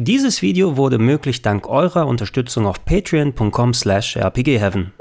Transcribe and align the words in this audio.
Dieses 0.00 0.42
Video 0.42 0.76
wurde 0.76 0.96
möglich 0.98 1.42
dank 1.42 1.68
eurer 1.68 2.06
Unterstützung 2.06 2.66
auf 2.66 2.84
patreon.com 2.84 3.74
slash 3.74 4.16
rpgheaven. 4.16 4.92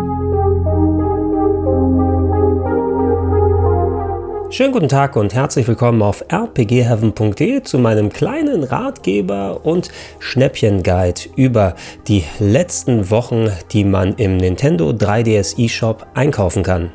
Schönen 4.49 4.71
guten 4.71 4.89
Tag 4.89 5.15
und 5.15 5.35
herzlich 5.35 5.67
willkommen 5.67 6.01
auf 6.01 6.25
rpgheaven.de 6.33 7.61
zu 7.61 7.77
meinem 7.77 8.09
kleinen 8.09 8.63
Ratgeber 8.63 9.63
und 9.63 9.91
Schnäppchen-Guide 10.17 11.29
über 11.35 11.75
die 12.07 12.23
letzten 12.39 13.11
Wochen, 13.11 13.51
die 13.71 13.83
man 13.83 14.15
im 14.15 14.37
Nintendo 14.37 14.89
3DS 14.89 15.63
eShop 15.63 16.07
einkaufen 16.15 16.63
kann. 16.63 16.91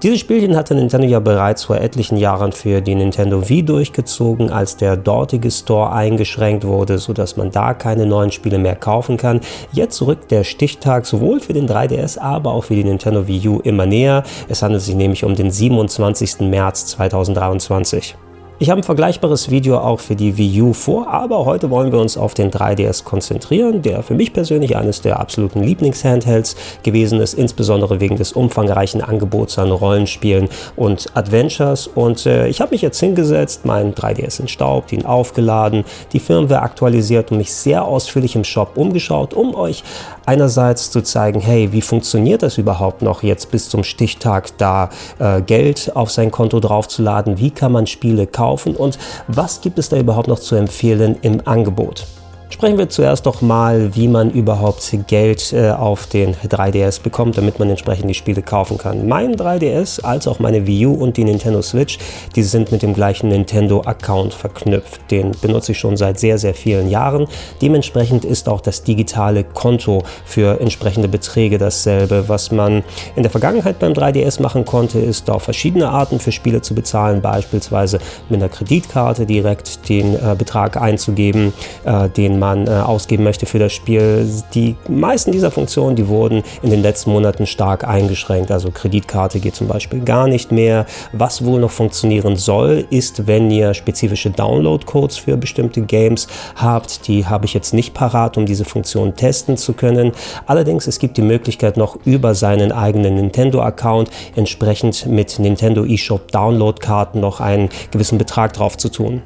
Dieses 0.00 0.20
Spielchen 0.20 0.54
hatte 0.54 0.76
Nintendo 0.76 1.08
ja 1.08 1.18
bereits 1.18 1.64
vor 1.64 1.78
etlichen 1.78 2.18
Jahren 2.18 2.52
für 2.52 2.80
die 2.80 2.94
Nintendo 2.94 3.48
Wii 3.48 3.64
durchgezogen, 3.64 4.48
als 4.48 4.76
der 4.76 4.96
dortige 4.96 5.50
Store 5.50 5.90
eingeschränkt 5.90 6.64
wurde, 6.64 6.98
sodass 6.98 7.36
man 7.36 7.50
da 7.50 7.74
keine 7.74 8.06
neuen 8.06 8.30
Spiele 8.30 8.58
mehr 8.58 8.76
kaufen 8.76 9.16
kann. 9.16 9.40
Jetzt 9.72 10.00
rückt 10.00 10.30
der 10.30 10.44
Stichtag 10.44 11.04
sowohl 11.04 11.40
für 11.40 11.52
den 11.52 11.68
3DS, 11.68 12.16
aber 12.16 12.52
auch 12.52 12.62
für 12.62 12.76
die 12.76 12.84
Nintendo 12.84 13.26
Wii 13.26 13.48
U 13.48 13.58
immer 13.58 13.86
näher. 13.86 14.22
Es 14.48 14.62
handelt 14.62 14.82
sich 14.82 14.94
nämlich 14.94 15.24
um 15.24 15.34
den 15.34 15.50
27. 15.50 16.42
März 16.42 16.86
2023. 16.86 18.14
Ich 18.60 18.70
habe 18.70 18.80
ein 18.80 18.84
vergleichbares 18.84 19.50
Video 19.50 19.78
auch 19.78 20.00
für 20.00 20.16
die 20.16 20.36
Wii 20.36 20.62
U 20.62 20.72
vor, 20.72 21.06
aber 21.06 21.44
heute 21.44 21.70
wollen 21.70 21.92
wir 21.92 22.00
uns 22.00 22.16
auf 22.16 22.34
den 22.34 22.50
3DS 22.50 23.04
konzentrieren, 23.04 23.82
der 23.82 24.02
für 24.02 24.14
mich 24.14 24.32
persönlich 24.32 24.76
eines 24.76 25.00
der 25.00 25.20
absoluten 25.20 25.62
Lieblingshandhelds 25.62 26.56
gewesen 26.82 27.20
ist, 27.20 27.34
insbesondere 27.34 28.00
wegen 28.00 28.16
des 28.16 28.32
umfangreichen 28.32 29.00
Angebots 29.00 29.60
an 29.60 29.70
Rollenspielen 29.70 30.48
und 30.74 31.06
Adventures. 31.14 31.86
Und 31.86 32.26
äh, 32.26 32.48
ich 32.48 32.60
habe 32.60 32.72
mich 32.72 32.82
jetzt 32.82 32.98
hingesetzt, 32.98 33.64
meinen 33.64 33.94
3DS 33.94 34.40
entstaubt, 34.40 34.92
ihn 34.92 35.06
aufgeladen, 35.06 35.84
die 36.12 36.18
Firmware 36.18 36.62
aktualisiert 36.62 37.30
und 37.30 37.38
mich 37.38 37.54
sehr 37.54 37.84
ausführlich 37.84 38.34
im 38.34 38.42
Shop 38.42 38.72
umgeschaut, 38.76 39.34
um 39.34 39.54
euch 39.54 39.84
einerseits 40.28 40.90
zu 40.90 41.00
zeigen, 41.00 41.40
hey, 41.40 41.72
wie 41.72 41.80
funktioniert 41.80 42.42
das 42.42 42.58
überhaupt 42.58 43.00
noch 43.00 43.22
jetzt 43.22 43.50
bis 43.50 43.70
zum 43.70 43.82
Stichtag 43.82 44.50
da 44.58 44.90
äh, 45.18 45.40
Geld 45.40 45.96
auf 45.96 46.10
sein 46.10 46.30
Konto 46.30 46.60
draufzuladen, 46.60 47.38
wie 47.38 47.50
kann 47.50 47.72
man 47.72 47.86
Spiele 47.86 48.26
kaufen 48.26 48.76
und 48.76 48.98
was 49.26 49.62
gibt 49.62 49.78
es 49.78 49.88
da 49.88 49.96
überhaupt 49.96 50.28
noch 50.28 50.38
zu 50.38 50.54
empfehlen 50.54 51.16
im 51.22 51.40
Angebot. 51.46 52.06
Sprechen 52.50 52.78
wir 52.78 52.88
zuerst 52.88 53.26
doch 53.26 53.42
mal, 53.42 53.94
wie 53.94 54.08
man 54.08 54.30
überhaupt 54.30 54.96
Geld 55.06 55.52
äh, 55.52 55.70
auf 55.70 56.06
den 56.06 56.34
3DS 56.34 57.02
bekommt, 57.02 57.36
damit 57.36 57.58
man 57.58 57.68
entsprechend 57.68 58.08
die 58.08 58.14
Spiele 58.14 58.40
kaufen 58.40 58.78
kann. 58.78 59.06
Mein 59.06 59.36
3DS 59.36 60.02
als 60.02 60.26
auch 60.26 60.38
meine 60.38 60.66
Wii 60.66 60.86
U 60.86 60.94
und 60.94 61.18
die 61.18 61.24
Nintendo 61.24 61.60
Switch, 61.60 61.98
die 62.36 62.42
sind 62.42 62.72
mit 62.72 62.80
dem 62.80 62.94
gleichen 62.94 63.28
Nintendo-Account 63.28 64.32
verknüpft. 64.32 65.10
Den 65.10 65.32
benutze 65.42 65.72
ich 65.72 65.78
schon 65.78 65.98
seit 65.98 66.18
sehr, 66.18 66.38
sehr 66.38 66.54
vielen 66.54 66.88
Jahren. 66.88 67.26
Dementsprechend 67.60 68.24
ist 68.24 68.48
auch 68.48 68.62
das 68.62 68.82
digitale 68.82 69.44
Konto 69.44 70.02
für 70.24 70.58
entsprechende 70.58 71.08
Beträge 71.08 71.58
dasselbe. 71.58 72.28
Was 72.28 72.50
man 72.50 72.82
in 73.14 73.24
der 73.24 73.30
Vergangenheit 73.30 73.78
beim 73.78 73.92
3DS 73.92 74.40
machen 74.40 74.64
konnte, 74.64 74.98
ist 74.98 75.28
auf 75.28 75.42
verschiedene 75.42 75.90
Arten 75.90 76.18
für 76.18 76.32
Spiele 76.32 76.62
zu 76.62 76.74
bezahlen, 76.74 77.20
beispielsweise 77.20 77.98
mit 78.30 78.40
einer 78.40 78.48
Kreditkarte 78.48 79.26
direkt 79.26 79.86
den 79.90 80.14
äh, 80.14 80.34
Betrag 80.36 80.80
einzugeben, 80.80 81.52
äh, 81.84 82.08
den 82.08 82.37
man 82.38 82.66
äh, 82.66 82.70
ausgeben 82.70 83.24
möchte 83.24 83.46
für 83.46 83.58
das 83.58 83.72
Spiel. 83.72 84.28
Die 84.54 84.76
meisten 84.88 85.32
dieser 85.32 85.50
Funktionen, 85.50 85.96
die 85.96 86.08
wurden 86.08 86.42
in 86.62 86.70
den 86.70 86.82
letzten 86.82 87.10
Monaten 87.10 87.46
stark 87.46 87.86
eingeschränkt. 87.86 88.50
Also 88.50 88.70
Kreditkarte 88.70 89.40
geht 89.40 89.54
zum 89.54 89.68
Beispiel 89.68 90.00
gar 90.00 90.28
nicht 90.28 90.52
mehr. 90.52 90.86
Was 91.12 91.44
wohl 91.44 91.60
noch 91.60 91.70
funktionieren 91.70 92.36
soll, 92.36 92.86
ist, 92.90 93.26
wenn 93.26 93.50
ihr 93.50 93.74
spezifische 93.74 94.30
Download-Codes 94.30 95.18
für 95.18 95.36
bestimmte 95.36 95.82
Games 95.82 96.28
habt. 96.56 97.06
Die 97.08 97.26
habe 97.26 97.44
ich 97.44 97.54
jetzt 97.54 97.74
nicht 97.74 97.94
parat, 97.94 98.36
um 98.36 98.46
diese 98.46 98.64
Funktion 98.64 99.14
testen 99.14 99.56
zu 99.56 99.72
können. 99.72 100.12
Allerdings, 100.46 100.86
es 100.86 100.98
gibt 100.98 101.16
die 101.16 101.22
Möglichkeit 101.22 101.76
noch 101.76 101.98
über 102.04 102.34
seinen 102.34 102.72
eigenen 102.72 103.14
Nintendo-Account 103.16 104.10
entsprechend 104.36 105.06
mit 105.06 105.38
Nintendo 105.38 105.84
eShop 105.84 106.30
Download-Karten 106.32 107.20
noch 107.20 107.40
einen 107.40 107.68
gewissen 107.90 108.18
Betrag 108.18 108.52
drauf 108.52 108.76
zu 108.76 108.88
tun. 108.88 109.22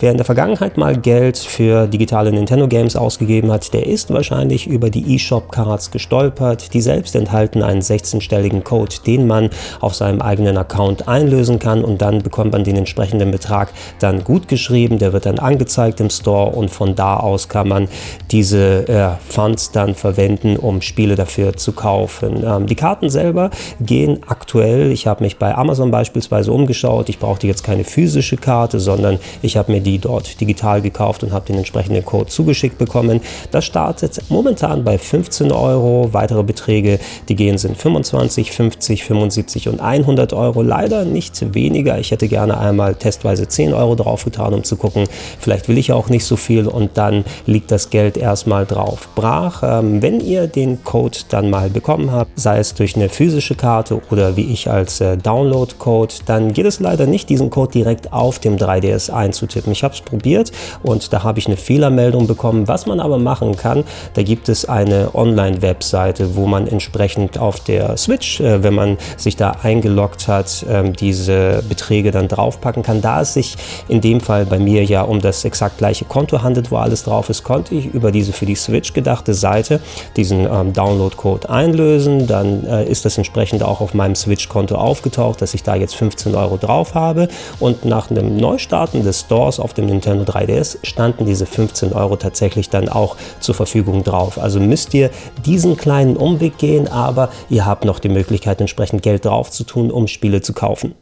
Wer 0.00 0.12
in 0.12 0.16
der 0.16 0.26
Vergangenheit 0.26 0.76
mal 0.76 0.96
Geld 0.96 1.36
für 1.38 1.88
digitale 1.88 2.30
Nintendo 2.30 2.68
Games 2.68 2.94
ausgegeben 2.94 3.50
hat, 3.50 3.74
der 3.74 3.84
ist 3.84 4.12
wahrscheinlich 4.12 4.68
über 4.68 4.90
die 4.90 5.16
eShop 5.16 5.50
Cards 5.50 5.90
gestolpert. 5.90 6.72
Die 6.72 6.80
selbst 6.80 7.16
enthalten 7.16 7.64
einen 7.64 7.80
16-stelligen 7.80 8.62
Code, 8.62 8.94
den 9.04 9.26
man 9.26 9.50
auf 9.80 9.96
seinem 9.96 10.22
eigenen 10.22 10.56
Account 10.56 11.08
einlösen 11.08 11.58
kann 11.58 11.82
und 11.82 12.00
dann 12.00 12.22
bekommt 12.22 12.52
man 12.52 12.62
den 12.62 12.76
entsprechenden 12.76 13.32
Betrag 13.32 13.72
dann 13.98 14.22
gut 14.22 14.46
geschrieben. 14.46 15.00
Der 15.00 15.12
wird 15.12 15.26
dann 15.26 15.40
angezeigt 15.40 15.98
im 15.98 16.10
Store 16.10 16.54
und 16.54 16.70
von 16.70 16.94
da 16.94 17.16
aus 17.16 17.48
kann 17.48 17.66
man 17.66 17.88
diese 18.30 18.86
äh, 18.86 19.08
Funds 19.28 19.72
dann 19.72 19.96
verwenden, 19.96 20.56
um 20.56 20.80
Spiele 20.80 21.16
dafür 21.16 21.56
zu 21.56 21.72
kaufen. 21.72 22.44
Ähm, 22.46 22.68
die 22.68 22.76
Karten 22.76 23.10
selber 23.10 23.50
gehen 23.80 24.20
aktuell, 24.28 24.92
ich 24.92 25.08
habe 25.08 25.24
mich 25.24 25.38
bei 25.38 25.56
Amazon 25.56 25.90
beispielsweise 25.90 26.52
umgeschaut, 26.52 27.08
ich 27.08 27.18
brauchte 27.18 27.48
jetzt 27.48 27.64
keine 27.64 27.82
physische 27.82 28.36
Karte, 28.36 28.78
sondern 28.78 29.18
ich 29.42 29.56
habe 29.56 29.72
mir 29.72 29.80
die 29.80 29.87
die 29.88 29.98
dort 29.98 30.40
digital 30.40 30.82
gekauft 30.82 31.22
und 31.22 31.32
habe 31.32 31.46
den 31.46 31.56
entsprechenden 31.56 32.04
Code 32.04 32.26
zugeschickt 32.26 32.76
bekommen. 32.78 33.20
Das 33.50 33.64
startet 33.64 34.20
momentan 34.28 34.84
bei 34.84 34.98
15 34.98 35.50
Euro. 35.50 36.10
Weitere 36.12 36.42
Beträge, 36.42 36.98
die 37.28 37.36
gehen, 37.36 37.56
sind 37.56 37.76
25, 37.76 38.52
50, 38.52 39.04
75 39.04 39.68
und 39.68 39.80
100 39.80 40.32
Euro. 40.32 40.62
Leider 40.62 41.04
nicht 41.04 41.54
weniger. 41.54 41.98
Ich 41.98 42.10
hätte 42.10 42.28
gerne 42.28 42.58
einmal 42.58 42.94
testweise 42.94 43.48
10 43.48 43.72
Euro 43.72 43.94
drauf 43.94 44.24
getan, 44.24 44.52
um 44.52 44.64
zu 44.64 44.76
gucken, 44.76 45.04
vielleicht 45.40 45.68
will 45.68 45.78
ich 45.78 45.92
auch 45.92 46.08
nicht 46.08 46.24
so 46.24 46.36
viel 46.36 46.66
und 46.66 46.98
dann 46.98 47.24
liegt 47.46 47.70
das 47.70 47.90
Geld 47.90 48.16
erstmal 48.16 48.66
drauf 48.66 49.08
brach. 49.14 49.62
Ähm, 49.62 50.02
wenn 50.02 50.20
ihr 50.20 50.46
den 50.46 50.84
Code 50.84 51.18
dann 51.30 51.48
mal 51.50 51.70
bekommen 51.70 52.12
habt, 52.12 52.38
sei 52.38 52.58
es 52.58 52.74
durch 52.74 52.96
eine 52.96 53.08
physische 53.08 53.54
Karte 53.54 54.00
oder 54.10 54.36
wie 54.36 54.52
ich 54.52 54.70
als 54.70 55.00
äh, 55.00 55.16
Download-Code, 55.16 56.14
dann 56.26 56.52
geht 56.52 56.66
es 56.66 56.80
leider 56.80 57.06
nicht, 57.06 57.28
diesen 57.30 57.50
Code 57.50 57.72
direkt 57.72 58.12
auf 58.12 58.38
dem 58.38 58.56
3DS 58.56 59.10
einzutippen. 59.10 59.72
Ich 59.78 59.84
habe 59.84 59.94
es 59.94 60.00
probiert 60.00 60.50
und 60.82 61.12
da 61.12 61.22
habe 61.22 61.38
ich 61.38 61.46
eine 61.46 61.56
Fehlermeldung 61.56 62.26
bekommen. 62.26 62.66
Was 62.66 62.86
man 62.86 62.98
aber 62.98 63.18
machen 63.18 63.54
kann, 63.56 63.84
da 64.14 64.24
gibt 64.24 64.48
es 64.48 64.64
eine 64.64 65.14
Online-Webseite, 65.14 66.34
wo 66.34 66.46
man 66.46 66.66
entsprechend 66.66 67.38
auf 67.38 67.60
der 67.60 67.96
Switch, 67.96 68.40
äh, 68.40 68.64
wenn 68.64 68.74
man 68.74 68.98
sich 69.16 69.36
da 69.36 69.52
eingeloggt 69.62 70.26
hat, 70.26 70.64
äh, 70.64 70.90
diese 70.90 71.62
Beträge 71.68 72.10
dann 72.10 72.26
draufpacken 72.26 72.82
kann. 72.82 73.00
Da 73.02 73.20
es 73.20 73.34
sich 73.34 73.56
in 73.86 74.00
dem 74.00 74.20
Fall 74.20 74.46
bei 74.46 74.58
mir 74.58 74.84
ja 74.84 75.02
um 75.02 75.20
das 75.20 75.44
exakt 75.44 75.78
gleiche 75.78 76.04
Konto 76.04 76.42
handelt, 76.42 76.72
wo 76.72 76.76
alles 76.78 77.04
drauf 77.04 77.30
ist, 77.30 77.44
konnte 77.44 77.76
ich 77.76 77.86
über 77.86 78.10
diese 78.10 78.32
für 78.32 78.46
die 78.46 78.56
Switch 78.56 78.94
gedachte 78.94 79.32
Seite 79.32 79.78
diesen 80.16 80.40
ähm, 80.40 80.72
Download-Code 80.72 81.48
einlösen. 81.48 82.26
Dann 82.26 82.66
äh, 82.66 82.84
ist 82.84 83.04
das 83.04 83.16
entsprechend 83.16 83.62
auch 83.62 83.80
auf 83.80 83.94
meinem 83.94 84.16
Switch-Konto 84.16 84.74
aufgetaucht, 84.74 85.40
dass 85.40 85.54
ich 85.54 85.62
da 85.62 85.76
jetzt 85.76 85.94
15 85.94 86.34
Euro 86.34 86.56
drauf 86.56 86.96
habe. 86.96 87.28
Und 87.60 87.84
nach 87.84 88.10
einem 88.10 88.36
Neustarten 88.36 89.04
des 89.04 89.20
Stores 89.20 89.60
auf 89.60 89.67
auf 89.68 89.74
dem 89.74 89.84
Nintendo 89.84 90.24
3DS 90.24 90.78
standen 90.82 91.26
diese 91.26 91.44
15 91.44 91.92
Euro 91.92 92.16
tatsächlich 92.16 92.70
dann 92.70 92.88
auch 92.88 93.16
zur 93.38 93.54
Verfügung 93.54 94.02
drauf. 94.02 94.38
Also 94.38 94.60
müsst 94.60 94.94
ihr 94.94 95.10
diesen 95.44 95.76
kleinen 95.76 96.16
Umweg 96.16 96.56
gehen, 96.56 96.88
aber 96.88 97.28
ihr 97.50 97.66
habt 97.66 97.84
noch 97.84 97.98
die 97.98 98.08
Möglichkeit, 98.08 98.62
entsprechend 98.62 99.02
Geld 99.02 99.26
drauf 99.26 99.50
zu 99.50 99.64
tun, 99.64 99.90
um 99.90 100.06
Spiele 100.06 100.40
zu 100.40 100.54
kaufen. 100.54 100.94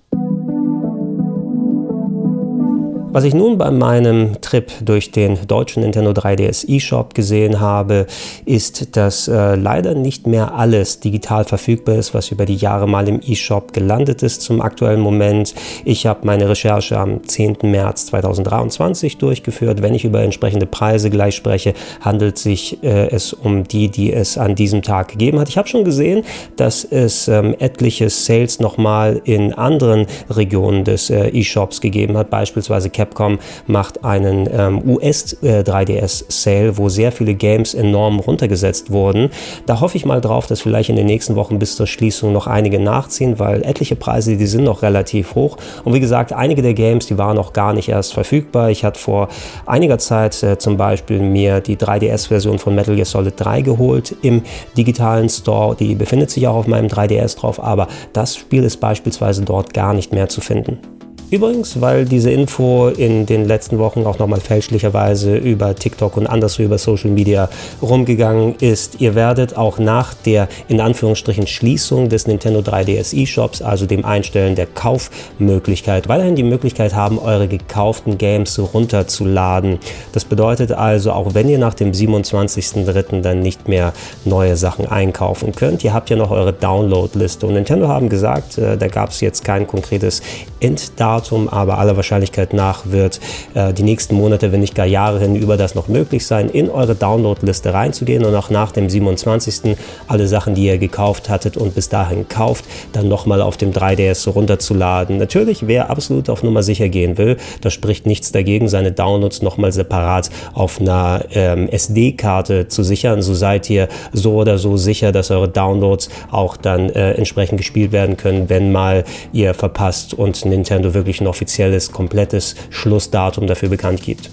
Was 3.09 3.25
ich 3.25 3.35
nun 3.35 3.57
bei 3.57 3.71
meinem 3.71 4.41
Trip 4.43 4.71
durch 4.85 5.11
den 5.13 5.39
deutschen 5.47 5.83
Nintendo 5.83 6.11
3DS 6.11 6.69
eShop 6.69 7.15
gesehen 7.15 7.61
habe, 7.61 8.07
ist, 8.45 8.97
dass 8.97 9.29
äh, 9.29 9.55
leider 9.55 9.95
nicht 9.95 10.27
mehr 10.27 10.55
alles 10.55 11.01
digital 11.01 11.45
verfügbar 11.45 11.95
ist, 11.95 12.15
was 12.15 12.31
über 12.31 12.45
die 12.45 12.57
Jahre 12.57 12.87
mal 12.87 13.09
im 13.09 13.21
eShop 13.21 13.73
gelandet 13.73 14.23
ist 14.23 14.43
zum 14.43 14.61
aktuellen 14.61 15.01
Moment. 15.01 15.55
Ich 15.85 16.05
habe 16.05 16.27
meine 16.27 16.49
Recherche 16.49 16.99
am 16.99 17.27
10. 17.27 17.59
März 17.63 18.07
2023 18.07 19.19
durchgeführt. 19.19 19.83
Wenn 19.83 19.95
ich 19.95 20.05
über 20.05 20.21
entsprechende 20.21 20.67
Preise 20.67 21.09
gleich 21.09 21.37
spreche, 21.37 21.75
handelt 22.01 22.39
sich 22.39 22.83
äh, 22.83 23.09
es 23.09 23.33
um 23.33 23.65
die, 23.65 23.89
die 23.89 24.13
es 24.13 24.37
an 24.37 24.57
diesem 24.57 24.83
Tag 24.83 25.09
gegeben 25.09 25.39
hat. 25.39 25.49
Ich 25.49 25.57
habe 25.57 25.69
schon 25.69 25.85
gesehen, 25.85 26.23
dass 26.57 26.85
es 26.85 27.29
ähm, 27.29 27.55
etliche 27.61 28.11
Sales 28.11 28.59
nochmal 28.59 29.23
in 29.25 29.55
anderen 29.55 30.07
Regionen 30.29 30.85
des 30.85 31.09
äh, 31.09 31.29
eShops 31.29 31.81
gegeben 31.81 32.19
hat, 32.19 32.31
beispielsweise 32.31 32.91
Cap 32.91 33.06
Capcom 33.07 33.39
macht 33.67 34.05
einen 34.05 34.49
ähm, 34.53 34.83
US-3DS-Sale, 34.87 36.67
äh, 36.67 36.77
wo 36.77 36.89
sehr 36.89 37.13
viele 37.13 37.35
Games 37.35 37.75
enorm 37.75 38.19
runtergesetzt 38.19 38.91
wurden. 38.91 39.31
Da 39.67 39.81
hoffe 39.81 39.97
ich 39.97 40.05
mal 40.05 40.21
drauf, 40.21 40.47
dass 40.47 40.61
vielleicht 40.61 40.91
in 40.91 40.97
den 40.97 41.07
nächsten 41.07 41.37
Wochen 41.37 41.59
bis 41.59 41.77
zur 41.77 41.87
Schließung 41.87 42.33
noch 42.33 42.47
einige 42.47 42.79
nachziehen, 42.79 43.39
weil 43.39 43.63
etliche 43.65 43.97
Preise, 43.97 44.37
die 44.37 44.47
sind 44.47 44.65
noch 44.65 44.83
relativ 44.83 45.35
hoch. 45.35 45.57
Und 45.85 45.95
wie 45.95 46.01
gesagt, 46.01 46.33
einige 46.33 46.63
der 46.63 46.75
Games, 46.75 47.07
die 47.07 47.19
waren 47.19 47.37
noch 47.37 47.53
gar 47.53 47.73
nicht 47.73 47.89
erst 47.89 48.15
verfügbar. 48.15 48.71
Ich 48.71 48.85
hatte 48.85 48.99
vor 48.99 49.29
einiger 49.67 49.99
Zeit 49.99 50.43
äh, 50.43 50.59
zum 50.59 50.77
Beispiel 50.77 51.21
mir 51.21 51.61
die 51.61 51.77
3DS-Version 51.77 52.59
von 52.59 52.75
Metal 52.75 52.95
Gear 52.95 53.07
Solid 53.07 53.35
3 53.37 53.63
geholt 53.63 54.15
im 54.23 54.43
digitalen 54.77 55.29
Store. 55.29 55.77
Die 55.77 55.95
befindet 55.95 56.31
sich 56.31 56.47
auch 56.47 56.57
auf 56.57 56.67
meinem 56.67 56.89
3DS 56.89 57.39
drauf, 57.39 57.63
aber 57.63 57.89
das 58.13 58.37
Spiel 58.37 58.65
ist 58.65 58.79
beispielsweise 58.79 59.43
dort 59.43 59.73
gar 59.75 59.95
nicht 59.95 60.13
mehr 60.13 60.29
zu 60.29 60.41
finden. 60.41 60.96
Übrigens, 61.29 61.81
weil 61.81 62.05
diese 62.05 62.31
Info 62.31 62.87
in 62.87 63.27
den 63.27 63.47
letzten 63.47 63.81
Wochen 63.81 64.07
auch 64.07 64.21
nochmal 64.21 64.41
fälschlicherweise 64.41 65.37
über 65.37 65.75
TikTok 65.75 66.17
und 66.17 66.29
anderswo 66.29 66.63
über 66.63 66.79
Social 66.79 67.11
Media 67.11 67.49
rumgegangen 67.83 68.55
ist, 68.61 69.01
ihr 69.01 69.17
werdet 69.17 69.57
auch 69.57 69.81
nach 69.81 70.15
der 70.15 70.49
in 70.69 70.81
Anführungsstrichen 70.81 71.49
Schließung 71.49 72.09
des 72.09 72.29
Nintendo 72.29 72.61
3DS 72.61 73.13
eShops, 73.13 73.61
also 73.61 73.87
dem 73.87 74.05
Einstellen 74.05 74.55
der 74.55 74.67
Kaufmöglichkeit, 74.67 76.09
weiterhin 76.09 76.37
die 76.37 76.45
Möglichkeit 76.45 76.95
haben, 76.95 77.19
eure 77.19 77.49
gekauften 77.49 78.19
Games 78.19 78.61
runterzuladen. 78.61 79.81
Das 80.13 80.25
bedeutet 80.25 80.71
also, 80.71 81.11
auch 81.11 81.35
wenn 81.35 81.49
ihr 81.49 81.59
nach 81.59 81.75
dem 81.75 81.91
27.03. 81.91 83.23
dann 83.23 83.41
nicht 83.41 83.67
mehr 83.67 83.93
neue 84.25 84.57
Sachen 84.57 84.87
einkaufen 84.87 85.57
könnt, 85.57 85.83
ihr 85.83 85.93
habt 85.93 86.09
ja 86.09 86.15
noch 86.15 86.31
eure 86.31 86.53
Download-Liste. 86.53 87.49
Und 87.49 87.55
Nintendo 87.55 87.89
haben 87.89 88.09
gesagt, 88.09 88.59
äh, 88.59 88.77
da 88.77 88.87
gab 88.87 89.11
es 89.11 89.21
jetzt 89.21 89.45
kein 89.45 89.67
konkretes 89.67 90.23
Enddatum, 90.61 91.16
aber 91.49 91.79
aller 91.79 91.97
Wahrscheinlichkeit 91.97 92.53
nach 92.53 92.87
wird 92.87 93.21
äh, 93.55 93.73
die 93.73 93.83
nächsten 93.83 94.15
Monate, 94.15 94.53
wenn 94.53 94.61
nicht 94.61 94.75
gar 94.75 94.87
Jahre 94.87 95.21
hinüber 95.21 95.57
das 95.57 95.75
noch 95.75 95.89
möglich 95.89 96.27
sein, 96.27 96.49
in 96.49 96.71
eure 96.71 96.95
Download-Liste 96.95 97.73
reinzugehen 97.73 98.25
und 98.25 98.35
auch 98.35 98.51
nach 98.51 98.73
dem 98.73 98.89
27. 98.89 99.77
alle 100.09 100.27
Sachen, 100.27 100.55
die 100.55 100.67
ihr 100.67 100.79
gekauft 100.79 101.29
hattet 101.29 101.57
und 101.57 101.75
bis 101.75 101.89
dahin 101.89 102.29
kauft, 102.29 102.65
dann 102.93 103.09
nochmal 103.09 103.41
auf 103.41 103.57
dem 103.57 103.73
3DS 103.73 104.29
runterzuladen. 104.29 105.19
Natürlich, 105.19 105.67
wer 105.67 105.91
absolut 105.91 106.29
auf 106.31 106.43
Nummer 106.43 106.63
sicher 106.63 106.89
gehen 106.89 107.19
will, 107.19 107.37
da 107.61 107.71
spricht 107.71 108.07
nichts 108.07 108.33
dagegen, 108.33 108.69
seine 108.69 108.93
Downloads 108.93 109.43
nochmal 109.43 109.73
separat 109.73 110.31
auf 110.55 110.81
einer 110.81 111.25
ähm, 111.33 111.69
SD-Karte 111.69 112.69
zu 112.69 112.83
sichern. 112.83 113.23
So 113.23 113.35
seid 113.35 113.69
ihr 113.71 113.89
so 114.13 114.35
oder 114.35 114.59
so 114.59 114.77
sicher, 114.77 115.13
dass 115.13 115.31
eure 115.31 115.49
Downloads 115.49 116.09
auch 116.31 116.57
dann 116.57 116.91
äh, 116.91 117.13
entsprechend 117.13 117.59
gespielt 117.59 117.93
werden 117.93 118.17
können, 118.17 118.49
wenn 118.49 118.73
mal 118.73 119.05
ihr 119.33 119.55
verpasst 119.55 120.15
und 120.15 120.45
Nintendo 120.45 120.95
wirklich 120.95 121.06
ein 121.21 121.27
offizielles, 121.27 121.93
komplettes 121.93 122.57
Schlussdatum 122.71 123.47
dafür 123.47 123.69
bekannt 123.69 124.03
gibt. 124.03 124.31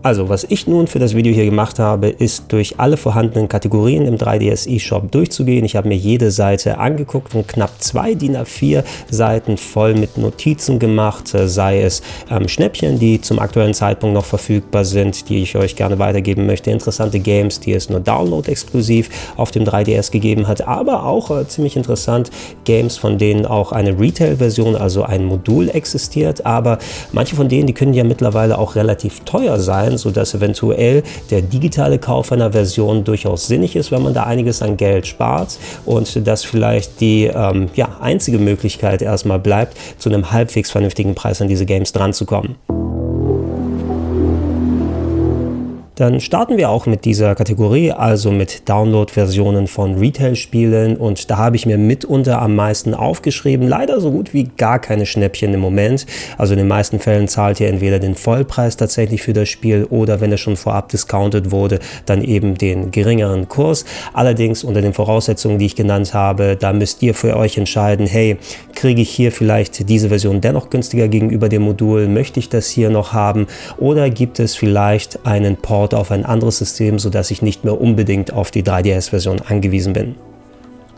Also, 0.00 0.28
was 0.28 0.46
ich 0.48 0.68
nun 0.68 0.86
für 0.86 1.00
das 1.00 1.16
Video 1.16 1.32
hier 1.34 1.44
gemacht 1.44 1.80
habe, 1.80 2.08
ist 2.08 2.52
durch 2.52 2.78
alle 2.78 2.96
vorhandenen 2.96 3.48
Kategorien 3.48 4.06
im 4.06 4.16
3DS 4.16 4.68
eShop 4.72 5.10
durchzugehen. 5.10 5.64
Ich 5.64 5.74
habe 5.74 5.88
mir 5.88 5.96
jede 5.96 6.30
Seite 6.30 6.78
angeguckt 6.78 7.34
und 7.34 7.48
knapp 7.48 7.70
zwei 7.82 8.14
DIN 8.14 8.36
A4 8.36 8.84
Seiten 9.10 9.56
voll 9.56 9.94
mit 9.94 10.16
Notizen 10.16 10.78
gemacht, 10.78 11.34
äh, 11.34 11.48
sei 11.48 11.82
es 11.82 12.02
ähm, 12.30 12.46
Schnäppchen, 12.46 13.00
die 13.00 13.20
zum 13.20 13.40
aktuellen 13.40 13.74
Zeitpunkt 13.74 14.14
noch 14.14 14.24
verfügbar 14.24 14.84
sind, 14.84 15.28
die 15.28 15.42
ich 15.42 15.56
euch 15.56 15.74
gerne 15.74 15.98
weitergeben 15.98 16.46
möchte, 16.46 16.70
interessante 16.70 17.18
Games, 17.18 17.58
die 17.58 17.72
es 17.72 17.90
nur 17.90 17.98
Download-exklusiv 17.98 19.10
auf 19.36 19.50
dem 19.50 19.64
3DS 19.64 20.12
gegeben 20.12 20.46
hat, 20.46 20.66
aber 20.68 21.06
auch 21.06 21.32
äh, 21.32 21.48
ziemlich 21.48 21.76
interessant 21.76 22.30
Games, 22.64 22.96
von 22.96 23.18
denen 23.18 23.46
auch 23.46 23.72
eine 23.72 23.98
Retail-Version, 23.98 24.76
also 24.76 25.02
ein 25.02 25.24
Modul 25.24 25.68
existiert, 25.70 26.46
aber 26.46 26.78
manche 27.10 27.34
von 27.34 27.48
denen, 27.48 27.66
die 27.66 27.74
können 27.74 27.94
ja 27.94 28.04
mittlerweile 28.04 28.58
auch 28.58 28.76
relativ 28.76 29.20
teuer 29.24 29.58
sein 29.58 29.87
sein, 29.88 29.98
sodass 29.98 30.34
eventuell 30.34 31.02
der 31.30 31.42
digitale 31.42 31.98
Kauf 31.98 32.32
einer 32.32 32.52
Version 32.52 33.04
durchaus 33.04 33.46
sinnig 33.46 33.76
ist, 33.76 33.90
wenn 33.90 34.02
man 34.02 34.14
da 34.14 34.24
einiges 34.24 34.62
an 34.62 34.76
Geld 34.76 35.06
spart 35.06 35.58
und 35.84 36.26
dass 36.26 36.44
vielleicht 36.44 37.00
die 37.00 37.24
ähm, 37.24 37.70
ja, 37.74 37.96
einzige 38.00 38.38
Möglichkeit 38.38 39.02
erstmal 39.02 39.38
bleibt, 39.38 39.76
zu 39.98 40.08
einem 40.08 40.30
halbwegs 40.30 40.70
vernünftigen 40.70 41.14
Preis 41.14 41.40
an 41.40 41.48
diese 41.48 41.66
Games 41.66 41.92
dran 41.92 42.12
zu 42.12 42.26
kommen. 42.26 42.56
Dann 45.98 46.20
starten 46.20 46.58
wir 46.58 46.70
auch 46.70 46.86
mit 46.86 47.04
dieser 47.04 47.34
Kategorie, 47.34 47.90
also 47.90 48.30
mit 48.30 48.68
Download-Versionen 48.68 49.66
von 49.66 49.98
Retail-Spielen 49.98 50.96
und 50.96 51.28
da 51.28 51.38
habe 51.38 51.56
ich 51.56 51.66
mir 51.66 51.76
mitunter 51.76 52.40
am 52.40 52.54
meisten 52.54 52.94
aufgeschrieben. 52.94 53.66
Leider 53.66 54.00
so 54.00 54.12
gut 54.12 54.32
wie 54.32 54.44
gar 54.44 54.78
keine 54.78 55.06
Schnäppchen 55.06 55.52
im 55.52 55.58
Moment. 55.58 56.06
Also 56.36 56.52
in 56.52 56.58
den 56.58 56.68
meisten 56.68 57.00
Fällen 57.00 57.26
zahlt 57.26 57.58
ihr 57.58 57.66
entweder 57.66 57.98
den 57.98 58.14
Vollpreis 58.14 58.76
tatsächlich 58.76 59.22
für 59.22 59.32
das 59.32 59.48
Spiel 59.48 59.88
oder 59.90 60.20
wenn 60.20 60.30
es 60.30 60.38
schon 60.38 60.54
vorab 60.54 60.88
discounted 60.88 61.50
wurde, 61.50 61.80
dann 62.06 62.22
eben 62.22 62.56
den 62.56 62.92
geringeren 62.92 63.48
Kurs. 63.48 63.84
Allerdings 64.12 64.62
unter 64.62 64.82
den 64.82 64.92
Voraussetzungen, 64.92 65.58
die 65.58 65.66
ich 65.66 65.74
genannt 65.74 66.14
habe, 66.14 66.54
da 66.54 66.72
müsst 66.72 67.02
ihr 67.02 67.12
für 67.12 67.36
euch 67.36 67.58
entscheiden, 67.58 68.06
hey, 68.06 68.36
kriege 68.76 69.02
ich 69.02 69.10
hier 69.10 69.32
vielleicht 69.32 69.88
diese 69.88 70.10
Version 70.10 70.40
dennoch 70.40 70.70
günstiger 70.70 71.08
gegenüber 71.08 71.48
dem 71.48 71.62
Modul? 71.62 72.06
Möchte 72.06 72.38
ich 72.38 72.48
das 72.48 72.68
hier 72.68 72.88
noch 72.88 73.12
haben? 73.12 73.48
Oder 73.78 74.10
gibt 74.10 74.38
es 74.38 74.54
vielleicht 74.54 75.26
einen 75.26 75.56
Port 75.56 75.87
Port 75.88 75.94
auf 75.98 76.10
ein 76.10 76.26
anderes 76.26 76.58
System, 76.58 76.98
sodass 76.98 77.30
ich 77.30 77.40
nicht 77.40 77.64
mehr 77.64 77.80
unbedingt 77.80 78.30
auf 78.32 78.50
die 78.50 78.62
3DS-Version 78.62 79.40
angewiesen 79.40 79.94
bin. 79.94 80.16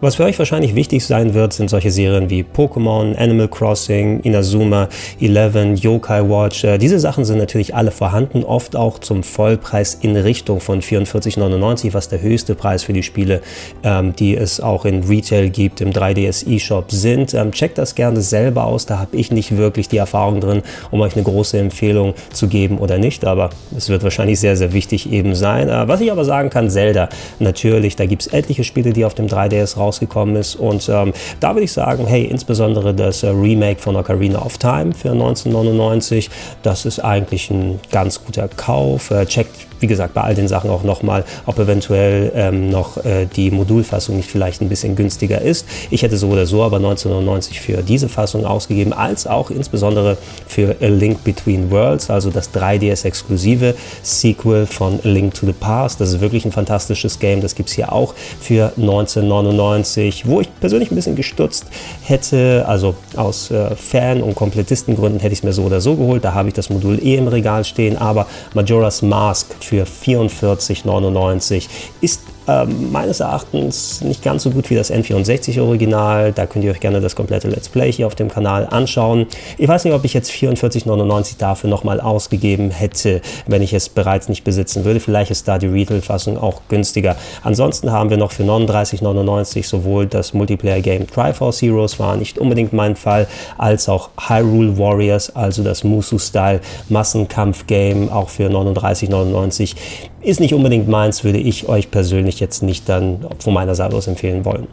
Was 0.02 0.14
für 0.14 0.24
euch 0.24 0.38
wahrscheinlich 0.38 0.74
wichtig 0.74 1.04
sein 1.04 1.34
wird, 1.34 1.52
sind 1.52 1.68
solche 1.68 1.90
Serien 1.90 2.30
wie 2.30 2.42
Pokémon, 2.42 3.14
Animal 3.18 3.48
Crossing, 3.48 4.20
Inazuma 4.20 4.88
11, 5.20 5.78
Yokai 5.78 6.22
Watch. 6.22 6.64
Äh, 6.64 6.78
diese 6.78 6.98
Sachen 6.98 7.26
sind 7.26 7.36
natürlich 7.36 7.74
alle 7.74 7.90
vorhanden, 7.90 8.42
oft 8.42 8.76
auch 8.76 8.98
zum 9.00 9.22
Vollpreis 9.22 9.98
in 10.00 10.16
Richtung 10.16 10.60
von 10.60 10.80
44,99, 10.80 11.92
was 11.92 12.08
der 12.08 12.22
höchste 12.22 12.54
Preis 12.54 12.82
für 12.82 12.94
die 12.94 13.02
Spiele, 13.02 13.42
ähm, 13.82 14.16
die 14.16 14.38
es 14.38 14.58
auch 14.58 14.86
in 14.86 15.04
Retail 15.04 15.50
gibt, 15.50 15.82
im 15.82 15.90
3DS 15.90 16.48
eShop 16.48 16.90
sind. 16.90 17.34
Ähm, 17.34 17.52
checkt 17.52 17.76
das 17.76 17.94
gerne 17.94 18.22
selber 18.22 18.64
aus, 18.64 18.86
da 18.86 19.00
habe 19.00 19.18
ich 19.18 19.30
nicht 19.30 19.58
wirklich 19.58 19.90
die 19.90 19.98
Erfahrung 19.98 20.40
drin, 20.40 20.62
um 20.90 21.02
euch 21.02 21.14
eine 21.14 21.24
große 21.24 21.58
Empfehlung 21.58 22.14
zu 22.32 22.48
geben 22.48 22.78
oder 22.78 22.96
nicht, 22.96 23.26
aber 23.26 23.50
es 23.76 23.90
wird 23.90 24.02
wahrscheinlich 24.02 24.40
sehr, 24.40 24.56
sehr 24.56 24.72
wichtig 24.72 25.12
eben 25.12 25.34
sein. 25.34 25.68
Äh, 25.68 25.88
was 25.88 26.00
ich 26.00 26.10
aber 26.10 26.24
sagen 26.24 26.48
kann, 26.48 26.70
Zelda, 26.70 27.10
natürlich, 27.38 27.96
da 27.96 28.06
gibt 28.06 28.22
es 28.22 28.28
etliche 28.28 28.64
Spiele, 28.64 28.94
die 28.94 29.04
auf 29.04 29.12
dem 29.12 29.26
3DS 29.26 29.76
raus 29.76 29.89
rausgekommen 29.90 30.36
ist. 30.36 30.54
Und 30.54 30.88
ähm, 30.88 31.12
da 31.40 31.54
würde 31.54 31.64
ich 31.64 31.72
sagen, 31.72 32.06
hey, 32.06 32.24
insbesondere 32.24 32.94
das 32.94 33.22
äh, 33.22 33.28
Remake 33.28 33.80
von 33.80 33.96
Ocarina 33.96 34.40
of 34.40 34.58
Time 34.58 34.92
für 34.92 35.10
1999, 35.10 36.30
das 36.62 36.86
ist 36.86 37.00
eigentlich 37.00 37.50
ein 37.50 37.80
ganz 37.90 38.24
guter 38.24 38.48
Kauf. 38.48 39.10
Äh, 39.10 39.26
checkt 39.26 39.69
wie 39.80 39.86
gesagt, 39.86 40.14
bei 40.14 40.20
all 40.20 40.34
den 40.34 40.48
Sachen 40.48 40.70
auch 40.70 40.84
nochmal, 40.84 41.24
ob 41.46 41.58
eventuell 41.58 42.32
ähm, 42.34 42.70
noch 42.70 43.04
äh, 43.04 43.26
die 43.26 43.50
Modulfassung 43.50 44.16
nicht 44.16 44.30
vielleicht 44.30 44.60
ein 44.60 44.68
bisschen 44.68 44.94
günstiger 44.94 45.40
ist. 45.40 45.66
Ich 45.90 46.02
hätte 46.02 46.16
so 46.16 46.28
oder 46.28 46.46
so 46.46 46.62
aber 46.62 46.76
1999 46.76 47.60
für 47.60 47.82
diese 47.82 48.08
Fassung 48.08 48.44
ausgegeben, 48.44 48.92
als 48.92 49.26
auch 49.26 49.50
insbesondere 49.50 50.16
für 50.46 50.76
A 50.80 50.86
Link 50.86 51.24
Between 51.24 51.70
Worlds, 51.70 52.10
also 52.10 52.30
das 52.30 52.52
3DS-exklusive 52.54 53.74
Sequel 54.02 54.66
von 54.66 55.00
A 55.04 55.08
Link 55.08 55.34
to 55.34 55.46
the 55.46 55.52
Past. 55.52 56.00
Das 56.00 56.10
ist 56.10 56.20
wirklich 56.20 56.44
ein 56.44 56.52
fantastisches 56.52 57.18
Game. 57.18 57.40
Das 57.40 57.54
gibt 57.54 57.68
es 57.68 57.74
hier 57.74 57.92
auch 57.92 58.14
für 58.40 58.72
1999, 58.76 60.26
wo 60.26 60.40
ich 60.40 60.48
persönlich 60.60 60.90
ein 60.90 60.94
bisschen 60.94 61.16
gestutzt 61.16 61.66
hätte. 62.02 62.64
Also 62.66 62.94
aus 63.16 63.50
äh, 63.50 63.74
Fan- 63.76 64.22
und 64.22 64.34
Komplettistengründen 64.34 65.20
hätte 65.20 65.32
ich 65.32 65.40
es 65.40 65.42
mir 65.42 65.52
so 65.52 65.62
oder 65.62 65.80
so 65.80 65.96
geholt. 65.96 66.24
Da 66.24 66.34
habe 66.34 66.48
ich 66.48 66.54
das 66.54 66.70
Modul 66.70 66.98
eh 67.02 67.16
im 67.16 67.28
Regal 67.28 67.64
stehen. 67.64 67.96
Aber 67.96 68.26
Majora's 68.54 69.02
Mask 69.02 69.46
für 69.60 69.69
44,99 69.70 71.68
ist 72.00 72.22
ähm, 72.48 72.92
meines 72.92 73.20
Erachtens 73.20 74.00
nicht 74.00 74.22
ganz 74.22 74.42
so 74.42 74.50
gut 74.50 74.70
wie 74.70 74.74
das 74.74 74.92
N64 74.92 75.60
Original. 75.60 76.32
Da 76.32 76.46
könnt 76.46 76.64
ihr 76.64 76.70
euch 76.72 76.80
gerne 76.80 77.00
das 77.00 77.16
komplette 77.16 77.48
Let's 77.48 77.68
Play 77.68 77.92
hier 77.92 78.06
auf 78.06 78.14
dem 78.14 78.28
Kanal 78.28 78.66
anschauen. 78.70 79.26
Ich 79.58 79.68
weiß 79.68 79.84
nicht, 79.84 79.94
ob 79.94 80.04
ich 80.04 80.14
jetzt 80.14 80.30
44,99 80.30 81.38
dafür 81.38 81.70
nochmal 81.70 82.00
ausgegeben 82.00 82.70
hätte, 82.70 83.20
wenn 83.46 83.62
ich 83.62 83.72
es 83.72 83.88
bereits 83.88 84.28
nicht 84.28 84.44
besitzen 84.44 84.84
würde. 84.84 85.00
Vielleicht 85.00 85.30
ist 85.30 85.46
da 85.48 85.58
die 85.58 85.66
Retail-Fassung 85.66 86.38
auch 86.38 86.62
günstiger. 86.68 87.16
Ansonsten 87.42 87.92
haben 87.92 88.10
wir 88.10 88.16
noch 88.16 88.32
für 88.32 88.44
39,99 88.44 89.66
sowohl 89.66 90.06
das 90.06 90.34
Multiplayer-Game 90.34 91.06
Triforce 91.06 91.62
Heroes 91.62 91.98
war 91.98 92.16
nicht 92.16 92.38
unbedingt 92.38 92.72
mein 92.72 92.96
Fall, 92.96 93.26
als 93.58 93.88
auch 93.88 94.10
Hyrule 94.28 94.78
Warriors, 94.78 95.34
also 95.34 95.62
das 95.62 95.84
Musu-Style 95.84 96.60
Massenkampf-Game, 96.88 98.10
auch 98.10 98.28
für 98.28 98.48
39,99. 98.48 99.74
Ist 100.22 100.40
nicht 100.40 100.52
unbedingt 100.52 100.86
meins, 100.86 101.24
würde 101.24 101.38
ich 101.38 101.68
euch 101.68 101.90
persönlich 101.90 102.40
jetzt 102.40 102.62
nicht 102.62 102.88
dann 102.88 103.26
von 103.38 103.54
meiner 103.54 103.74
Seite 103.74 103.96
aus 103.96 104.06
empfehlen 104.06 104.44
wollen. 104.44 104.66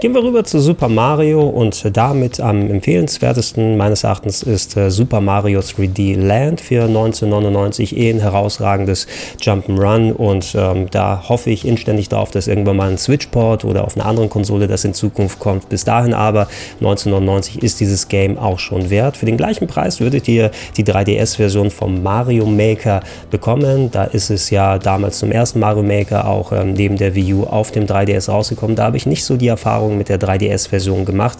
Gehen 0.00 0.14
wir 0.14 0.24
rüber 0.24 0.44
zu 0.44 0.60
Super 0.60 0.88
Mario 0.88 1.42
und 1.42 1.94
damit 1.94 2.40
am 2.40 2.70
empfehlenswertesten 2.70 3.76
meines 3.76 4.02
Erachtens 4.02 4.42
ist 4.42 4.74
äh, 4.78 4.90
Super 4.90 5.20
Mario 5.20 5.60
3D 5.60 6.18
Land 6.18 6.62
für 6.62 6.84
1999 6.84 7.94
eh 7.98 8.08
ein 8.08 8.20
herausragendes 8.20 9.06
Jump'n'Run 9.42 10.12
und 10.12 10.54
ähm, 10.56 10.88
da 10.90 11.28
hoffe 11.28 11.50
ich 11.50 11.66
inständig 11.66 12.08
darauf, 12.08 12.30
dass 12.30 12.48
irgendwann 12.48 12.78
mal 12.78 12.88
ein 12.88 12.96
Switchport 12.96 13.66
oder 13.66 13.84
auf 13.84 13.94
einer 13.94 14.06
anderen 14.06 14.30
Konsole 14.30 14.68
das 14.68 14.86
in 14.86 14.94
Zukunft 14.94 15.38
kommt. 15.38 15.68
Bis 15.68 15.84
dahin 15.84 16.14
aber 16.14 16.48
1999 16.78 17.62
ist 17.62 17.80
dieses 17.80 18.08
Game 18.08 18.38
auch 18.38 18.58
schon 18.58 18.88
wert. 18.88 19.18
Für 19.18 19.26
den 19.26 19.36
gleichen 19.36 19.66
Preis 19.66 20.00
würdet 20.00 20.26
ihr 20.28 20.50
die 20.78 20.84
3DS-Version 20.84 21.70
vom 21.70 22.02
Mario 22.02 22.46
Maker 22.46 23.02
bekommen. 23.30 23.90
Da 23.90 24.04
ist 24.04 24.30
es 24.30 24.48
ja 24.48 24.78
damals 24.78 25.18
zum 25.18 25.30
ersten 25.30 25.60
Mario 25.60 25.82
Maker 25.82 26.26
auch 26.26 26.52
ähm, 26.52 26.72
neben 26.72 26.96
der 26.96 27.14
Wii 27.14 27.34
U 27.34 27.44
auf 27.44 27.70
dem 27.70 27.84
3DS 27.84 28.30
rausgekommen. 28.30 28.76
Da 28.76 28.84
habe 28.84 28.96
ich 28.96 29.04
nicht 29.04 29.26
so 29.26 29.36
die 29.36 29.48
Erfahrung 29.48 29.89
Erfahrungen 29.90 29.98
mit 29.98 30.08
der 30.08 30.20
3DS-Version 30.20 31.04
gemacht. 31.04 31.38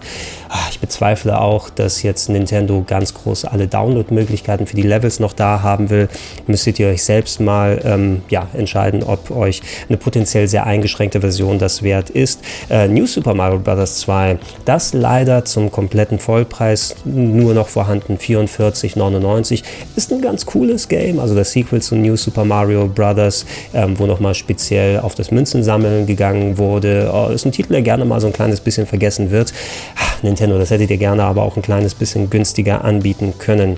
Ah, 0.48 0.58
ich 0.70 0.80
bezweifle 0.80 1.40
auch, 1.40 1.70
dass 1.70 2.02
jetzt 2.02 2.28
Nintendo 2.28 2.84
ganz 2.86 3.14
groß 3.14 3.44
alle 3.44 3.68
Download-Möglichkeiten 3.68 4.66
für 4.66 4.76
die 4.76 4.82
Levels 4.82 5.20
noch 5.20 5.32
da 5.32 5.62
haben 5.62 5.90
will. 5.90 6.08
Müsstet 6.46 6.78
ihr 6.78 6.88
euch 6.88 7.04
selbst 7.04 7.40
mal 7.40 7.80
ähm, 7.84 8.22
ja, 8.28 8.48
entscheiden, 8.54 9.02
ob 9.02 9.30
euch 9.30 9.62
eine 9.88 9.96
potenziell 9.96 10.48
sehr 10.48 10.66
eingeschränkte 10.66 11.20
Version 11.20 11.58
das 11.58 11.82
wert 11.82 12.10
ist. 12.10 12.40
Äh, 12.68 12.88
New 12.88 13.06
Super 13.06 13.34
Mario 13.34 13.58
Bros. 13.58 14.00
2, 14.00 14.38
das 14.64 14.92
leider 14.92 15.44
zum 15.44 15.70
kompletten 15.70 16.18
Vollpreis 16.18 16.96
nur 17.04 17.54
noch 17.54 17.68
vorhanden 17.68 18.16
44,99. 18.16 19.62
Ist 19.96 20.12
ein 20.12 20.20
ganz 20.20 20.46
cooles 20.46 20.88
Game, 20.88 21.18
also 21.18 21.34
das 21.34 21.52
Sequel 21.52 21.82
zu 21.82 21.94
New 21.94 22.16
Super 22.16 22.44
Mario 22.44 22.88
Bros., 22.88 23.46
ähm, 23.74 23.98
wo 23.98 24.06
nochmal 24.06 24.34
speziell 24.34 25.00
auf 25.00 25.14
das 25.14 25.30
Münzensammeln 25.30 26.06
gegangen 26.06 26.58
wurde. 26.58 27.10
Oh, 27.12 27.28
ist 27.32 27.44
ein 27.44 27.52
Titel, 27.52 27.72
der 27.72 27.82
gerne 27.82 28.04
mal 28.04 28.20
so 28.20 28.26
ein 28.26 28.32
kleines 28.40 28.60
bisschen 28.60 28.86
vergessen 28.86 29.30
wird. 29.30 29.52
Ach, 29.96 30.22
Nintendo, 30.22 30.58
das 30.58 30.70
hättet 30.70 30.90
ihr 30.90 30.96
gerne 30.96 31.24
aber 31.24 31.42
auch 31.42 31.56
ein 31.56 31.62
kleines 31.62 31.94
bisschen 31.94 32.30
günstiger 32.30 32.84
anbieten 32.84 33.34
können. 33.38 33.76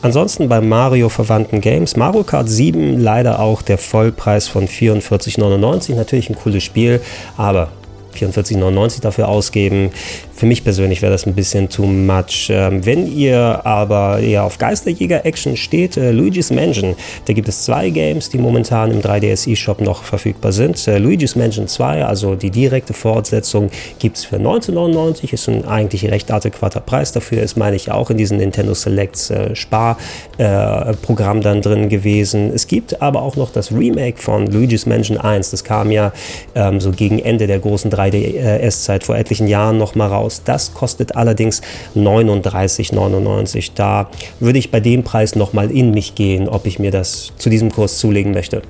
Ansonsten 0.00 0.48
bei 0.48 0.62
Mario 0.62 1.10
verwandten 1.10 1.60
Games, 1.60 1.94
Mario 1.94 2.24
Kart 2.24 2.48
7 2.48 2.98
leider 2.98 3.38
auch 3.38 3.60
der 3.60 3.76
Vollpreis 3.76 4.48
von 4.48 4.66
44,99. 4.66 5.94
Natürlich 5.94 6.30
ein 6.30 6.36
cooles 6.36 6.64
Spiel, 6.64 7.02
aber 7.36 7.68
44,99 8.18 9.02
dafür 9.02 9.28
ausgeben. 9.28 9.90
Für 10.42 10.46
mich 10.46 10.64
persönlich 10.64 11.02
wäre 11.02 11.12
das 11.12 11.24
ein 11.24 11.34
bisschen 11.34 11.68
too 11.68 11.86
much. 11.86 12.50
Ähm, 12.50 12.84
wenn 12.84 13.06
ihr 13.06 13.64
aber 13.64 14.18
eher 14.18 14.42
auf 14.42 14.58
Geisterjäger-Action 14.58 15.56
steht, 15.56 15.96
äh, 15.96 16.10
Luigi's 16.10 16.50
Mansion, 16.50 16.96
da 17.26 17.32
gibt 17.32 17.46
es 17.46 17.62
zwei 17.62 17.90
Games, 17.90 18.28
die 18.28 18.38
momentan 18.38 18.90
im 18.90 19.00
3DS 19.00 19.48
eShop 19.48 19.80
noch 19.80 20.02
verfügbar 20.02 20.50
sind. 20.50 20.88
Äh, 20.88 20.98
Luigi's 20.98 21.36
Mansion 21.36 21.68
2, 21.68 22.04
also 22.04 22.34
die 22.34 22.50
direkte 22.50 22.92
Fortsetzung, 22.92 23.70
gibt 24.00 24.16
es 24.16 24.24
für 24.24 24.34
19,99. 24.34 25.32
Ist 25.32 25.48
ein 25.48 25.64
eigentlich 25.64 26.10
recht 26.10 26.28
adäquater 26.32 26.80
Preis 26.80 27.12
dafür. 27.12 27.40
Ist, 27.40 27.56
meine 27.56 27.76
ich, 27.76 27.92
auch 27.92 28.10
in 28.10 28.16
diesem 28.16 28.38
Nintendo 28.38 28.74
Selects 28.74 29.30
äh, 29.30 29.54
Sparprogramm 29.54 31.38
äh, 31.38 31.42
dann 31.42 31.62
drin 31.62 31.88
gewesen. 31.88 32.50
Es 32.52 32.66
gibt 32.66 33.00
aber 33.00 33.22
auch 33.22 33.36
noch 33.36 33.52
das 33.52 33.70
Remake 33.70 34.20
von 34.20 34.48
Luigi's 34.48 34.86
Mansion 34.86 35.18
1. 35.18 35.52
Das 35.52 35.62
kam 35.62 35.92
ja 35.92 36.12
ähm, 36.56 36.80
so 36.80 36.90
gegen 36.90 37.20
Ende 37.20 37.46
der 37.46 37.60
großen 37.60 37.92
3 37.92 38.10
3DS-Zeit 38.10 39.04
vor 39.04 39.16
etlichen 39.16 39.46
Jahren 39.46 39.78
nochmal 39.78 40.08
raus. 40.08 40.31
Das 40.44 40.74
kostet 40.74 41.16
allerdings 41.16 41.62
39,99. 41.94 43.72
Da 43.74 44.08
würde 44.40 44.58
ich 44.58 44.70
bei 44.70 44.80
dem 44.80 45.02
Preis 45.02 45.36
nochmal 45.36 45.70
in 45.70 45.90
mich 45.90 46.14
gehen, 46.14 46.48
ob 46.48 46.66
ich 46.66 46.78
mir 46.78 46.90
das 46.90 47.32
zu 47.36 47.50
diesem 47.50 47.70
Kurs 47.70 47.98
zulegen 47.98 48.32
möchte. 48.32 48.62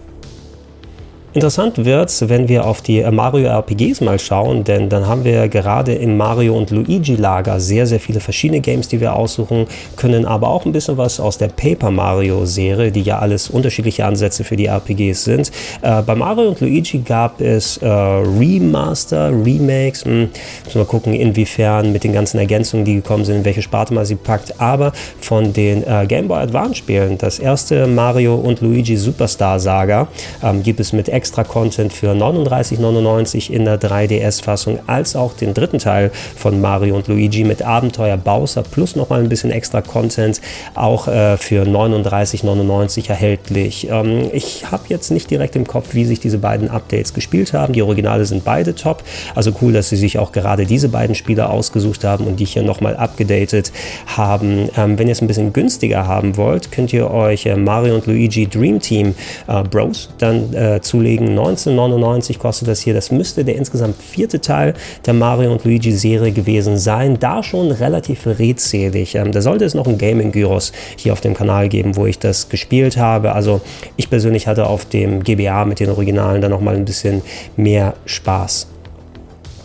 Interessant 1.34 1.82
wird 1.86 2.10
es, 2.10 2.28
wenn 2.28 2.46
wir 2.48 2.66
auf 2.66 2.82
die 2.82 3.02
Mario 3.10 3.46
RPGs 3.48 4.02
mal 4.02 4.18
schauen, 4.18 4.64
denn 4.64 4.90
dann 4.90 5.06
haben 5.06 5.24
wir 5.24 5.48
gerade 5.48 5.94
im 5.94 6.18
Mario 6.18 6.54
und 6.58 6.70
Luigi 6.70 7.16
Lager 7.16 7.58
sehr, 7.58 7.86
sehr 7.86 8.00
viele 8.00 8.20
verschiedene 8.20 8.60
Games, 8.60 8.88
die 8.88 9.00
wir 9.00 9.14
aussuchen 9.14 9.66
können, 9.96 10.26
aber 10.26 10.48
auch 10.48 10.66
ein 10.66 10.72
bisschen 10.72 10.98
was 10.98 11.20
aus 11.20 11.38
der 11.38 11.48
Paper 11.48 11.90
Mario 11.90 12.44
Serie, 12.44 12.92
die 12.92 13.00
ja 13.00 13.18
alles 13.18 13.48
unterschiedliche 13.48 14.04
Ansätze 14.04 14.44
für 14.44 14.56
die 14.56 14.66
RPGs 14.66 15.24
sind. 15.24 15.50
Äh, 15.80 16.02
bei 16.02 16.14
Mario 16.14 16.48
und 16.48 16.60
Luigi 16.60 16.98
gab 16.98 17.40
es 17.40 17.78
äh, 17.78 17.86
Remaster, 17.88 19.30
Remakes, 19.30 20.04
hm, 20.04 20.28
müssen 20.66 20.80
wir 20.80 20.84
gucken, 20.84 21.14
inwiefern 21.14 21.92
mit 21.92 22.04
den 22.04 22.12
ganzen 22.12 22.40
Ergänzungen, 22.40 22.84
die 22.84 22.96
gekommen 22.96 23.24
sind, 23.24 23.36
in 23.36 23.44
welche 23.46 23.62
Sparte 23.62 23.94
man 23.94 24.04
sie 24.04 24.16
packt, 24.16 24.60
aber 24.60 24.92
von 25.18 25.54
den 25.54 25.82
äh, 25.86 26.04
Game 26.06 26.28
Boy 26.28 26.42
Advance 26.42 26.74
Spielen, 26.74 27.16
das 27.16 27.38
erste 27.38 27.86
Mario 27.86 28.34
und 28.34 28.60
Luigi 28.60 28.98
Superstar 28.98 29.58
Saga, 29.58 30.08
ähm, 30.42 30.62
gibt 30.62 30.78
es 30.78 30.92
mit 30.92 31.08
extra 31.22 31.44
Content 31.44 31.92
für 31.92 32.10
39,99 32.10 33.48
in 33.48 33.64
der 33.64 33.80
3DS-Fassung, 33.80 34.80
als 34.88 35.14
auch 35.14 35.34
den 35.34 35.54
dritten 35.54 35.78
Teil 35.78 36.10
von 36.34 36.60
Mario 36.60 36.96
und 36.96 37.06
Luigi 37.06 37.44
mit 37.44 37.62
Abenteuer 37.62 38.16
Bowser 38.16 38.64
plus 38.64 38.96
nochmal 38.96 39.20
ein 39.20 39.28
bisschen 39.28 39.52
extra 39.52 39.82
Content, 39.82 40.40
auch 40.74 41.06
äh, 41.06 41.36
für 41.36 41.62
39,99 41.62 43.08
erhältlich. 43.08 43.86
Ähm, 43.88 44.30
ich 44.32 44.68
habe 44.72 44.82
jetzt 44.88 45.12
nicht 45.12 45.30
direkt 45.30 45.54
im 45.54 45.64
Kopf, 45.64 45.94
wie 45.94 46.04
sich 46.04 46.18
diese 46.18 46.38
beiden 46.38 46.68
Updates 46.68 47.14
gespielt 47.14 47.52
haben. 47.52 47.72
Die 47.72 47.82
Originale 47.82 48.24
sind 48.24 48.44
beide 48.44 48.74
top, 48.74 49.04
also 49.36 49.52
cool, 49.62 49.72
dass 49.72 49.90
sie 49.90 49.96
sich 49.96 50.18
auch 50.18 50.32
gerade 50.32 50.66
diese 50.66 50.88
beiden 50.88 51.14
Spiele 51.14 51.48
ausgesucht 51.48 52.02
haben 52.02 52.26
und 52.26 52.40
die 52.40 52.46
hier 52.46 52.64
nochmal 52.64 52.96
abgedatet 52.96 53.70
haben. 54.06 54.68
Ähm, 54.76 54.98
wenn 54.98 55.06
ihr 55.06 55.12
es 55.12 55.22
ein 55.22 55.28
bisschen 55.28 55.52
günstiger 55.52 56.08
haben 56.08 56.36
wollt, 56.36 56.72
könnt 56.72 56.92
ihr 56.92 57.08
euch 57.12 57.46
äh, 57.46 57.54
Mario 57.54 57.94
und 57.94 58.08
Luigi 58.08 58.48
Dream 58.48 58.80
Team 58.80 59.14
äh, 59.46 59.62
Bros 59.62 60.08
dann 60.18 60.52
äh, 60.52 60.80
zulegen 60.80 61.11
zulegen. 61.12 61.30
1999 61.30 62.38
kostet 62.38 62.68
das 62.68 62.80
hier. 62.80 62.94
Das 62.94 63.10
müsste 63.10 63.44
der 63.44 63.56
insgesamt 63.56 63.96
vierte 64.00 64.40
Teil 64.40 64.74
der 65.06 65.14
Mario 65.14 65.52
und 65.52 65.64
Luigi 65.64 65.92
Serie 65.92 66.32
gewesen 66.32 66.78
sein. 66.78 67.18
Da 67.18 67.42
schon 67.42 67.70
relativ 67.70 68.26
redselig. 68.26 69.14
Ähm, 69.14 69.32
da 69.32 69.40
sollte 69.40 69.64
es 69.64 69.74
noch 69.74 69.86
ein 69.86 69.98
Gaming 69.98 70.32
Gyros 70.32 70.72
hier 70.96 71.12
auf 71.12 71.20
dem 71.20 71.34
Kanal 71.34 71.68
geben, 71.68 71.96
wo 71.96 72.06
ich 72.06 72.18
das 72.18 72.48
gespielt 72.48 72.96
habe. 72.96 73.32
Also 73.32 73.60
ich 73.96 74.10
persönlich 74.10 74.46
hatte 74.46 74.66
auf 74.66 74.84
dem 74.84 75.22
GBA 75.22 75.64
mit 75.64 75.80
den 75.80 75.90
Originalen 75.90 76.40
dann 76.40 76.50
noch 76.50 76.60
mal 76.60 76.74
ein 76.74 76.84
bisschen 76.84 77.22
mehr 77.56 77.94
Spaß. 78.06 78.71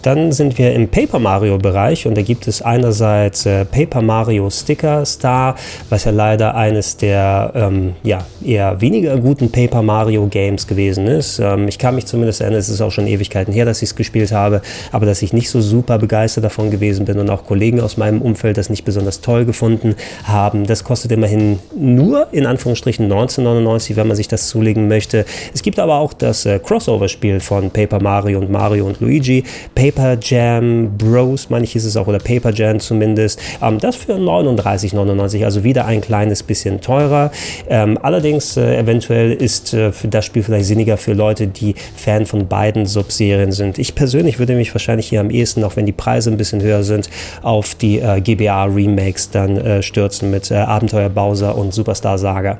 Dann 0.02 0.32
sind 0.32 0.58
wir 0.58 0.74
im 0.74 0.88
Paper 0.88 1.20
Mario 1.20 1.58
Bereich 1.58 2.06
und 2.08 2.16
da 2.16 2.22
gibt 2.22 2.48
es 2.48 2.62
einerseits 2.62 3.46
äh, 3.46 3.66
Paper 3.66 4.02
Mario 4.02 4.50
Sticker 4.50 5.06
Star, 5.06 5.56
was 5.90 6.06
ja 6.06 6.12
leider 6.12 6.56
eines 6.56 6.98
der 6.98 7.52
ähm, 7.56 7.96
ja, 8.04 8.20
eher 8.44 8.80
weniger 8.80 9.18
guten 9.18 9.52
Paper 9.52 9.82
Mario 9.82 10.28
Games 10.28 10.68
gewesen 10.68 11.08
ist. 11.08 11.40
Ähm, 11.40 11.68
ich 11.68 11.78
kann 11.78 11.96
mich 11.96 12.06
zumindest 12.06 12.42
erinnern, 12.42 12.60
es 12.60 12.70
ist 12.70 12.82
auch 12.82 12.92
schon 12.92 13.08
Ewigkeiten 13.08 13.54
her, 13.54 13.66
dass 13.66 13.82
ich 13.82 13.90
es 13.90 13.96
gespielt 13.96 14.32
habe, 14.32 14.62
aber 14.92 15.06
dass 15.06 15.22
ich 15.22 15.34
nicht 15.34 15.50
so 15.50 15.62
super 15.62 15.98
begeistert 15.98 16.44
davon 16.44 16.72
gewesen 16.72 17.06
bin 17.06 17.20
und 17.20 17.30
auch 17.30 17.46
Kollegen 17.46 17.82
aus 17.82 17.98
meinem 17.98 18.22
Umfeld 18.22 18.58
das 18.58 18.70
nicht 18.70 18.86
besonders 18.86 19.22
toll 19.22 19.46
gefunden 19.46 19.96
haben. 20.24 20.66
Das 20.66 20.84
kostet 20.84 21.12
immerhin 21.12 21.60
nur 21.76 22.28
in 22.32 22.46
Anführungsstrichen 22.46 23.06
1999, 23.06 23.96
wenn 23.96 24.08
man 24.08 24.16
sich 24.16 24.28
das 24.28 24.48
zulegen 24.48 24.88
möchte. 24.88 25.26
Es 25.54 25.64
gibt 25.64 25.80
aber 25.80 25.96
auch 25.96 26.14
das 26.14 26.46
äh, 26.46 26.60
Crossover-Spiel 26.60 27.40
von 27.40 27.72
Paper 27.72 28.00
Mario 28.00 28.40
und 28.40 28.52
Mario 28.52 28.86
und 28.86 29.00
Luigi. 29.02 29.44
Paper 29.76 29.87
Paper 29.92 30.18
Jam 30.22 30.98
Bros, 30.98 31.50
meine 31.50 31.64
ich 31.64 31.74
ist 31.74 31.86
es 31.86 31.96
auch, 31.96 32.08
oder 32.08 32.20
Paper 32.20 32.52
Jam 32.52 32.80
zumindest. 32.80 33.40
Ähm, 33.62 33.80
das 33.80 33.96
für 33.96 34.16
39,99, 34.16 35.46
also 35.46 35.64
wieder 35.64 35.86
ein 35.86 36.02
kleines 36.02 36.44
bisschen 36.44 36.82
teurer. 36.82 37.32
Ähm, 37.70 37.98
allerdings 38.02 38.58
äh, 38.58 38.78
eventuell 38.78 39.32
ist 39.32 39.74
äh, 39.74 39.92
das 40.10 40.26
Spiel 40.26 40.44
vielleicht 40.44 40.66
sinniger 40.66 40.98
für 40.98 41.14
Leute, 41.14 41.48
die 41.48 41.76
Fan 41.96 42.26
von 42.26 42.48
beiden 42.48 42.86
Subserien 42.86 43.54
sind. 43.54 43.80
Ich 43.80 43.96
persönlich 43.96 44.40
würde 44.40 44.56
mich 44.56 44.74
wahrscheinlich 44.74 45.08
hier 45.08 45.22
am 45.22 45.30
ehesten, 45.30 45.64
auch 45.64 45.78
wenn 45.78 45.86
die 45.86 45.94
Preise 45.94 46.32
ein 46.32 46.38
bisschen 46.38 46.62
höher 46.62 46.84
sind, 46.84 47.10
auf 47.42 47.74
die 47.76 48.00
äh, 48.00 48.20
GBA 48.20 48.66
Remakes 48.66 49.30
dann 49.32 49.56
äh, 49.56 49.82
stürzen 49.82 50.32
mit 50.32 50.52
äh, 50.52 50.56
Abenteuer 50.56 51.08
Bowser 51.08 51.58
und 51.58 51.74
Superstar 51.74 52.18
Saga. 52.18 52.58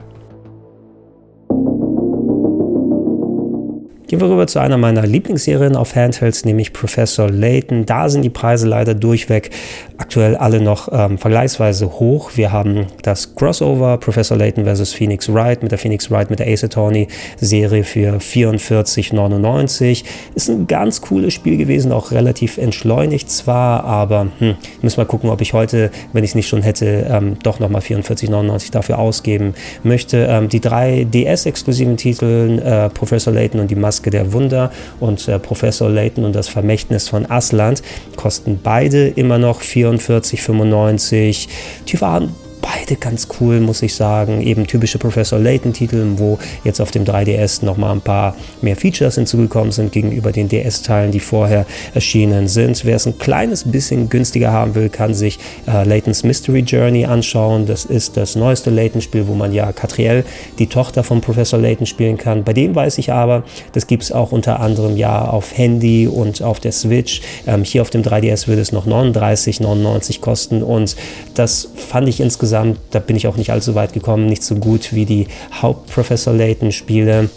Gehen 4.08 4.22
wir 4.22 4.30
rüber 4.30 4.48
zu 4.48 4.60
einer 4.60 4.78
meiner 4.78 5.06
Lieblingsserien 5.06 5.76
auf 5.76 5.94
Handhelds, 5.94 6.46
nämlich 6.46 6.72
Professor 6.72 7.30
Layton. 7.30 7.86
Da 7.86 8.08
sind 8.08 8.22
die 8.22 8.30
Preise 8.30 8.66
leider 8.66 8.94
durchweg 8.96 9.50
aktuell 9.98 10.38
alle 10.38 10.62
noch 10.62 10.88
ähm, 10.94 11.18
vergleichsweise 11.18 12.00
hoch. 12.00 12.32
Wir 12.36 12.54
haben 12.54 12.88
das 13.02 13.36
Crossover 13.36 13.98
Professor 13.98 14.38
Layton 14.38 14.64
vs. 14.66 14.94
Phoenix 14.94 15.28
Wright 15.34 15.62
mit 15.62 15.74
der 15.74 15.80
Phoenix 15.80 16.10
Wright 16.10 16.30
mit 16.30 16.40
der 16.40 16.48
Ace 16.48 16.64
Attorney 16.64 17.10
Serie 17.36 17.84
für 17.84 18.20
44,99. 18.20 20.06
Ist 20.36 20.50
ein 20.50 20.68
ganz 20.68 21.02
cooles 21.02 21.34
Spiel 21.34 21.58
gewesen, 21.58 21.92
auch 21.92 22.12
relativ 22.12 22.58
entschleunigt 22.58 23.30
zwar, 23.30 23.84
aber 23.84 24.28
hm, 24.40 24.56
müssen 24.82 24.98
wir 24.98 25.06
gucken, 25.06 25.30
ob 25.32 25.42
ich 25.42 25.52
heute, 25.52 25.92
wenn 26.14 26.24
ich 26.24 26.30
es 26.30 26.36
nicht 26.36 26.48
schon 26.48 26.62
hätte, 26.62 27.08
ähm, 27.10 27.36
doch 27.44 27.60
nochmal 27.60 27.82
44,99 27.82 28.72
dafür 28.72 29.00
ausgeben 29.00 29.54
möchte. 29.84 30.28
Ähm, 30.30 30.48
die 30.48 30.62
drei 30.62 31.06
DS-exklusiven 31.12 31.98
Titel, 31.98 32.62
äh, 32.64 32.90
Professor 32.90 33.34
Layton 33.34 33.60
und 33.60 33.70
die 33.70 33.76
Maske 33.76 33.97
Maske 33.98 34.12
der 34.12 34.32
Wunder 34.32 34.72
und 35.00 35.28
äh, 35.28 35.40
Professor 35.40 35.90
Layton 35.90 36.24
und 36.24 36.36
das 36.36 36.48
Vermächtnis 36.48 37.10
von 37.10 37.30
Asland 37.30 37.82
kosten 38.16 38.60
beide 38.62 39.08
immer 39.08 39.40
noch 39.40 39.62
44,95. 39.62 41.48
Die 41.88 42.00
waren 42.00 42.36
beide 42.62 42.96
ganz 42.96 43.28
cool, 43.40 43.60
muss 43.60 43.82
ich 43.82 43.94
sagen. 43.94 44.42
Eben 44.42 44.68
typische 44.68 44.98
Professor 44.98 45.40
Layton-Titel, 45.40 46.06
wo 46.18 46.40
jetzt 46.64 46.82
auf 46.82 46.92
dem 46.92 47.06
3DS 47.06 47.64
nochmal 47.64 47.92
ein 47.92 48.02
paar 48.02 48.36
mehr 48.62 48.76
Features 48.76 49.16
hinzugekommen 49.16 49.72
sind 49.72 49.92
gegenüber 49.92 50.32
den 50.32 50.48
DS-Teilen, 50.48 51.12
die 51.12 51.20
vorher 51.20 51.66
erschienen 51.94 52.48
sind. 52.48 52.84
Wer 52.86 52.96
es 52.96 53.06
ein 53.06 53.18
kleines 53.18 53.70
bisschen 53.70 54.10
günstiger 54.10 54.52
haben 54.52 54.76
will, 54.76 54.90
kann 54.90 55.14
sich 55.14 55.40
äh, 55.68 55.84
Laytons 55.84 56.24
Mystery 56.24 56.62
Journey 56.62 57.06
anschauen. 57.06 57.66
Das 57.66 57.86
ist 57.86 58.18
das 58.18 58.36
neueste 58.36 58.70
Layton-Spiel, 58.70 59.28
wo 59.28 59.34
man 59.34 59.54
ja 59.54 59.72
Catriel, 59.72 60.24
die 60.60 60.68
Tochter 60.68 61.04
von 61.04 61.22
Professor 61.22 61.60
Layton, 61.60 61.86
spielen 61.86 62.18
kann. 62.18 62.44
Bei 62.44 62.54
dem 62.54 62.76
weiß 62.76 62.98
ich 62.98 63.12
aber, 63.12 63.44
das 63.74 63.88
gibt 63.88 64.04
es 64.04 64.12
auch 64.12 64.32
unter 64.32 64.60
anderem 64.60 64.98
ja 64.98 65.26
auf 65.26 65.58
Handy 65.58 66.08
und 66.08 66.42
auf 66.42 66.60
der 66.60 66.72
Switch. 66.72 67.22
Ähm, 67.46 67.64
hier 67.64 67.82
auf 67.82 67.90
dem 67.90 68.02
3DS 68.02 68.48
würde 68.48 68.62
es 68.62 68.72
noch 68.72 68.88
39,99 68.88 70.22
kosten 70.22 70.64
und 70.64 70.96
das 71.36 71.70
fand 71.76 72.10
ich 72.10 72.20
insgesamt 72.20 72.47
insgesamt, 72.48 72.80
da 72.92 73.00
bin 73.00 73.18
ich 73.18 73.28
auch 73.28 73.36
nicht 73.36 73.52
allzu 73.52 73.76
weit 73.76 73.92
gekommen, 73.92 74.26
nicht 74.26 74.42
so 74.42 74.56
gut 74.56 74.94
wie 74.94 75.06
die 75.06 75.28
Haupt-Professor 75.62 76.34
Layton-Spiele. 76.34 77.30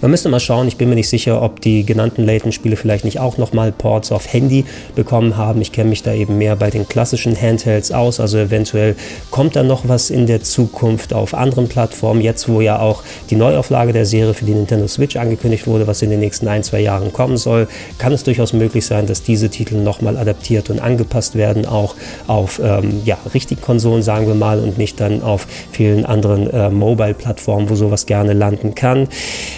Man 0.00 0.10
müsste 0.10 0.30
mal 0.30 0.40
schauen, 0.40 0.66
ich 0.66 0.78
bin 0.78 0.88
mir 0.88 0.94
nicht 0.94 1.10
sicher, 1.10 1.42
ob 1.42 1.60
die 1.60 1.84
genannten 1.84 2.24
Layton-Spiele 2.24 2.76
vielleicht 2.76 3.04
nicht 3.04 3.20
auch 3.20 3.36
nochmal 3.36 3.70
Ports 3.70 4.12
auf 4.12 4.32
Handy 4.32 4.64
bekommen 4.94 5.36
haben. 5.36 5.60
Ich 5.60 5.72
kenne 5.72 5.90
mich 5.90 6.02
da 6.02 6.14
eben 6.14 6.38
mehr 6.38 6.56
bei 6.56 6.70
den 6.70 6.88
klassischen 6.88 7.38
Handhelds 7.38 7.92
aus, 7.92 8.18
also 8.18 8.38
eventuell 8.38 8.96
kommt 9.30 9.56
da 9.56 9.62
noch 9.62 9.88
was 9.88 10.08
in 10.08 10.26
der 10.26 10.42
Zukunft 10.42 11.12
auf 11.12 11.34
anderen 11.34 11.68
Plattformen. 11.68 12.22
Jetzt, 12.22 12.48
wo 12.48 12.62
ja 12.62 12.78
auch 12.78 13.02
die 13.28 13.36
Neuauflage 13.36 13.92
der 13.92 14.06
Serie 14.06 14.32
für 14.32 14.46
die 14.46 14.54
Nintendo 14.54 14.88
Switch 14.88 15.16
angekündigt 15.16 15.66
wurde, 15.66 15.86
was 15.86 16.00
in 16.00 16.08
den 16.08 16.20
nächsten 16.20 16.48
ein, 16.48 16.62
zwei 16.62 16.80
Jahren 16.80 17.12
kommen 17.12 17.36
soll, 17.36 17.68
kann 17.98 18.14
es 18.14 18.24
durchaus 18.24 18.54
möglich 18.54 18.86
sein, 18.86 19.04
dass 19.06 19.22
diese 19.22 19.50
Titel 19.50 19.76
nochmal 19.76 20.16
adaptiert 20.16 20.70
und 20.70 20.80
angepasst 20.80 21.34
werden, 21.34 21.66
auch 21.66 21.94
auf 22.26 22.58
ähm, 22.64 23.02
ja, 23.04 23.18
richtigen 23.34 23.60
Konsolen, 23.60 24.02
sagen 24.02 24.26
wir 24.26 24.34
mal, 24.34 24.60
und 24.60 24.78
nicht 24.78 24.98
dann 24.98 25.22
auf 25.22 25.46
vielen 25.72 26.06
anderen 26.06 26.48
äh, 26.48 26.70
Mobile-Plattformen, 26.70 27.68
wo 27.68 27.74
sowas 27.74 28.06
gerne 28.06 28.32
landen 28.32 28.74
kann. 28.74 29.06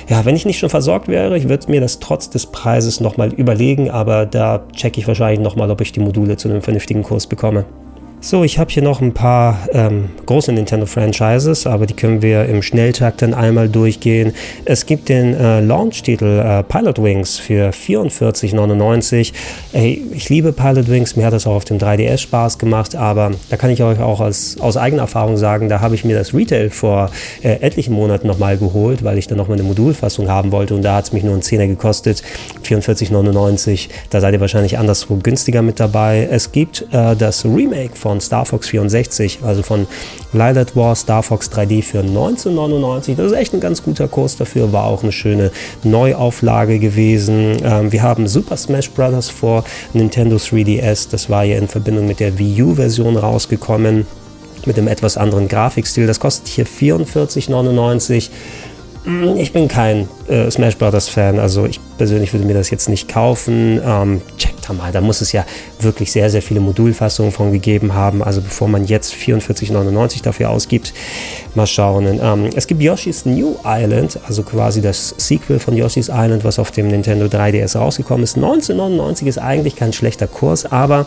Ja, 0.08 0.24
wenn 0.24 0.31
wenn 0.32 0.38
ich 0.38 0.46
nicht 0.46 0.60
schon 0.60 0.70
versorgt 0.70 1.08
wäre, 1.08 1.36
ich 1.36 1.50
würde 1.50 1.70
mir 1.70 1.82
das 1.82 1.98
trotz 1.98 2.30
des 2.30 2.46
Preises 2.46 3.00
nochmal 3.00 3.34
überlegen, 3.34 3.90
aber 3.90 4.24
da 4.24 4.64
checke 4.72 4.98
ich 4.98 5.06
wahrscheinlich 5.06 5.40
nochmal, 5.40 5.70
ob 5.70 5.82
ich 5.82 5.92
die 5.92 6.00
Module 6.00 6.38
zu 6.38 6.48
einem 6.48 6.62
vernünftigen 6.62 7.02
Kurs 7.02 7.26
bekomme. 7.26 7.66
So, 8.24 8.44
ich 8.44 8.56
habe 8.60 8.70
hier 8.70 8.84
noch 8.84 9.00
ein 9.00 9.12
paar 9.12 9.68
ähm, 9.72 10.10
große 10.26 10.52
Nintendo-Franchises, 10.52 11.66
aber 11.66 11.86
die 11.86 11.94
können 11.94 12.22
wir 12.22 12.44
im 12.44 12.62
Schnelltakt 12.62 13.20
dann 13.20 13.34
einmal 13.34 13.68
durchgehen. 13.68 14.32
Es 14.64 14.86
gibt 14.86 15.08
den 15.08 15.34
äh, 15.34 15.58
Launch-Titel 15.58 16.38
äh, 16.38 16.62
Pilot 16.62 17.02
Wings 17.02 17.40
für 17.40 17.70
44,99. 17.70 19.32
Ey, 19.72 20.06
ich 20.12 20.28
liebe 20.28 20.52
Pilot 20.52 20.88
Wings, 20.88 21.16
mir 21.16 21.26
hat 21.26 21.32
das 21.32 21.48
auch 21.48 21.56
auf 21.56 21.64
dem 21.64 21.78
3DS 21.78 22.18
Spaß 22.18 22.58
gemacht, 22.58 22.94
aber 22.94 23.32
da 23.50 23.56
kann 23.56 23.70
ich 23.70 23.82
euch 23.82 23.98
auch 23.98 24.20
als, 24.20 24.56
aus 24.60 24.76
eigener 24.76 25.02
Erfahrung 25.02 25.36
sagen, 25.36 25.68
da 25.68 25.80
habe 25.80 25.96
ich 25.96 26.04
mir 26.04 26.16
das 26.16 26.32
Retail 26.32 26.70
vor 26.70 27.10
äh, 27.42 27.54
etlichen 27.54 27.92
Monaten 27.92 28.28
nochmal 28.28 28.56
geholt, 28.56 29.02
weil 29.02 29.18
ich 29.18 29.26
dann 29.26 29.36
nochmal 29.36 29.58
eine 29.58 29.66
Modulfassung 29.66 30.28
haben 30.28 30.52
wollte 30.52 30.76
und 30.76 30.82
da 30.82 30.94
hat 30.94 31.06
es 31.06 31.12
mich 31.12 31.24
nur 31.24 31.32
einen 31.32 31.42
Zehner 31.42 31.66
gekostet, 31.66 32.22
44,99. 32.64 33.88
Da 34.10 34.20
seid 34.20 34.32
ihr 34.32 34.40
wahrscheinlich 34.40 34.78
anderswo 34.78 35.16
günstiger 35.16 35.62
mit 35.62 35.80
dabei. 35.80 36.28
Es 36.30 36.52
gibt 36.52 36.86
äh, 36.92 37.16
das 37.16 37.44
Remake 37.44 37.96
von 37.96 38.11
von 38.12 38.20
Star 38.20 38.44
Fox 38.44 38.68
64, 38.68 39.38
also 39.42 39.62
von 39.62 39.86
Light 40.34 40.76
War 40.76 40.94
Star 40.94 41.22
Fox 41.22 41.50
3D 41.50 41.82
für 41.82 42.00
1999. 42.00 43.16
Das 43.16 43.32
ist 43.32 43.38
echt 43.38 43.54
ein 43.54 43.60
ganz 43.60 43.82
guter 43.82 44.06
Kurs 44.06 44.36
dafür, 44.36 44.70
war 44.70 44.84
auch 44.84 45.02
eine 45.02 45.12
schöne 45.12 45.50
Neuauflage 45.82 46.78
gewesen. 46.78 47.56
Ähm, 47.64 47.90
wir 47.90 48.02
haben 48.02 48.28
Super 48.28 48.58
Smash 48.58 48.90
Bros. 48.90 49.30
vor 49.30 49.64
Nintendo 49.94 50.36
3DS, 50.36 51.08
das 51.10 51.30
war 51.30 51.44
ja 51.44 51.56
in 51.56 51.68
Verbindung 51.68 52.06
mit 52.06 52.20
der 52.20 52.38
Wii 52.38 52.62
U-Version 52.62 53.16
rausgekommen 53.16 54.06
mit 54.66 54.76
einem 54.76 54.88
etwas 54.88 55.16
anderen 55.16 55.48
Grafikstil. 55.48 56.06
Das 56.06 56.20
kostet 56.20 56.48
hier 56.48 56.66
44,99. 56.66 58.28
Hm, 59.04 59.36
ich 59.38 59.54
bin 59.54 59.68
kein 59.68 60.06
äh, 60.32 60.50
Smash 60.50 60.76
Brothers 60.76 61.08
Fan, 61.08 61.38
also 61.38 61.66
ich 61.66 61.78
persönlich 61.98 62.32
würde 62.32 62.46
mir 62.46 62.54
das 62.54 62.70
jetzt 62.70 62.88
nicht 62.88 63.08
kaufen. 63.08 63.80
Ähm, 63.84 64.22
checkt 64.38 64.68
da 64.68 64.72
mal, 64.72 64.90
da 64.90 65.00
muss 65.00 65.20
es 65.20 65.32
ja 65.32 65.44
wirklich 65.80 66.10
sehr, 66.10 66.30
sehr 66.30 66.42
viele 66.42 66.60
Modulfassungen 66.60 67.32
von 67.32 67.52
gegeben 67.52 67.94
haben. 67.94 68.22
Also 68.22 68.40
bevor 68.40 68.68
man 68.68 68.84
jetzt 68.86 69.14
44,99 69.14 70.22
dafür 70.22 70.50
ausgibt, 70.50 70.94
mal 71.54 71.66
schauen. 71.66 72.06
Ähm, 72.20 72.50
es 72.54 72.66
gibt 72.66 72.82
Yoshi's 72.82 73.26
New 73.26 73.56
Island, 73.64 74.18
also 74.26 74.42
quasi 74.42 74.80
das 74.80 75.14
Sequel 75.18 75.58
von 75.58 75.76
Yoshi's 75.76 76.08
Island, 76.08 76.44
was 76.44 76.58
auf 76.58 76.70
dem 76.70 76.88
Nintendo 76.88 77.26
3DS 77.26 77.76
rausgekommen 77.76 78.24
ist. 78.24 78.36
1999 78.36 79.28
ist 79.28 79.38
eigentlich 79.38 79.76
kein 79.76 79.92
schlechter 79.92 80.26
Kurs, 80.26 80.64
aber 80.70 81.06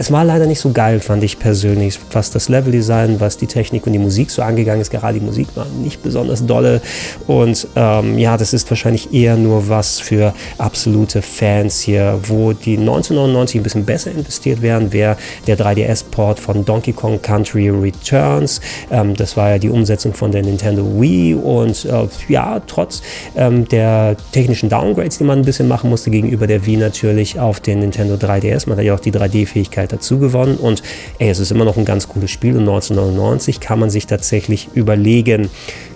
es 0.00 0.12
war 0.12 0.24
leider 0.24 0.46
nicht 0.46 0.60
so 0.60 0.70
geil, 0.70 1.00
fand 1.00 1.24
ich 1.24 1.40
persönlich, 1.40 1.98
was 2.12 2.30
das 2.30 2.48
Leveldesign, 2.48 3.18
was 3.18 3.36
die 3.36 3.48
Technik 3.48 3.84
und 3.84 3.92
die 3.92 3.98
Musik 3.98 4.30
so 4.30 4.42
angegangen 4.42 4.80
ist. 4.80 4.90
Gerade 4.90 5.18
die 5.18 5.24
Musik 5.24 5.48
war 5.56 5.66
nicht 5.82 6.04
besonders 6.04 6.46
dolle. 6.46 6.80
Und 7.26 7.66
ähm, 7.74 8.16
ja, 8.16 8.36
das 8.36 8.52
ist 8.52 8.57
wahrscheinlich 8.70 9.12
eher 9.12 9.36
nur 9.36 9.68
was 9.68 9.98
für 9.98 10.32
absolute 10.56 11.20
Fans 11.20 11.80
hier, 11.80 12.20
wo 12.28 12.52
die 12.52 12.78
1999 12.78 13.60
ein 13.60 13.62
bisschen 13.62 13.84
besser 13.84 14.12
investiert 14.12 14.62
wären, 14.62 14.92
wäre 14.92 15.16
der 15.46 15.58
3DS-Port 15.58 16.38
von 16.38 16.64
Donkey 16.64 16.92
Kong 16.92 17.20
Country 17.20 17.70
Returns. 17.70 18.60
Ähm, 18.90 19.14
das 19.14 19.36
war 19.36 19.50
ja 19.50 19.58
die 19.58 19.70
Umsetzung 19.70 20.14
von 20.14 20.30
der 20.30 20.42
Nintendo 20.42 20.84
Wii 20.84 21.34
und 21.34 21.84
äh, 21.84 22.06
ja, 22.28 22.60
trotz 22.66 23.02
ähm, 23.36 23.66
der 23.66 24.16
technischen 24.30 24.68
Downgrades, 24.68 25.18
die 25.18 25.24
man 25.24 25.40
ein 25.40 25.44
bisschen 25.44 25.66
machen 25.66 25.90
musste 25.90 26.10
gegenüber 26.10 26.46
der 26.46 26.64
Wii 26.64 26.76
natürlich 26.76 27.40
auf 27.40 27.58
den 27.58 27.80
Nintendo 27.80 28.14
3DS, 28.14 28.68
man 28.68 28.78
hat 28.78 28.84
ja 28.84 28.94
auch 28.94 29.00
die 29.00 29.12
3D-Fähigkeit 29.12 29.88
Zeit 29.88 29.92
dazu 29.92 30.18
gewonnen 30.18 30.56
und 30.56 30.82
ey, 31.18 31.30
es 31.30 31.38
ist 31.38 31.50
immer 31.50 31.64
noch 31.64 31.76
ein 31.76 31.84
ganz 31.84 32.08
cooles 32.08 32.30
Spiel 32.30 32.52
und 32.52 32.60
1999 32.60 33.60
kann 33.60 33.78
man 33.78 33.90
sich 33.90 34.06
tatsächlich 34.06 34.68
überlegen, 34.74 35.50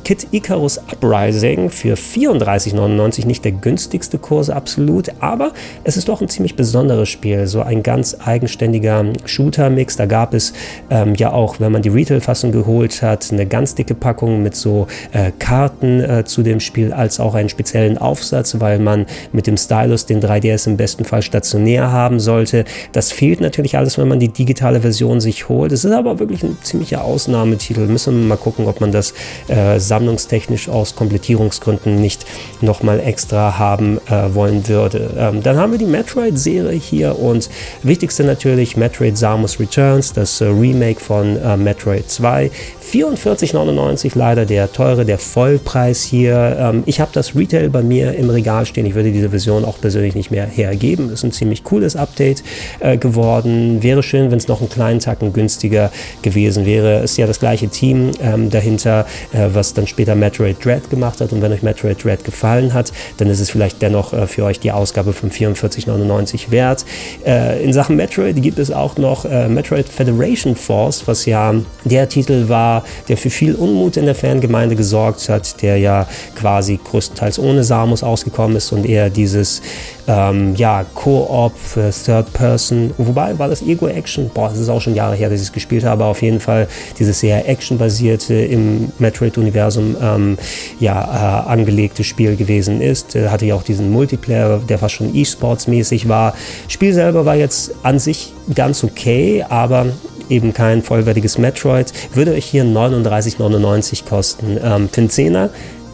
Kit 0.05 0.27
Icarus 0.33 0.79
Uprising 0.79 1.71
für 1.71 1.95
34,99 1.95 3.27
nicht 3.27 3.45
der 3.45 3.53
günstigste 3.53 4.19
Kurs 4.19 4.51
absolut, 4.51 5.11
aber 5.21 5.53
es 5.85 5.97
ist 5.97 6.09
doch 6.09 6.21
ein 6.21 6.29
ziemlich 6.29 6.57
besonderes 6.57 7.09
Spiel, 7.09 7.47
so 7.47 7.63
ein 7.63 7.83
ganz 7.83 8.17
eigenständiger 8.25 9.05
Shooter-Mix. 9.25 9.97
Da 9.97 10.07
gab 10.07 10.35
es 10.35 10.53
ähm, 10.91 11.15
ja 11.15 11.33
auch, 11.33 11.61
wenn 11.61 11.71
man 11.71 11.83
die 11.83 11.89
Retail-Fassung 11.89 12.51
geholt 12.51 13.03
hat, 13.03 13.33
eine 13.33 13.47
ganz 13.47 13.75
dicke 13.75 13.95
Packung 13.95 14.43
mit 14.43 14.57
so 14.57 14.89
äh, 15.13 15.31
Karten 15.39 16.01
äh, 16.01 16.25
zu 16.25 16.43
dem 16.43 16.59
Spiel, 16.59 16.93
als 16.93 17.21
auch 17.21 17.35
einen 17.35 17.49
speziellen 17.49 17.97
Aufsatz, 17.99 18.59
weil 18.59 18.79
man 18.79 19.07
mit 19.33 19.47
dem 19.47 19.57
Stylus 19.57 20.07
den 20.07 20.21
3DS 20.21 20.67
im 20.67 20.77
besten 20.77 21.05
Fall 21.05 21.23
stationär 21.23 21.93
haben 21.93 22.19
sollte. 22.19 22.65
Das 22.93 23.13
fehlt 23.13 23.41
natürlich 23.41 23.77
alles, 23.77 23.99
wenn 23.99 24.09
man 24.09 24.19
die 24.19 24.29
digitale 24.29 24.81
Version 24.81 25.21
sich 25.21 25.49
holt. 25.49 25.71
Es 25.71 25.85
ist 25.85 25.93
aber 25.93 26.19
wirklich 26.19 26.43
ein 26.43 26.59
ziemlicher 26.63 27.05
Ausnahmetitel. 27.05 27.87
Müssen 27.87 28.21
wir 28.21 28.27
mal 28.27 28.37
gucken, 28.37 28.67
ob 28.67 28.81
man 28.81 28.91
das 28.91 29.15
äh, 29.49 29.79
sammlungstechnisch 29.93 30.71
aus 30.71 30.97
Komplettierungsgründen 30.97 31.97
nicht 31.97 32.25
nochmal 32.63 32.99
extra 32.99 33.59
haben 33.59 34.01
äh, 34.09 34.35
wollen 34.35 34.67
würde. 34.67 35.11
Ähm, 35.19 35.43
dann 35.43 35.59
haben 35.59 35.73
wir 35.73 35.79
die 35.79 35.85
Metroid-Serie 35.85 36.79
hier 36.79 37.19
und 37.19 37.51
wichtigste 37.83 38.25
natürlich 38.25 38.79
Metroid 38.79 39.19
Samus 39.19 39.61
Returns, 39.61 40.15
das 40.15 40.41
äh, 40.41 40.47
Remake 40.47 40.99
von 40.99 41.37
äh, 41.37 41.59
Metroid 41.59 42.09
2. 42.09 42.51
44,99 42.91 44.13
leider 44.15 44.45
der 44.47 44.73
teure, 44.73 45.05
der 45.05 45.19
Vollpreis 45.19 46.03
hier. 46.03 46.57
Ähm, 46.59 46.83
ich 46.87 46.99
habe 47.01 47.11
das 47.13 47.37
Retail 47.37 47.69
bei 47.69 47.83
mir 47.83 48.15
im 48.15 48.31
Regal 48.31 48.65
stehen. 48.65 48.87
Ich 48.87 48.95
würde 48.95 49.13
diese 49.13 49.29
Version 49.31 49.65
auch 49.65 49.79
persönlich 49.81 50.15
nicht 50.15 50.31
mehr 50.31 50.47
hergeben. 50.47 51.11
Ist 51.11 51.23
ein 51.23 51.33
ziemlich 51.33 51.65
cooles 51.65 51.97
Update 51.97 52.43
äh, 52.81 52.97
geworden. 52.97 53.83
Wäre 53.83 54.03
schön, 54.03 54.31
wenn 54.31 54.39
es 54.39 54.49
noch 54.49 54.61
einen 54.61 54.71
kleinen 54.71 55.01
Tacken 55.01 55.33
günstiger 55.33 55.91
gewesen 56.23 56.65
wäre. 56.67 57.01
Ist 57.01 57.19
ja 57.19 57.27
das 57.27 57.41
gleiche 57.41 57.69
Team 57.69 58.11
ähm, 58.23 58.49
dahinter, 58.49 59.07
äh, 59.33 59.49
was 59.53 59.75
dann 59.83 59.89
später 59.89 60.15
Metroid 60.15 60.65
Dread 60.65 60.89
gemacht 60.91 61.21
hat. 61.21 61.33
Und 61.33 61.43
wenn 61.43 61.53
euch 61.53 61.63
Metroid 61.63 62.03
Dread 62.03 62.25
gefallen 62.25 62.73
hat, 62.73 62.93
dann 63.19 63.29
ist 63.29 63.41
es 63.41 63.51
vielleicht 63.51 63.83
dennoch 63.83 64.13
äh, 64.13 64.27
für 64.27 64.45
euch 64.45 64.61
die 64.61 64.73
Ausgabe 64.73 65.13
von 65.13 65.31
44,99 65.31 66.51
wert. 66.51 66.85
Äh, 67.27 67.63
in 67.63 67.73
Sachen 67.73 67.97
Metroid 67.97 68.41
gibt 68.41 68.59
es 68.59 68.71
auch 68.71 68.97
noch 68.97 69.25
äh, 69.25 69.49
Metroid 69.49 69.89
Federation 69.89 70.55
Force, 70.57 71.03
was 71.07 71.27
ja 71.27 71.55
der 71.85 72.09
Titel 72.09 72.49
war, 72.49 72.85
der 73.09 73.17
für 73.17 73.31
viel 73.31 73.55
Unmut 73.55 73.97
in 73.97 74.07
der 74.07 74.15
Fangemeinde 74.15 74.77
gesorgt 74.77 75.29
hat, 75.29 75.61
der 75.63 75.79
ja 75.79 76.07
quasi 76.37 76.79
größtenteils 76.83 77.39
ohne 77.39 77.65
Samus 77.65 78.03
ausgekommen 78.03 78.57
ist 78.57 78.73
und 78.73 78.87
eher 78.87 79.11
dieses 79.11 79.63
ähm, 80.07 80.55
ja, 80.57 80.85
Co-op 80.95 81.53
Third 81.75 82.33
Person, 82.33 82.93
wobei 82.99 83.39
war 83.39 83.49
das 83.49 83.63
Ego-Action, 83.63 84.31
boah, 84.35 84.49
das 84.49 84.59
ist 84.59 84.69
auch 84.69 84.81
schon 84.81 84.95
Jahre 84.95 85.15
her, 85.15 85.31
dass 85.31 85.41
ich 85.41 85.47
es 85.47 85.53
gespielt 85.53 85.85
habe, 85.85 86.05
auf 86.05 86.23
jeden 86.23 86.41
Fall 86.41 86.69
dieses 86.99 87.21
sehr 87.21 87.49
actionbasierte 87.49 88.35
im 88.35 88.93
Metroid-Universum 88.99 89.97
ähm, 90.03 90.39
ja, 90.81 91.45
äh, 91.47 91.51
angelegte 91.51 92.05
Spiel 92.05 92.37
gewesen 92.37 92.81
ist. 92.81 93.15
Äh, 93.15 93.29
hatte 93.29 93.47
ja 93.47 93.55
auch 93.55 93.63
diesen 93.63 93.91
Multiplayer, 93.91 94.59
der 94.59 94.79
fast 94.79 94.95
schon 94.95 95.15
E-Sports-mäßig 95.15 96.09
war. 96.09 96.35
Spiel 96.69 96.93
selber 96.93 97.25
war 97.25 97.37
jetzt 97.37 97.73
an 97.83 97.99
sich 97.99 98.33
ganz 98.55 98.83
okay, 98.85 99.45
aber 99.49 99.87
eben 100.29 100.53
kein 100.53 100.83
vollwertiges 100.83 101.39
Metroid, 101.39 101.93
würde 102.15 102.33
euch 102.33 102.47
hier 102.47 102.65
39,99 102.65 104.09
kosten. 104.09 104.59
Ähm, 104.63 104.89
für 104.91 105.01
einen 105.01 105.11
Zehner 105.11 105.51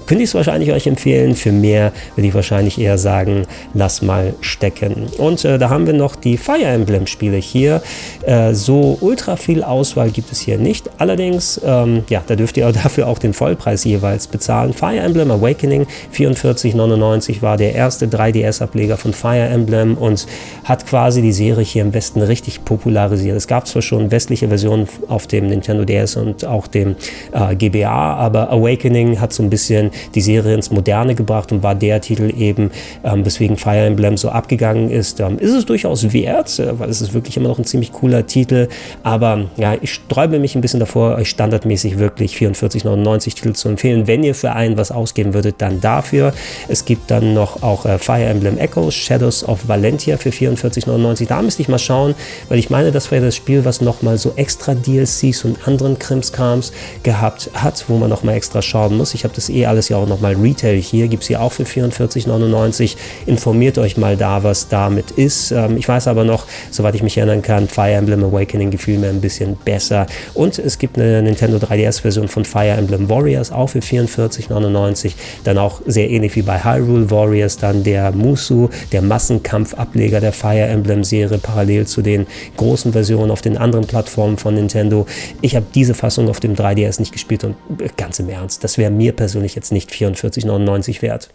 könnte 0.08 0.24
ich 0.24 0.30
es 0.30 0.34
wahrscheinlich 0.34 0.72
euch 0.72 0.86
empfehlen. 0.86 1.34
Für 1.34 1.52
mehr 1.52 1.92
würde 2.16 2.28
ich 2.28 2.34
wahrscheinlich 2.34 2.80
eher 2.80 2.96
sagen, 2.96 3.42
lass 3.74 4.00
mal 4.00 4.32
stecken. 4.40 5.06
Und 5.18 5.44
äh, 5.44 5.58
da 5.58 5.68
haben 5.68 5.86
wir 5.86 5.92
noch 5.92 6.16
die 6.16 6.38
Fire 6.38 6.64
Emblem 6.64 7.06
Spiele 7.06 7.36
hier. 7.36 7.82
Äh, 8.22 8.54
so 8.54 8.96
ultra 9.02 9.36
viel 9.36 9.62
Auswahl 9.62 10.10
gibt 10.10 10.32
es 10.32 10.40
hier 10.40 10.56
nicht. 10.56 10.88
Allerdings, 10.96 11.60
ähm, 11.62 12.04
ja, 12.08 12.22
da 12.26 12.36
dürft 12.36 12.56
ihr 12.56 12.72
dafür 12.72 13.06
auch 13.06 13.18
den 13.18 13.34
Vollpreis 13.34 13.84
jeweils 13.84 14.26
bezahlen. 14.26 14.72
Fire 14.72 14.98
Emblem 14.98 15.30
Awakening 15.30 15.86
44,99 16.14 17.42
war 17.42 17.58
der 17.58 17.74
erste 17.74 18.06
3DS-Ableger 18.06 18.96
von 18.96 19.12
Fire 19.12 19.46
Emblem 19.46 19.98
und 19.98 20.26
hat 20.64 20.86
quasi 20.86 21.20
die 21.20 21.32
Serie 21.32 21.64
hier 21.64 21.82
im 21.82 21.92
Westen 21.92 22.22
richtig 22.22 22.64
popularisiert. 22.64 23.36
Es 23.36 23.46
gab 23.46 23.66
zwar 23.66 23.82
schon 23.82 24.10
westliche 24.10 24.48
Versionen 24.48 24.88
auf 25.08 25.26
dem 25.26 25.48
Nintendo 25.48 25.84
DS 25.84 26.16
und 26.16 26.46
auch 26.46 26.66
dem 26.66 26.96
äh, 27.32 27.54
GBA, 27.54 28.14
aber 28.14 28.50
Awakening 28.50 29.20
hat 29.20 29.34
so 29.34 29.42
ein 29.42 29.50
bisschen 29.50 29.90
die 30.14 30.20
Serie 30.20 30.54
ins 30.54 30.70
Moderne 30.70 31.14
gebracht 31.14 31.52
und 31.52 31.62
war 31.62 31.74
der 31.74 32.00
Titel 32.00 32.32
eben, 32.37 32.70
ähm, 33.04 33.24
weswegen 33.24 33.56
Fire 33.56 33.87
Emblem 33.87 34.16
so 34.16 34.30
abgegangen 34.30 34.90
ist. 34.90 35.20
Ähm, 35.20 35.38
ist 35.38 35.52
es 35.52 35.66
durchaus 35.66 36.12
wert, 36.12 36.58
äh, 36.58 36.78
weil 36.78 36.90
es 36.90 37.00
ist 37.00 37.14
wirklich 37.14 37.37
immer 37.37 37.48
noch 37.48 37.58
ein 37.58 37.64
ziemlich 37.64 37.92
cooler 37.92 38.26
Titel, 38.26 38.68
aber 39.02 39.46
ja, 39.56 39.74
ich 39.80 39.92
sträube 39.92 40.38
mich 40.38 40.54
ein 40.54 40.61
bisschen 40.61 40.80
davor, 40.80 41.16
euch 41.16 41.30
standardmäßig 41.30 41.98
wirklich 41.98 42.37
44,99 42.37 43.34
Titel 43.34 43.52
zu 43.52 43.68
empfehlen. 43.68 44.06
Wenn 44.06 44.22
ihr 44.22 44.34
für 44.34 44.52
einen 44.52 44.76
was 44.76 44.90
ausgeben 44.90 45.34
würdet, 45.34 45.56
dann 45.58 45.80
dafür. 45.80 46.32
Es 46.68 46.84
gibt 46.84 47.11
dann 47.11 47.34
noch 47.34 47.62
auch 47.62 47.87
äh, 47.87 47.98
Fire 47.98 48.24
Emblem 48.24 48.58
Echoes, 48.58 48.94
Shadows 48.94 49.46
of 49.46 49.68
Valentia 49.68 50.16
für 50.16 50.30
44,99. 50.30 51.26
Da 51.26 51.42
müsste 51.42 51.62
ich 51.62 51.68
mal 51.68 51.78
schauen, 51.78 52.14
weil 52.48 52.58
ich 52.58 52.70
meine, 52.70 52.92
das 52.92 53.11
wäre 53.11 53.26
das 53.26 53.37
Spiel, 53.37 53.64
was 53.64 53.80
nochmal 53.80 54.18
so 54.18 54.32
extra 54.37 54.74
DLCs 54.74 55.44
und 55.44 55.66
anderen 55.66 55.98
Krimskrams 55.98 56.72
gehabt 57.02 57.50
hat, 57.54 57.84
wo 57.88 57.96
man 57.98 58.11
nochmal 58.11 58.34
extra 58.34 58.62
schauen 58.62 58.96
muss. 58.96 59.14
Ich 59.14 59.24
habe 59.24 59.34
das 59.34 59.48
eh 59.48 59.66
alles 59.66 59.88
ja 59.88 59.96
auch 59.96 60.07
nochmal 60.07 60.35
Retail 60.37 60.77
hier, 60.77 61.09
gibt 61.09 61.22
es 61.22 61.29
hier 61.29 61.40
auch 61.40 61.53
für 61.53 61.64
44,99. 61.64 62.96
Informiert 63.27 63.79
euch 63.79 63.96
mal 63.96 64.16
da, 64.16 64.42
was 64.42 64.68
damit 64.68 65.11
ist. 65.12 65.51
Ähm, 65.51 65.77
ich 65.77 65.88
weiß 65.88 66.09
aber 66.09 66.24
noch, 66.24 66.46
soweit 66.70 66.94
ich 66.94 67.03
mich 67.03 67.16
erinnern 67.16 67.42
kann, 67.42 67.68
Fire 67.68 67.92
Emblem 67.92 68.24
Awakening 68.24 68.70
gefiel 68.70 68.98
mir 68.98 69.09
ein 69.09 69.20
bisschen 69.20 69.57
besser. 69.64 70.07
Und 70.35 70.59
es 70.59 70.79
gibt 70.79 70.96
eine 70.96 71.22
Nintendo 71.22 71.59
3DS-Version 71.59 72.29
von 72.29 72.44
Fire 72.44 72.70
Emblem 72.70 73.09
Warriors, 73.09 73.53
auch 73.53 73.68
für 73.68 73.81
44,99. 73.81 75.12
Dann 75.44 75.59
auch 75.59 75.81
sehr 75.87 76.11
ähnlich 76.11 76.37
wie 76.37 76.42
bei 76.42 76.62
Hyrule 76.62 77.11
Warriors, 77.11 77.57
dann 77.57 77.83
der 77.83 78.12
Musu, 78.12 78.68
der 78.92 79.03
Massenkampf-Ableger 79.03 80.20
der 80.20 80.33
Fire 80.33 80.66
Emblem-Serie, 80.66 81.38
parallel 81.38 81.87
zu 81.87 82.03
den 82.03 82.27
großen 82.57 82.92
Versionen 82.92 83.31
auf 83.31 83.42
den 83.42 83.57
anderen 83.57 83.87
Plattformen 83.87 84.38
von 84.38 84.55
Nintendo. 84.55 85.07
Ich 85.40 85.57
habe 85.57 85.66
diese 85.74 85.94
Fassung 85.94 86.29
auf 86.29 86.40
dem 86.40 86.55
3DS 86.55 87.01
nicht 87.01 87.12
gespielt 87.12 87.44
und 87.44 87.57
äh, 87.81 87.88
ganz 87.96 88.18
im 88.18 88.29
Ernst, 88.29 88.64
das 88.64 88.79
wäre 88.79 88.90
mir 88.90 89.12
persönlich 89.12 89.55
jetzt 89.55 89.72
nicht 89.72 89.77
44,99 89.80 91.00
wert. 91.02 91.28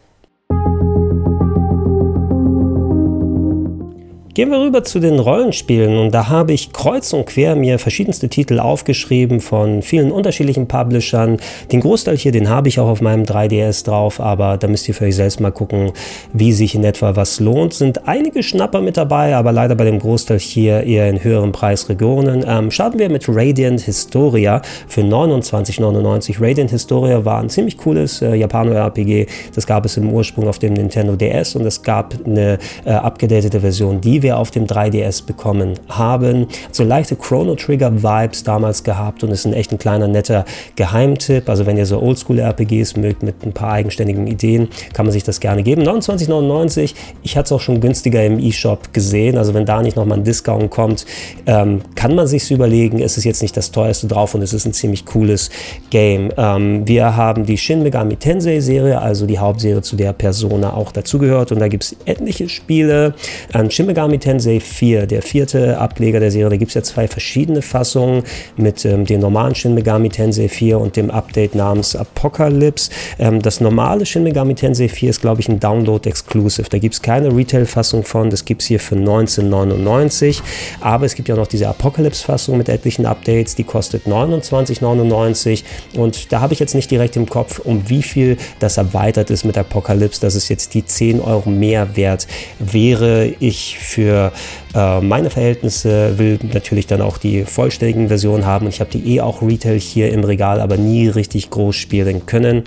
Gehen 4.33 4.49
wir 4.49 4.59
rüber 4.59 4.83
zu 4.83 4.99
den 4.99 5.19
Rollenspielen 5.19 5.95
und 5.95 6.11
da 6.11 6.27
habe 6.27 6.53
ich 6.53 6.73
kreuz 6.73 7.13
und 7.13 7.27
quer 7.27 7.55
mir 7.55 7.77
verschiedenste 7.77 8.29
Titel 8.29 8.59
aufgeschrieben 8.59 9.39
von 9.39 9.83
vielen 9.83 10.11
unterschiedlichen 10.11 10.67
Publishern. 10.67 11.37
Den 11.71 11.81
Großteil 11.81 12.17
hier, 12.17 12.31
den 12.31 12.49
habe 12.49 12.67
ich 12.67 12.79
auch 12.79 12.87
auf 12.87 12.99
meinem 12.99 13.25
3DS 13.25 13.85
drauf, 13.85 14.19
aber 14.19 14.57
da 14.57 14.67
müsst 14.67 14.87
ihr 14.87 14.95
für 14.95 15.05
euch 15.05 15.17
selbst 15.17 15.39
mal 15.39 15.51
gucken, 15.51 15.91
wie 16.33 16.51
sich 16.51 16.73
in 16.73 16.83
etwa 16.83 17.15
was 17.15 17.39
lohnt. 17.39 17.75
Sind 17.75 18.07
einige 18.07 18.41
Schnapper 18.41 18.81
mit 18.81 18.97
dabei, 18.97 19.35
aber 19.35 19.51
leider 19.51 19.75
bei 19.75 19.85
dem 19.85 19.99
Großteil 19.99 20.39
hier 20.39 20.81
eher 20.81 21.07
in 21.11 21.23
höheren 21.23 21.51
Preisregionen. 21.51 22.43
Ähm, 22.47 22.71
starten 22.71 22.97
wir 22.97 23.09
mit 23.09 23.25
Radiant 23.27 23.81
Historia 23.81 24.63
für 24.87 25.01
29,99. 25.01 26.37
Radiant 26.41 26.71
Historia 26.71 27.23
war 27.23 27.39
ein 27.39 27.49
ziemlich 27.49 27.77
cooles 27.77 28.23
äh, 28.23 28.33
Japano-RPG. 28.33 29.27
Das 29.53 29.67
gab 29.67 29.85
es 29.85 29.95
im 29.97 30.11
Ursprung 30.11 30.47
auf 30.47 30.57
dem 30.57 30.73
Nintendo 30.73 31.15
DS 31.15 31.55
und 31.55 31.67
es 31.67 31.83
gab 31.83 32.15
eine 32.25 32.57
äh, 32.83 32.93
abgedatete 32.93 33.59
Version, 33.59 34.01
die 34.01 34.22
wir 34.23 34.37
auf 34.37 34.51
dem 34.51 34.65
3DS 34.65 35.25
bekommen 35.25 35.73
haben. 35.89 36.47
So 36.71 36.83
leichte 36.83 37.15
Chrono 37.15 37.55
Trigger 37.55 38.01
Vibes 38.01 38.43
damals 38.43 38.83
gehabt 38.83 39.23
und 39.23 39.31
ist 39.31 39.45
ein 39.45 39.53
echt 39.53 39.71
ein 39.71 39.77
kleiner 39.77 40.07
netter 40.07 40.45
Geheimtipp. 40.75 41.49
Also 41.49 41.65
wenn 41.65 41.77
ihr 41.77 41.85
so 41.85 42.01
Oldschool 42.01 42.39
RPGs 42.39 42.95
mögt 42.97 43.21
mit 43.23 43.43
ein 43.45 43.53
paar 43.53 43.73
eigenständigen 43.73 44.27
Ideen, 44.27 44.69
kann 44.93 45.05
man 45.05 45.13
sich 45.13 45.23
das 45.23 45.39
gerne 45.39 45.63
geben. 45.63 45.83
29,99. 45.83 46.95
Ich 47.21 47.37
hatte 47.37 47.45
es 47.47 47.51
auch 47.51 47.61
schon 47.61 47.81
günstiger 47.81 48.23
im 48.23 48.39
eShop 48.39 48.93
gesehen. 48.93 49.37
Also 49.37 49.53
wenn 49.53 49.65
da 49.65 49.81
nicht 49.81 49.97
nochmal 49.97 50.19
ein 50.19 50.23
Discount 50.23 50.71
kommt, 50.71 51.05
ähm, 51.45 51.81
kann 51.95 52.15
man 52.15 52.25
sich 52.27 52.49
überlegen. 52.53 52.99
Es 52.99 53.17
ist 53.17 53.25
jetzt 53.25 53.41
nicht 53.41 53.57
das 53.57 53.71
teuerste 53.71 54.07
drauf 54.07 54.33
und 54.35 54.41
es 54.41 54.53
ist 54.53 54.65
ein 54.65 54.73
ziemlich 54.73 55.05
cooles 55.05 55.49
Game. 55.89 56.31
Ähm, 56.37 56.87
wir 56.87 57.15
haben 57.15 57.45
die 57.45 57.57
Shin 57.57 57.83
Megami 57.83 58.15
Tensei 58.15 58.59
Serie, 58.59 59.01
also 59.01 59.25
die 59.25 59.39
Hauptserie, 59.39 59.81
zu 59.81 59.95
der 59.95 60.13
Persona 60.13 60.73
auch 60.73 60.91
dazugehört. 60.91 61.51
Und 61.51 61.59
da 61.59 61.67
gibt 61.67 61.83
es 61.83 61.95
etliche 62.05 62.47
Spiele. 62.49 63.15
Ähm, 63.53 63.69
Shin 63.69 63.85
Megami 63.85 64.12
Megami 64.13 64.19
Tensei 64.19 64.59
4, 64.59 65.07
der 65.07 65.23
vierte 65.23 65.79
Ableger 65.79 66.19
der 66.19 66.29
Serie. 66.29 66.51
Da 66.51 66.57
gibt 66.57 66.69
es 66.69 66.75
ja 66.75 66.83
zwei 66.83 67.07
verschiedene 67.07 67.63
Fassungen 67.63 68.23
mit 68.57 68.85
ähm, 68.85 69.05
dem 69.05 69.21
normalen 69.21 69.55
Shin 69.55 69.73
Megami 69.73 70.09
Tensei 70.09 70.49
4 70.49 70.77
und 70.77 70.95
dem 70.95 71.09
Update 71.09 71.55
namens 71.55 71.95
Apocalypse. 71.95 72.91
Ähm, 73.17 73.41
das 73.41 73.59
normale 73.59 74.05
Shin 74.05 74.21
Megami 74.21 74.53
Tensei 74.53 74.87
4 74.87 75.09
ist, 75.09 75.21
glaube 75.21 75.41
ich, 75.41 75.49
ein 75.49 75.59
Download-Exclusive. 75.59 76.69
Da 76.69 76.77
gibt 76.77 76.93
es 76.93 77.01
keine 77.01 77.35
Retail-Fassung 77.35 78.03
von. 78.03 78.29
Das 78.29 78.45
gibt 78.45 78.61
es 78.61 78.67
hier 78.67 78.79
für 78.79 78.95
1999. 78.95 80.43
Aber 80.81 81.07
es 81.07 81.15
gibt 81.15 81.27
ja 81.27 81.35
noch 81.35 81.47
diese 81.47 81.67
Apocalypse-Fassung 81.67 82.55
mit 82.55 82.69
etlichen 82.69 83.07
Updates. 83.07 83.55
Die 83.55 83.63
kostet 83.63 84.05
29,99. 84.05 85.63
Und 85.95 86.31
da 86.31 86.39
habe 86.39 86.53
ich 86.53 86.59
jetzt 86.59 86.75
nicht 86.75 86.91
direkt 86.91 87.15
im 87.15 87.27
Kopf, 87.27 87.57
um 87.57 87.89
wie 87.89 88.03
viel 88.03 88.37
das 88.59 88.77
erweitert 88.77 89.31
ist 89.31 89.43
mit 89.43 89.57
Apocalypse, 89.57 90.21
dass 90.21 90.35
es 90.35 90.49
jetzt 90.49 90.75
die 90.75 90.85
10 90.85 91.19
Euro 91.19 91.49
mehr 91.49 91.95
wert 91.95 92.27
wäre. 92.59 93.33
Ich 93.39 93.79
für 93.79 94.02
äh, 94.05 95.01
meine 95.01 95.29
Verhältnisse 95.29 96.17
will 96.17 96.39
natürlich 96.51 96.87
dann 96.87 97.01
auch 97.01 97.17
die 97.17 97.43
vollständigen 97.45 98.07
Versionen 98.07 98.45
haben 98.45 98.65
und 98.65 98.73
ich 98.73 98.79
habe 98.79 98.91
die 98.91 99.15
eh 99.15 99.21
auch 99.21 99.41
Retail 99.41 99.79
hier 99.79 100.11
im 100.11 100.23
Regal, 100.23 100.61
aber 100.61 100.77
nie 100.77 101.07
richtig 101.07 101.49
groß 101.49 101.75
spielen 101.75 102.25
können. 102.25 102.63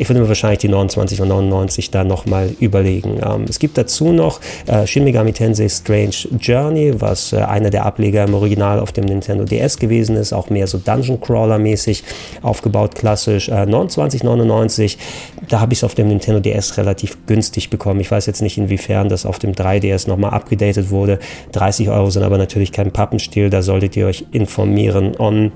Ich 0.00 0.08
würde 0.08 0.22
mir 0.22 0.28
wahrscheinlich 0.28 0.60
die 0.60 0.68
29 0.68 1.20
und 1.20 1.28
99 1.28 1.90
da 1.90 2.04
nochmal 2.04 2.54
überlegen. 2.58 3.20
Ähm, 3.22 3.44
es 3.46 3.58
gibt 3.58 3.76
dazu 3.76 4.12
noch 4.12 4.40
äh, 4.66 4.86
Shin 4.86 5.04
Megami 5.04 5.34
Tensei 5.34 5.68
Strange 5.68 6.26
Journey, 6.40 6.98
was 6.98 7.34
äh, 7.34 7.36
einer 7.36 7.68
der 7.68 7.84
Ableger 7.84 8.24
im 8.24 8.32
Original 8.32 8.80
auf 8.80 8.92
dem 8.92 9.04
Nintendo 9.04 9.44
DS 9.44 9.78
gewesen 9.78 10.16
ist, 10.16 10.32
auch 10.32 10.48
mehr 10.48 10.66
so 10.66 10.78
Dungeon 10.78 11.20
Crawler 11.20 11.58
mäßig 11.58 12.02
aufgebaut, 12.40 12.94
klassisch. 12.94 13.50
Äh, 13.50 13.66
29,99, 13.66 14.96
da 15.50 15.60
habe 15.60 15.74
ich 15.74 15.80
es 15.80 15.84
auf 15.84 15.94
dem 15.94 16.08
Nintendo 16.08 16.40
DS 16.40 16.78
relativ 16.78 17.18
günstig 17.26 17.68
bekommen. 17.68 18.00
Ich 18.00 18.10
weiß 18.10 18.24
jetzt 18.24 18.40
nicht, 18.40 18.56
inwiefern 18.56 19.10
das 19.10 19.26
auf 19.26 19.38
dem 19.38 19.52
3DS 19.52 20.08
nochmal 20.08 20.30
abgedatet 20.30 20.90
wurde. 20.90 21.18
30 21.52 21.90
Euro 21.90 22.08
sind 22.08 22.22
aber 22.22 22.38
natürlich 22.38 22.72
kein 22.72 22.90
Pappenstiel, 22.90 23.50
da 23.50 23.60
solltet 23.60 23.98
ihr 23.98 24.06
euch 24.06 24.24
informieren. 24.32 25.12
On 25.18 25.52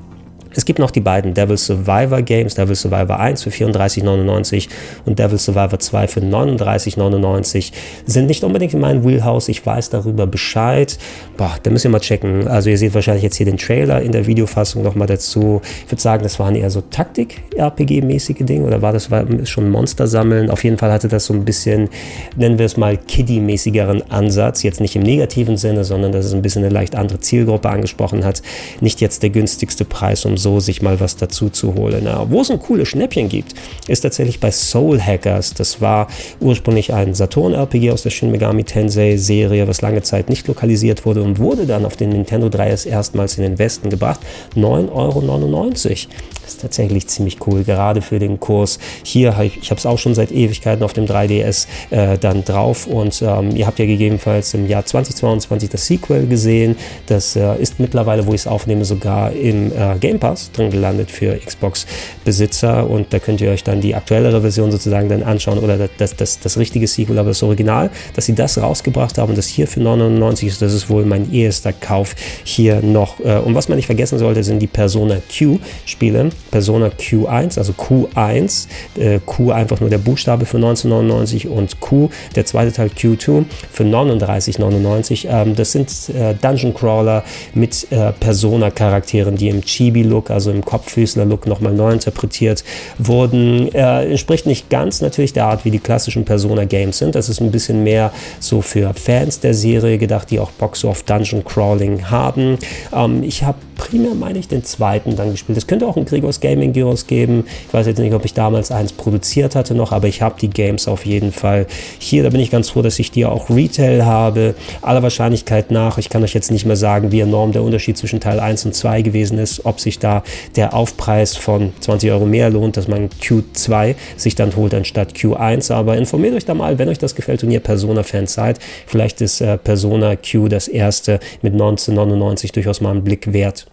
es 0.57 0.65
gibt 0.65 0.79
noch 0.79 0.91
die 0.91 1.01
beiden 1.01 1.35
Devil 1.35 1.57
Survivor 1.57 2.23
Games, 2.23 2.55
Devil 2.55 2.75
Survivor 2.75 3.19
1 3.19 3.43
für 3.43 3.51
34,99 3.51 4.69
und 5.05 5.19
Devil 5.19 5.39
Survivor 5.39 5.79
2 5.79 6.09
für 6.09 6.21
39,99. 6.21 7.73
Sind 8.07 8.27
nicht 8.27 8.45
unbedingt 8.45 8.75
in 8.75 8.81
meinem 8.81 9.05
Wheelhouse, 9.05 9.49
ich 9.49 9.65
weiß 9.65 9.91
darüber 9.91 10.27
Bescheid. 10.27 10.99
Boah, 11.37 11.57
da 11.63 11.71
müsst 11.71 11.85
ihr 11.85 11.91
mal 11.91 12.01
checken. 12.01 12.49
Also 12.49 12.71
ihr 12.71 12.79
seht 12.79 12.95
wahrscheinlich 12.95 13.23
jetzt 13.25 13.37
hier 13.37 13.47
den 13.47 13.59
Trailer 13.59 14.03
in 14.03 14.13
der 14.13 14.27
Videofassung 14.27 14.83
nochmal 14.83 15.09
dazu. 15.09 15.61
Ich 15.85 15.93
würde 15.93 16.03
sagen, 16.03 16.23
das 16.23 16.39
waren 16.39 16.55
eher 16.55 16.71
so 16.71 16.81
Taktik-RPG-mäßige 16.81 18.45
Dinge 18.45 18.65
oder 18.65 18.83
war 18.83 18.93
das 18.93 19.09
schon 19.49 19.71
Monster 19.71 20.07
sammeln? 20.07 20.51
Auf 20.51 20.65
jeden 20.65 20.79
Fall 20.79 20.93
hatte 20.93 21.09
das 21.09 21.27
so 21.27 21.35
ein 21.35 21.45
bisschen, 21.45 21.89
nennen 22.37 22.59
wir 22.59 22.67
es 22.67 22.77
mal, 22.77 22.97
Kiddie-mäßigeren 22.97 24.11
Ansatz. 24.11 24.63
Jetzt 24.63 24.81
nicht 24.81 24.97
im 24.97 25.03
negativen 25.03 25.57
Sinne, 25.57 25.85
sondern 25.85 26.13
dass 26.13 26.25
es 26.25 26.35
ein 26.35 26.43
bisschen 26.43 26.65
eine 26.65 26.73
leicht 26.73 26.95
andere 26.95 27.21
Zielgruppe 27.21 27.69
angesprochen 27.69 28.25
hat. 28.25 28.43
Nicht 28.81 29.01
jetzt 29.01 29.23
der 29.23 29.31
günstigste 29.31 29.85
Preis, 29.85 30.25
um 30.25 30.37
so 30.45 30.61
sich 30.61 30.83
mal 30.83 31.01
was 31.01 31.17
dazu 31.17 31.49
zu 31.49 31.75
holen. 31.75 32.05
Ja, 32.05 32.31
wo 32.31 32.43
es 32.43 32.51
ein 32.51 32.61
cooles 32.61 32.89
Schnäppchen 32.89 33.29
gibt, 33.29 33.55
ist 33.89 34.03
tatsächlich 34.03 34.39
bei 34.39 34.53
Soul 34.53 35.01
Hackers. 35.01 35.55
Das 35.55 35.81
war 35.81 36.07
ursprünglich 36.39 36.93
ein 36.93 37.15
Saturn-RPG 37.15 37.91
aus 37.91 38.03
der 38.03 38.11
Shin 38.11 38.31
Megami 38.31 38.63
Tensei-Serie, 38.63 39.67
was 39.67 39.81
lange 39.81 40.03
Zeit 40.03 40.29
nicht 40.29 40.47
lokalisiert 40.47 41.05
wurde 41.07 41.23
und 41.23 41.39
wurde 41.41 41.67
dann 41.67 41.87
auf 41.87 41.97
den 41.97 42.11
Nintendo 42.11 42.47
3S 42.47 42.87
erstmals 42.87 43.39
in 43.39 43.43
den 43.43 43.59
Westen 43.59 43.91
gebracht. 43.91 44.21
9,99 44.55 44.93
Euro. 44.93 46.15
Das 46.45 46.55
ist 46.55 46.61
tatsächlich 46.63 47.07
ziemlich 47.07 47.39
cool, 47.47 47.65
gerade 47.65 48.03
für 48.03 48.19
den 48.19 48.41
Kurs. 48.41 48.79
Hier, 49.03 49.35
ich 49.41 49.71
habe 49.71 49.79
es 49.79 49.87
auch 49.87 49.99
schon 49.99 50.15
seit 50.15 50.33
Ewigkeiten 50.33 50.83
auf 50.83 50.93
dem 50.93 51.07
3DS 51.07 51.67
äh, 51.91 52.19
dann 52.19 52.45
drauf 52.45 52.87
und 52.87 53.23
ähm, 53.23 53.55
ihr 53.55 53.67
habt 53.67 53.79
ja 53.79 53.87
gegebenenfalls 53.87 54.55
im 54.55 54.67
Jahr 54.67 54.85
2022 54.85 55.71
das 55.71 55.87
Sequel 55.87 56.27
gesehen. 56.27 56.77
Das 57.07 57.37
äh, 57.37 57.57
ist 57.61 57.81
mittlerweile, 57.81 58.27
wo 58.27 58.31
ich 58.31 58.43
es 58.43 58.47
aufnehme, 58.47 58.85
sogar 58.85 59.33
im 59.33 59.73
äh, 59.73 59.97
Game 60.01 60.19
Pass 60.19 60.51
drin 60.53 60.71
gelandet 60.71 61.11
für 61.11 61.37
Xbox-Besitzer 61.37 62.89
und 62.89 63.13
da 63.13 63.19
könnt 63.19 63.41
ihr 63.41 63.51
euch 63.51 63.65
dann 63.65 63.81
die 63.81 63.95
aktuellere 63.95 64.41
Version 64.41 64.71
sozusagen 64.71 65.09
dann 65.09 65.23
anschauen 65.23 65.59
oder 65.59 65.89
das, 65.99 66.17
das, 66.17 66.41
das 66.41 66.59
richtige 66.59 66.87
Sequel, 66.87 67.19
aber 67.19 67.29
das 67.29 67.43
Original, 67.43 67.91
dass 68.15 68.27
sie 68.27 68.35
das 68.35 68.59
rausgebracht 68.59 69.19
haben 69.19 69.35
das 69.35 69.49
hier 69.49 69.67
für 69.67 69.81
99 69.81 70.49
ist, 70.49 70.63
das 70.63 70.73
ist 70.73 70.89
wohl 70.89 71.05
mein 71.05 71.33
erster 71.33 71.73
Kauf 71.73 72.15
hier 72.45 72.81
noch. 72.83 73.21
Äh, 73.21 73.39
und 73.39 73.55
was 73.55 73.69
man 73.69 73.77
nicht 73.77 73.87
vergessen 73.87 74.19
sollte, 74.19 74.43
sind 74.43 74.61
die 74.61 74.67
Persona 74.67 75.19
Q-Spiele. 75.37 76.31
Persona 76.51 76.89
Q1, 76.89 77.59
also 77.59 77.73
Q1, 77.73 78.69
äh, 78.99 79.21
Q 79.25 79.51
einfach 79.51 79.81
nur 79.81 79.91
der 79.91 79.99
Buchstabe 79.99 80.47
für 80.47 80.57
1999 80.57 81.49
und 81.49 81.81
Q, 81.81 82.11
der 82.35 82.45
zweite 82.45 82.73
Teil 82.73 82.89
Q2 82.89 83.45
für 83.71 83.85
39,99. 83.85 85.27
Ähm, 85.29 85.55
das 85.55 85.73
sind 85.73 85.91
äh, 86.15 86.35
Dungeon 86.35 86.75
Crawler 86.75 87.25
mit 87.55 87.87
Persona-Charakteren, 88.21 89.37
die 89.37 89.49
im 89.49 89.61
Chibi-Look 89.61 90.15
Look, 90.15 90.31
also 90.31 90.51
im 90.51 90.65
Kopffüßler-Look 90.65 91.47
nochmal 91.47 91.73
neu 91.73 91.93
interpretiert 91.93 92.65
wurden. 92.99 93.69
Er 93.73 94.09
entspricht 94.09 94.47
nicht 94.47 94.71
ganz 94.71 95.01
natürlich 95.01 95.33
der 95.33 95.47
Art, 95.47 95.65
wie 95.65 95.71
die 95.71 95.79
klassischen 95.79 96.25
Persona-Games 96.25 96.99
sind. 96.99 97.15
Das 97.15 97.29
ist 97.29 97.41
ein 97.41 97.51
bisschen 97.51 97.83
mehr 97.83 98.13
so 98.41 98.63
für 98.63 98.95
Fans 98.95 99.41
der 99.41 99.55
Serie 99.55 99.99
gedacht, 99.99 100.31
die 100.31 100.39
auch 100.39 100.51
so 100.75 100.89
auf 100.89 101.03
Dungeon 101.03 101.45
Crawling 101.45 102.11
haben. 102.11 102.59
Ähm, 102.93 103.23
ich 103.23 103.43
habe 103.43 103.59
primär, 103.85 104.15
meine 104.15 104.39
ich, 104.39 104.49
den 104.49 104.65
zweiten 104.65 105.15
dann 105.15 105.33
gespielt. 105.33 105.59
Es 105.59 105.67
könnte 105.67 105.87
auch 105.87 105.97
ein 105.97 106.05
Gregors 106.05 106.41
Gaming 106.41 106.73
Gyros 106.73 107.07
geben. 107.07 107.45
Ich 107.69 107.75
weiß 107.75 107.87
jetzt 107.87 107.99
nicht, 107.99 108.15
ob 108.15 108.25
ich 108.25 108.33
damals 108.33 108.71
eins 108.71 108.93
produziert 108.93 109.55
hatte 109.55 109.75
noch, 109.75 109.93
aber 109.93 110.09
ich 110.09 110.23
habe 110.23 110.37
die 110.41 110.49
Games 110.49 110.89
auf 110.89 111.05
jeden 111.05 111.33
Fall 111.33 111.67
hier. 111.99 112.23
Da 112.23 112.31
bin 112.31 112.41
ich 112.41 112.51
ganz 112.51 112.71
froh, 112.71 112.83
dass 112.83 112.99
ich 112.99 113.11
die 113.11 113.27
auch 113.27 113.51
Retail 113.51 114.05
habe. 114.05 114.55
Aller 114.81 115.03
Wahrscheinlichkeit 115.03 115.71
nach, 115.71 115.99
ich 115.99 116.09
kann 116.09 116.23
euch 116.23 116.35
jetzt 116.35 116.51
nicht 116.51 116.65
mehr 116.65 116.77
sagen, 116.77 117.13
wie 117.13 117.21
enorm 117.21 117.53
der 117.53 117.63
Unterschied 117.63 117.99
zwischen 117.99 118.21
Teil 118.21 118.41
1 118.41 118.65
und 118.65 118.75
2 118.75 119.03
gewesen 119.03 119.39
ist, 119.39 119.67
ob 119.67 119.81
sich 119.81 119.99
da 119.99 120.23
der 120.57 120.75
Aufpreis 120.75 121.37
von 121.37 121.73
20 121.81 122.11
Euro 122.11 122.25
mehr 122.25 122.51
lohnt, 122.51 122.77
dass 122.77 122.89
man 122.89 123.11
Q2 123.11 123.95
sich 124.17 124.35
dann 124.35 124.57
holt 124.57 124.73
anstatt 124.73 125.13
Q1. 125.13 125.73
Aber 125.73 125.97
informiert 125.97 126.35
euch 126.35 126.47
da 126.47 126.55
mal, 126.55 126.79
wenn 126.79 126.89
euch 126.89 126.99
das 126.99 127.15
gefällt 127.15 127.45
und 127.45 127.51
ihr 127.51 127.61
Persona-Fans 127.61 128.33
seid. 128.33 128.59
Vielleicht 128.87 129.21
ist 129.21 129.41
äh, 129.41 129.59
Persona 129.59 130.17
Q 130.17 130.49
das 130.49 130.69
erste 130.69 131.21
mit 131.43 131.53
1999 131.53 132.53
durchaus 132.53 132.81
mal 132.81 132.91
einen 132.91 133.05
Blick 133.05 133.33
wert. 133.33 133.67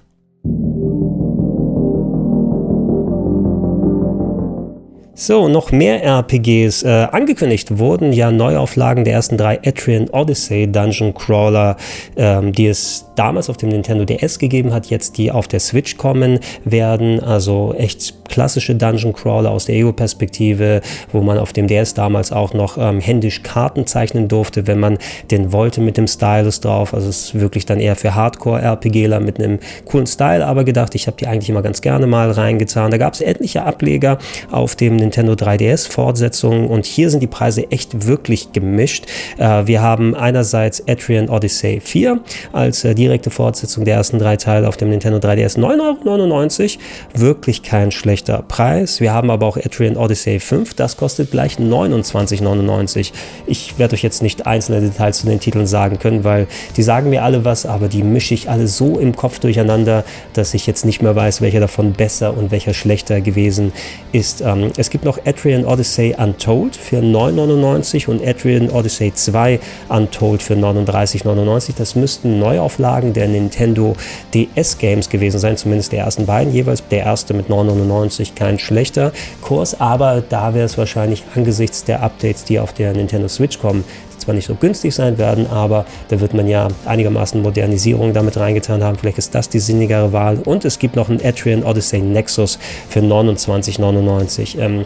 So, 5.13 5.47
noch 5.47 5.71
mehr 5.71 6.03
RPGs. 6.03 6.81
Äh, 6.81 7.07
angekündigt 7.11 7.77
wurden 7.77 8.11
ja 8.11 8.31
Neuauflagen 8.31 9.03
der 9.03 9.13
ersten 9.13 9.37
drei 9.37 9.59
Etrian 9.61 10.09
Odyssey 10.09 10.71
Dungeon 10.71 11.13
Crawler, 11.13 11.77
ähm, 12.15 12.53
die 12.53 12.65
es 12.65 13.05
damals 13.15 13.47
auf 13.47 13.57
dem 13.57 13.69
Nintendo 13.69 14.03
DS 14.03 14.39
gegeben 14.39 14.73
hat, 14.73 14.87
jetzt 14.87 15.19
die 15.19 15.31
auf 15.31 15.47
der 15.47 15.59
Switch 15.59 15.97
kommen 15.97 16.39
werden. 16.65 17.19
Also 17.19 17.75
echt 17.77 18.20
klassische 18.31 18.73
Dungeon 18.73 19.13
Crawler 19.13 19.51
aus 19.51 19.65
der 19.65 19.75
Ego-Perspektive, 19.75 20.81
wo 21.11 21.21
man 21.21 21.37
auf 21.37 21.53
dem 21.53 21.67
DS 21.67 21.93
damals 21.93 22.31
auch 22.31 22.53
noch 22.53 22.77
ähm, 22.79 22.99
händisch 22.99 23.43
Karten 23.43 23.85
zeichnen 23.85 24.27
durfte, 24.27 24.65
wenn 24.65 24.79
man 24.79 24.97
den 25.29 25.51
wollte 25.51 25.81
mit 25.81 25.97
dem 25.97 26.07
Stylus 26.07 26.61
drauf. 26.61 26.93
Also 26.93 27.09
es 27.09 27.25
ist 27.25 27.39
wirklich 27.39 27.65
dann 27.65 27.79
eher 27.79 27.95
für 27.95 28.15
Hardcore-RPGler 28.15 29.19
mit 29.19 29.37
einem 29.37 29.59
coolen 29.85 30.07
Style, 30.07 30.45
aber 30.45 30.63
gedacht, 30.63 30.95
ich 30.95 31.07
habe 31.07 31.17
die 31.17 31.27
eigentlich 31.27 31.49
immer 31.49 31.61
ganz 31.61 31.81
gerne 31.81 32.07
mal 32.07 32.31
reingetan. 32.31 32.89
Da 32.89 32.97
gab 32.97 33.13
es 33.13 33.21
etliche 33.21 33.63
Ableger 33.63 34.17
auf 34.49 34.75
dem 34.75 34.95
Nintendo 34.95 35.33
3DS-Fortsetzungen 35.33 36.67
und 36.67 36.85
hier 36.85 37.09
sind 37.09 37.19
die 37.19 37.27
Preise 37.27 37.69
echt 37.69 38.07
wirklich 38.07 38.53
gemischt. 38.53 39.05
Äh, 39.37 39.67
wir 39.67 39.81
haben 39.81 40.15
einerseits 40.15 40.79
Etrian 40.79 41.29
Odyssey 41.29 41.81
4 41.81 42.21
als 42.53 42.85
äh, 42.85 42.95
direkte 42.95 43.29
Fortsetzung 43.29 43.83
der 43.83 43.95
ersten 43.95 44.19
drei 44.19 44.37
Teile 44.37 44.69
auf 44.69 44.77
dem 44.77 44.89
Nintendo 44.89 45.19
3DS 45.19 45.59
9,99 45.59 46.77
Euro. 46.77 46.81
Wirklich 47.13 47.61
kein 47.61 47.91
schlechter 47.91 48.20
Preis. 48.47 48.99
Wir 48.99 49.13
haben 49.13 49.29
aber 49.29 49.45
auch 49.45 49.57
Etrian 49.57 49.97
Odyssey 49.97 50.39
5, 50.39 50.73
das 50.73 50.97
kostet 50.97 51.31
gleich 51.31 51.57
29,99 51.57 53.11
Ich 53.45 53.77
werde 53.79 53.95
euch 53.95 54.03
jetzt 54.03 54.21
nicht 54.21 54.45
einzelne 54.45 54.81
Details 54.81 55.19
zu 55.19 55.27
den 55.27 55.39
Titeln 55.39 55.67
sagen 55.67 55.99
können, 55.99 56.23
weil 56.23 56.47
die 56.77 56.83
sagen 56.83 57.09
mir 57.09 57.23
alle 57.23 57.45
was, 57.45 57.65
aber 57.65 57.87
die 57.87 58.03
mische 58.03 58.33
ich 58.33 58.49
alle 58.49 58.67
so 58.67 58.99
im 58.99 59.15
Kopf 59.15 59.39
durcheinander, 59.39 60.03
dass 60.33 60.53
ich 60.53 60.67
jetzt 60.67 60.85
nicht 60.85 61.01
mehr 61.01 61.15
weiß, 61.15 61.41
welcher 61.41 61.59
davon 61.59 61.93
besser 61.93 62.37
und 62.37 62.51
welcher 62.51 62.73
schlechter 62.73 63.21
gewesen 63.21 63.71
ist. 64.11 64.41
Ähm, 64.41 64.71
es 64.77 64.89
gibt 64.89 65.05
noch 65.05 65.17
Etrian 65.25 65.65
Odyssey 65.65 66.15
Untold 66.17 66.75
für 66.75 66.99
9,99 66.99 68.07
und 68.07 68.21
Etrian 68.21 68.69
Odyssey 68.69 69.13
2 69.13 69.59
Untold 69.89 70.43
für 70.43 70.55
39,99. 70.55 71.71
Das 71.77 71.95
müssten 71.95 72.39
Neuauflagen 72.39 73.13
der 73.13 73.27
Nintendo 73.27 73.95
DS 74.33 74.77
Games 74.77 75.09
gewesen 75.09 75.39
sein, 75.39 75.57
zumindest 75.57 75.91
der 75.91 76.03
ersten 76.03 76.25
beiden 76.25 76.53
jeweils. 76.53 76.83
Der 76.89 77.03
erste 77.03 77.33
mit 77.33 77.47
9,99 77.47 78.10
kein 78.35 78.59
schlechter 78.59 79.11
Kurs, 79.41 79.79
aber 79.79 80.21
da 80.21 80.53
wäre 80.53 80.65
es 80.65 80.77
wahrscheinlich 80.77 81.23
angesichts 81.35 81.83
der 81.83 82.03
Updates, 82.03 82.45
die 82.45 82.59
auf 82.59 82.73
der 82.73 82.93
Nintendo 82.93 83.27
Switch 83.27 83.59
kommen, 83.59 83.83
zwar 84.21 84.35
nicht 84.35 84.47
so 84.47 84.55
günstig 84.55 84.93
sein 84.93 85.17
werden, 85.17 85.47
aber 85.47 85.85
da 86.09 86.19
wird 86.19 86.33
man 86.33 86.47
ja 86.47 86.67
einigermaßen 86.85 87.41
Modernisierung 87.41 88.13
damit 88.13 88.37
reingetan 88.37 88.83
haben. 88.83 88.97
Vielleicht 88.97 89.17
ist 89.17 89.35
das 89.35 89.49
die 89.49 89.59
sinnigere 89.59 90.13
Wahl. 90.13 90.39
Und 90.45 90.65
es 90.65 90.79
gibt 90.79 90.95
noch 90.95 91.09
einen 91.09 91.19
Etrian 91.19 91.63
Odyssey 91.63 91.99
Nexus 91.99 92.59
für 92.89 92.99
29,99. 92.99 94.59
Ähm, 94.59 94.85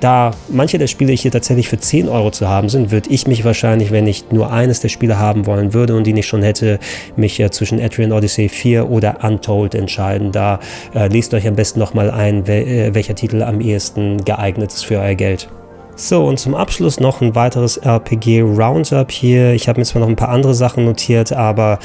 da 0.00 0.32
manche 0.48 0.76
der 0.76 0.86
Spiele 0.86 1.14
hier 1.14 1.30
tatsächlich 1.30 1.68
für 1.68 1.78
10 1.78 2.08
Euro 2.08 2.30
zu 2.30 2.46
haben 2.46 2.68
sind, 2.68 2.90
würde 2.90 3.08
ich 3.08 3.26
mich 3.26 3.44
wahrscheinlich, 3.44 3.90
wenn 3.90 4.06
ich 4.06 4.30
nur 4.30 4.52
eines 4.52 4.80
der 4.80 4.90
Spiele 4.90 5.18
haben 5.18 5.46
wollen 5.46 5.72
würde 5.72 5.96
und 5.96 6.06
die 6.06 6.12
nicht 6.12 6.26
schon 6.26 6.42
hätte, 6.42 6.78
mich 7.16 7.38
ja 7.38 7.50
zwischen 7.50 7.78
Etrian 7.78 8.12
Odyssey 8.12 8.50
4 8.50 8.90
oder 8.90 9.24
Untold 9.24 9.74
entscheiden. 9.74 10.30
Da 10.30 10.60
äh, 10.94 11.08
lest 11.08 11.32
euch 11.32 11.48
am 11.48 11.56
besten 11.56 11.78
nochmal 11.78 12.10
ein, 12.10 12.46
wel 12.46 12.68
äh, 12.68 12.94
welcher 12.94 13.14
Titel 13.14 13.42
am 13.42 13.62
ehesten 13.62 14.24
geeignet 14.24 14.72
ist 14.72 14.84
für 14.84 14.98
euer 14.98 15.14
Geld. 15.14 15.48
So, 15.96 16.26
und 16.26 16.40
zum 16.40 16.56
Abschluss 16.56 16.98
noch 16.98 17.20
ein 17.20 17.36
weiteres 17.36 17.76
RPG 17.76 18.40
Roundup 18.40 19.12
hier. 19.12 19.52
Ich 19.52 19.68
habe 19.68 19.78
mir 19.78 19.84
zwar 19.84 20.00
noch 20.00 20.08
ein 20.08 20.16
paar 20.16 20.30
andere 20.30 20.52
Sachen 20.52 20.84
notiert, 20.84 21.32
aber 21.32 21.78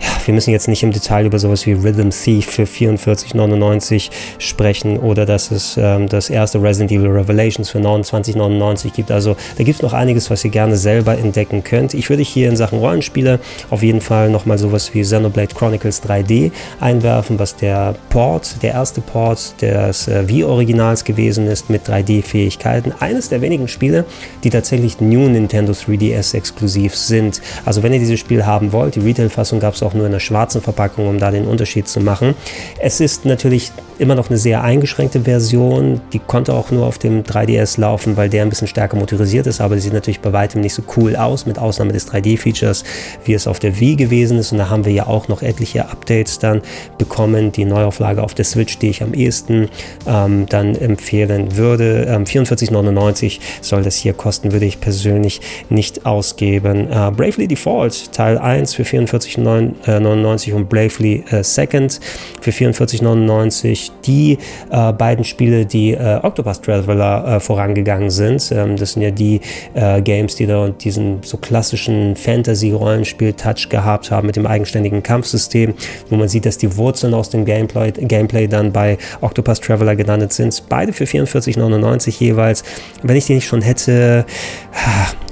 ja, 0.00 0.08
wir 0.26 0.34
müssen 0.34 0.50
jetzt 0.50 0.66
nicht 0.66 0.82
im 0.82 0.90
Detail 0.90 1.26
über 1.26 1.38
sowas 1.38 1.64
wie 1.64 1.72
Rhythm 1.72 2.10
Thief 2.10 2.46
für 2.46 2.64
44,99 2.64 4.10
sprechen 4.38 4.98
oder 4.98 5.26
dass 5.26 5.52
es 5.52 5.76
ähm, 5.76 6.08
das 6.08 6.28
erste 6.28 6.60
Resident 6.60 6.90
Evil 6.90 7.10
Revelations 7.10 7.70
für 7.70 7.78
29,99 7.78 8.92
gibt. 8.92 9.12
Also 9.12 9.36
da 9.56 9.62
gibt 9.62 9.76
es 9.76 9.82
noch 9.82 9.92
einiges, 9.92 10.28
was 10.28 10.44
ihr 10.44 10.50
gerne 10.50 10.76
selber 10.76 11.16
entdecken 11.16 11.62
könnt. 11.62 11.94
Ich 11.94 12.10
würde 12.10 12.24
hier 12.24 12.48
in 12.48 12.56
Sachen 12.56 12.80
Rollenspiele 12.80 13.38
auf 13.70 13.84
jeden 13.84 14.00
Fall 14.00 14.28
nochmal 14.28 14.58
sowas 14.58 14.92
wie 14.92 15.02
Xenoblade 15.02 15.54
Chronicles 15.54 16.02
3D 16.02 16.50
einwerfen, 16.80 17.38
was 17.38 17.54
der 17.54 17.94
Port, 18.10 18.56
der 18.62 18.72
erste 18.72 19.00
Port 19.00 19.54
des 19.62 20.08
äh, 20.08 20.28
Wii-Originals 20.28 21.04
gewesen 21.04 21.46
ist 21.46 21.70
mit 21.70 21.88
3D-Fähigkeiten. 21.88 22.92
Eines 22.98 23.28
der 23.28 23.40
wenigen 23.40 23.51
wenigen 23.52 23.68
Spiele, 23.68 24.06
die 24.44 24.50
tatsächlich 24.50 25.00
New 25.00 25.28
Nintendo 25.28 25.72
3DS 25.72 26.34
exklusiv 26.34 26.96
sind. 26.96 27.42
Also 27.66 27.82
wenn 27.82 27.92
ihr 27.92 27.98
dieses 27.98 28.18
Spiel 28.18 28.46
haben 28.46 28.72
wollt, 28.72 28.94
die 28.94 29.00
Retail-Fassung 29.00 29.60
gab 29.60 29.74
es 29.74 29.82
auch 29.82 29.92
nur 29.92 30.06
in 30.06 30.12
der 30.12 30.20
schwarzen 30.20 30.62
Verpackung, 30.62 31.06
um 31.06 31.18
da 31.18 31.30
den 31.30 31.46
Unterschied 31.46 31.86
zu 31.86 32.00
machen. 32.00 32.34
Es 32.78 33.00
ist 33.00 33.26
natürlich 33.26 33.72
immer 34.02 34.16
noch 34.16 34.28
eine 34.28 34.38
sehr 34.38 34.62
eingeschränkte 34.64 35.20
Version. 35.20 36.00
Die 36.12 36.18
konnte 36.18 36.52
auch 36.52 36.70
nur 36.70 36.86
auf 36.86 36.98
dem 36.98 37.22
3DS 37.22 37.80
laufen, 37.80 38.16
weil 38.16 38.28
der 38.28 38.42
ein 38.42 38.48
bisschen 38.48 38.66
stärker 38.66 38.96
motorisiert 38.96 39.46
ist, 39.46 39.60
aber 39.60 39.76
die 39.76 39.80
sieht 39.80 39.92
natürlich 39.92 40.20
bei 40.20 40.32
weitem 40.32 40.60
nicht 40.60 40.74
so 40.74 40.82
cool 40.96 41.14
aus, 41.16 41.46
mit 41.46 41.58
Ausnahme 41.58 41.92
des 41.92 42.10
3D-Features, 42.10 42.84
wie 43.24 43.34
es 43.34 43.46
auf 43.46 43.60
der 43.60 43.78
Wii 43.78 43.96
gewesen 43.96 44.38
ist. 44.38 44.52
Und 44.52 44.58
da 44.58 44.68
haben 44.68 44.84
wir 44.84 44.92
ja 44.92 45.06
auch 45.06 45.28
noch 45.28 45.42
etliche 45.42 45.88
Updates 45.88 46.40
dann 46.40 46.62
bekommen. 46.98 47.52
Die 47.52 47.64
Neuauflage 47.64 48.22
auf 48.22 48.34
der 48.34 48.44
Switch, 48.44 48.78
die 48.78 48.88
ich 48.88 49.02
am 49.02 49.14
ehesten 49.14 49.68
ähm, 50.06 50.46
dann 50.48 50.74
empfehlen 50.74 51.56
würde. 51.56 52.06
Ähm, 52.08 52.24
44,99 52.24 53.38
soll 53.60 53.84
das 53.84 53.96
hier 53.96 54.12
kosten, 54.12 54.52
würde 54.52 54.66
ich 54.66 54.80
persönlich 54.80 55.40
nicht 55.70 56.04
ausgeben. 56.04 56.90
Äh, 56.90 57.12
Bravely 57.12 57.46
Default 57.46 58.12
Teil 58.12 58.36
1 58.36 58.74
für 58.74 58.82
44,99 58.82 60.50
äh, 60.50 60.52
und 60.52 60.68
Bravely 60.68 61.24
äh, 61.30 61.44
Second 61.44 62.00
für 62.40 62.50
44,99 62.50 63.91
die 64.04 64.38
äh, 64.70 64.92
beiden 64.92 65.24
Spiele, 65.24 65.66
die 65.66 65.92
äh, 65.92 66.20
Octopus 66.22 66.60
Traveler 66.60 67.36
äh, 67.36 67.40
vorangegangen 67.40 68.10
sind. 68.10 68.50
Ähm, 68.52 68.76
das 68.76 68.92
sind 68.92 69.02
ja 69.02 69.10
die 69.10 69.40
äh, 69.74 70.00
Games, 70.02 70.36
die 70.36 70.46
da 70.46 70.68
diesen 70.68 71.18
so 71.22 71.36
klassischen 71.36 72.16
Fantasy-Rollenspiel-Touch 72.16 73.68
gehabt 73.68 74.10
haben 74.10 74.26
mit 74.26 74.36
dem 74.36 74.46
eigenständigen 74.46 75.02
Kampfsystem, 75.02 75.74
wo 76.10 76.16
man 76.16 76.28
sieht, 76.28 76.46
dass 76.46 76.58
die 76.58 76.76
Wurzeln 76.76 77.14
aus 77.14 77.30
dem 77.30 77.44
Gameplay, 77.44 77.92
Gameplay 77.92 78.46
dann 78.48 78.72
bei 78.72 78.98
Octopus 79.20 79.60
Traveler 79.60 79.96
gelandet 79.96 80.32
sind. 80.32 80.62
Beide 80.68 80.92
für 80.92 81.04
44,99 81.04 82.20
jeweils. 82.20 82.62
Wenn 83.02 83.16
ich 83.16 83.26
die 83.26 83.34
nicht 83.34 83.46
schon 83.46 83.62
hätte, 83.62 84.24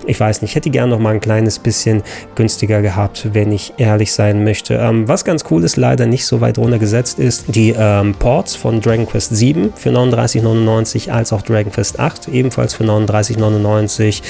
ich 0.07 0.19
weiß 0.19 0.43
nicht, 0.43 0.55
hätte 0.55 0.71
gern 0.71 0.91
noch 0.91 0.99
mal 0.99 1.15
ein 1.15 1.21
kleines 1.21 1.59
bisschen 1.59 2.03
günstiger 2.35 2.83
gehabt, 2.83 3.29
wenn 3.33 3.53
ich 3.53 3.75
ehrlich 3.77 4.13
sein 4.13 4.45
möchte. 4.45 4.75
Ähm, 4.75 5.07
was 5.09 5.25
ganz 5.25 5.45
cool 5.51 5.65
ist, 5.65 5.77
leider 5.77 6.07
nicht 6.07 6.27
so 6.27 6.41
weit 6.41 6.59
runtergesetzt 6.59 7.19
ist, 7.19 7.55
die 7.55 7.75
ähm, 7.77 8.15
Ports 8.41 8.57
von 8.57 8.81
Dragon 8.81 9.07
Quest 9.07 9.37
7 9.37 9.75
für 9.77 9.91
39,99 9.91 11.11
als 11.11 11.31
auch 11.31 11.43
Dragon 11.43 11.71
Quest 11.71 12.01
8 12.01 12.29
ebenfalls 12.29 12.73
für 12.73 12.85
39,99. 12.85 14.23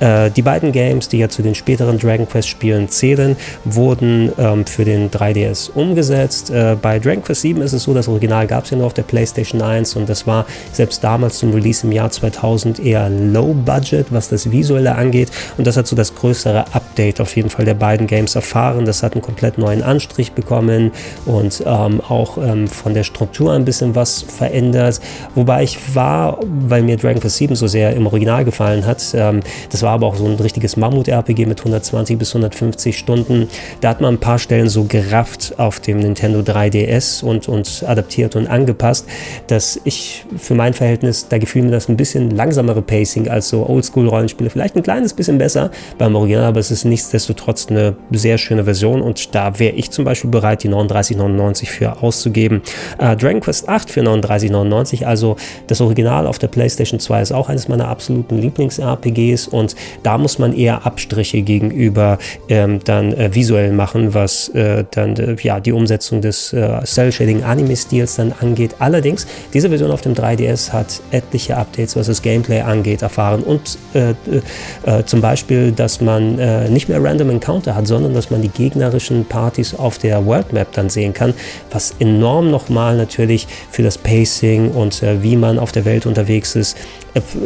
Äh, 0.00 0.30
die 0.30 0.40
beiden 0.40 0.72
Games, 0.72 1.08
die 1.08 1.18
ja 1.18 1.28
zu 1.28 1.42
den 1.42 1.54
späteren 1.54 1.98
Dragon 1.98 2.26
Quest 2.26 2.48
Spielen 2.48 2.88
zählen, 2.88 3.36
wurden 3.66 4.32
ähm, 4.38 4.64
für 4.64 4.86
den 4.86 5.10
3DS 5.10 5.70
umgesetzt. 5.72 6.50
Äh, 6.50 6.78
bei 6.80 6.98
Dragon 6.98 7.22
Quest 7.22 7.42
7 7.42 7.60
ist 7.60 7.74
es 7.74 7.82
so, 7.82 7.92
das 7.92 8.08
Original 8.08 8.46
gab 8.46 8.64
es 8.64 8.70
ja 8.70 8.78
nur 8.78 8.86
auf 8.86 8.94
der 8.94 9.02
PlayStation 9.02 9.60
1 9.60 9.96
und 9.96 10.08
das 10.08 10.26
war 10.26 10.46
selbst 10.72 11.04
damals 11.04 11.38
zum 11.38 11.52
Release 11.52 11.86
im 11.86 11.92
Jahr 11.92 12.10
2000 12.10 12.78
eher 12.80 13.10
low 13.10 13.52
budget, 13.52 14.06
was 14.10 14.30
das 14.30 14.50
Visuelle 14.50 14.94
angeht 14.94 15.08
angeht. 15.08 15.30
Und 15.56 15.66
das 15.66 15.76
hat 15.76 15.86
so 15.86 15.96
das 15.96 16.14
größere 16.14 16.74
Update 16.74 17.20
auf 17.20 17.34
jeden 17.36 17.50
Fall 17.50 17.64
der 17.64 17.74
beiden 17.74 18.06
Games 18.06 18.34
erfahren. 18.34 18.84
Das 18.84 19.02
hat 19.02 19.12
einen 19.12 19.22
komplett 19.22 19.58
neuen 19.58 19.82
Anstrich 19.82 20.32
bekommen 20.32 20.92
und 21.26 21.62
ähm, 21.66 22.00
auch 22.00 22.38
ähm, 22.38 22.68
von 22.68 22.94
der 22.94 23.04
Struktur 23.04 23.54
ein 23.58 23.64
bisschen 23.64 23.94
was 23.94 24.22
verändert. 24.22 25.00
Wobei 25.34 25.62
ich 25.62 25.94
war, 25.94 26.38
weil 26.42 26.82
mir 26.82 26.96
Dragon 26.96 27.20
Quest 27.20 27.36
7 27.36 27.56
so 27.56 27.66
sehr 27.66 27.94
im 27.94 28.06
Original 28.06 28.44
gefallen 28.44 28.86
hat, 28.86 29.02
ähm, 29.14 29.40
das 29.70 29.82
war 29.82 29.92
aber 29.92 30.06
auch 30.06 30.16
so 30.16 30.26
ein 30.26 30.34
richtiges 30.34 30.76
Mammut-RPG 30.76 31.46
mit 31.46 31.58
120 31.60 32.18
bis 32.18 32.30
150 32.30 32.96
Stunden. 32.96 33.48
Da 33.80 33.90
hat 33.90 34.00
man 34.00 34.14
ein 34.14 34.20
paar 34.20 34.38
Stellen 34.38 34.68
so 34.68 34.84
gerafft 34.84 35.54
auf 35.58 35.80
dem 35.80 35.98
Nintendo 35.98 36.40
3DS 36.40 37.22
und, 37.22 37.48
und 37.48 37.84
adaptiert 37.86 38.36
und 38.36 38.46
angepasst, 38.46 39.06
dass 39.46 39.80
ich 39.84 40.24
für 40.36 40.54
mein 40.54 40.74
Verhältnis, 40.74 41.28
da 41.28 41.38
gefiel 41.38 41.62
mir 41.62 41.70
das 41.70 41.88
ein 41.88 41.96
bisschen 41.96 42.30
langsamere 42.30 42.82
Pacing 42.82 43.28
als 43.28 43.48
so 43.48 43.68
Oldschool-Rollenspiele, 43.68 44.50
vielleicht 44.50 44.76
ein 44.76 44.82
kleines 44.82 45.14
bisschen 45.14 45.38
besser 45.38 45.70
beim 45.98 46.14
Original, 46.14 46.44
aber 46.44 46.60
es 46.60 46.70
ist 46.70 46.84
nichtsdestotrotz 46.84 47.68
eine 47.68 47.96
sehr 48.10 48.38
schöne 48.38 48.64
Version 48.64 49.02
und 49.02 49.34
da 49.34 49.58
wäre 49.58 49.74
ich 49.74 49.90
zum 49.90 50.04
Beispiel 50.04 50.30
bereit, 50.30 50.62
die 50.62 50.68
39,99 50.68 51.66
für 51.66 52.02
auszugeben. 52.02 52.62
Äh, 52.98 53.16
Dragon 53.16 53.40
Quest 53.48 53.66
8 53.66 53.90
für 53.90 54.02
39,99, 54.02 55.06
also 55.06 55.36
das 55.68 55.80
Original 55.80 56.26
auf 56.26 56.38
der 56.38 56.48
PlayStation 56.48 57.00
2 57.00 57.22
ist 57.22 57.32
auch 57.32 57.48
eines 57.48 57.66
meiner 57.66 57.88
absoluten 57.88 58.36
Lieblings-RPGs 58.36 59.48
und 59.48 59.74
da 60.02 60.18
muss 60.18 60.38
man 60.38 60.52
eher 60.52 60.84
Abstriche 60.84 61.40
gegenüber 61.40 62.18
ähm, 62.50 62.80
dann 62.84 63.14
äh, 63.14 63.34
visuell 63.34 63.72
machen, 63.72 64.12
was 64.12 64.50
äh, 64.50 64.84
dann 64.90 65.16
äh, 65.16 65.36
ja 65.40 65.60
die 65.60 65.72
Umsetzung 65.72 66.20
des 66.20 66.52
äh, 66.52 66.84
Cell-Shading-Anime-Stils 66.84 68.16
dann 68.16 68.34
angeht. 68.38 68.74
Allerdings, 68.80 69.26
diese 69.54 69.70
Version 69.70 69.92
auf 69.92 70.02
dem 70.02 70.12
3DS 70.12 70.70
hat 70.74 71.00
etliche 71.10 71.56
Updates, 71.56 71.96
was 71.96 72.08
das 72.08 72.20
Gameplay 72.20 72.60
angeht, 72.60 73.00
erfahren. 73.00 73.42
Und 73.42 73.78
äh, 73.94 74.10
äh, 74.10 75.04
zum 75.06 75.22
Beispiel, 75.22 75.72
dass 75.72 76.02
man 76.02 76.36
nicht 76.70 76.88
mehr 76.90 77.02
Random 77.02 77.30
Encounter 77.30 77.74
hat, 77.74 77.86
sondern 77.86 78.12
dass 78.12 78.30
man 78.30 78.42
die 78.42 78.48
gegnerischen 78.48 79.24
Partys 79.24 79.74
auf 79.74 79.96
der 79.96 80.26
World 80.26 80.52
Map 80.52 80.68
dann 80.72 80.90
sehen 80.90 81.14
kann, 81.14 81.32
was 81.70 81.94
enorm 81.98 82.50
nochmal 82.50 82.96
natürlich 82.96 83.37
für 83.70 83.82
das 83.82 83.98
Pacing 83.98 84.70
und 84.70 85.02
wie 85.22 85.36
man 85.36 85.58
auf 85.58 85.72
der 85.72 85.84
Welt 85.84 86.06
unterwegs 86.06 86.56
ist, 86.56 86.76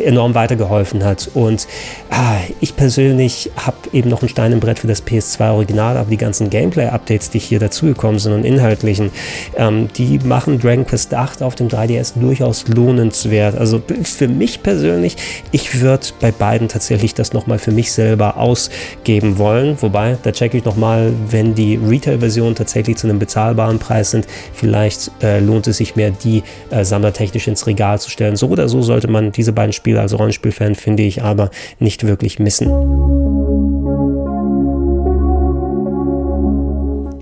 enorm 0.05 0.35
weitergeholfen 0.35 1.05
hat. 1.05 1.31
Und 1.35 1.67
ah, 2.11 2.37
ich 2.61 2.77
persönlich 2.77 3.51
habe 3.57 3.77
eben 3.93 4.11
noch 4.11 4.23
ein 4.23 4.29
Stein 4.29 4.53
im 4.53 4.61
Brett 4.61 4.81
für 4.81 4.87
das 4.87 5.05
PS2 5.07 5.53
Original, 5.53 5.97
aber 5.97 6.11
die 6.11 6.17
ganzen 6.17 6.51
Gameplay-Updates, 6.51 7.31
die 7.31 7.39
hier 7.39 7.59
dazugekommen 7.59 8.19
sind 8.19 8.33
und 8.33 8.45
inhaltlichen, 8.45 9.11
ähm, 9.57 9.89
die 9.97 10.19
machen 10.19 10.59
Dragon 10.61 10.87
Quest 10.87 11.15
8 11.15 11.43
auf 11.43 11.55
dem 11.55 11.69
3DS 11.69 12.19
durchaus 12.19 12.67
lohnenswert. 12.69 13.57
Also 13.57 13.83
für 14.03 14.29
mich 14.29 14.63
persönlich, 14.63 15.17
ich 15.51 15.81
würde 15.81 16.07
bei 16.21 16.33
beiden 16.33 16.69
tatsächlich 16.69 17.15
das 17.15 17.33
nochmal 17.33 17.59
für 17.59 17.73
mich 17.73 17.93
selber 17.93 18.37
ausgeben 18.37 19.39
wollen. 19.39 19.77
Wobei, 19.81 20.19
da 20.23 20.33
checke 20.33 20.59
ich 20.59 20.65
nochmal, 20.65 21.13
wenn 21.31 21.55
die 21.55 21.77
Retail-Versionen 21.77 22.55
tatsächlich 22.55 22.97
zu 22.97 23.07
einem 23.07 23.19
bezahlbaren 23.19 23.79
Preis 23.79 24.11
sind, 24.11 24.27
vielleicht 24.53 25.11
äh, 25.23 25.41
lohnt 25.41 25.67
es 25.67 25.79
sich 25.85 25.97
mehr, 25.97 26.11
die 26.11 26.43
äh, 26.71 26.85
sammlertechnisch 26.85 27.49
ins 27.49 27.67
Regal 27.67 27.99
zu 28.01 28.11
stellen. 28.11 28.37
So 28.37 28.49
oder 28.49 28.69
so 28.69 28.83
sollte 28.83 29.09
man 29.09 29.33
diese 29.33 29.53
beiden 29.53 29.73
Spiele 29.73 30.01
als 30.01 30.17
Rollenspielfan, 30.19 30.75
finde 30.75 31.03
ich, 31.03 31.23
aber 31.23 31.51
nicht 31.79 32.07
wirklich 32.07 32.39
missen. 32.39 33.22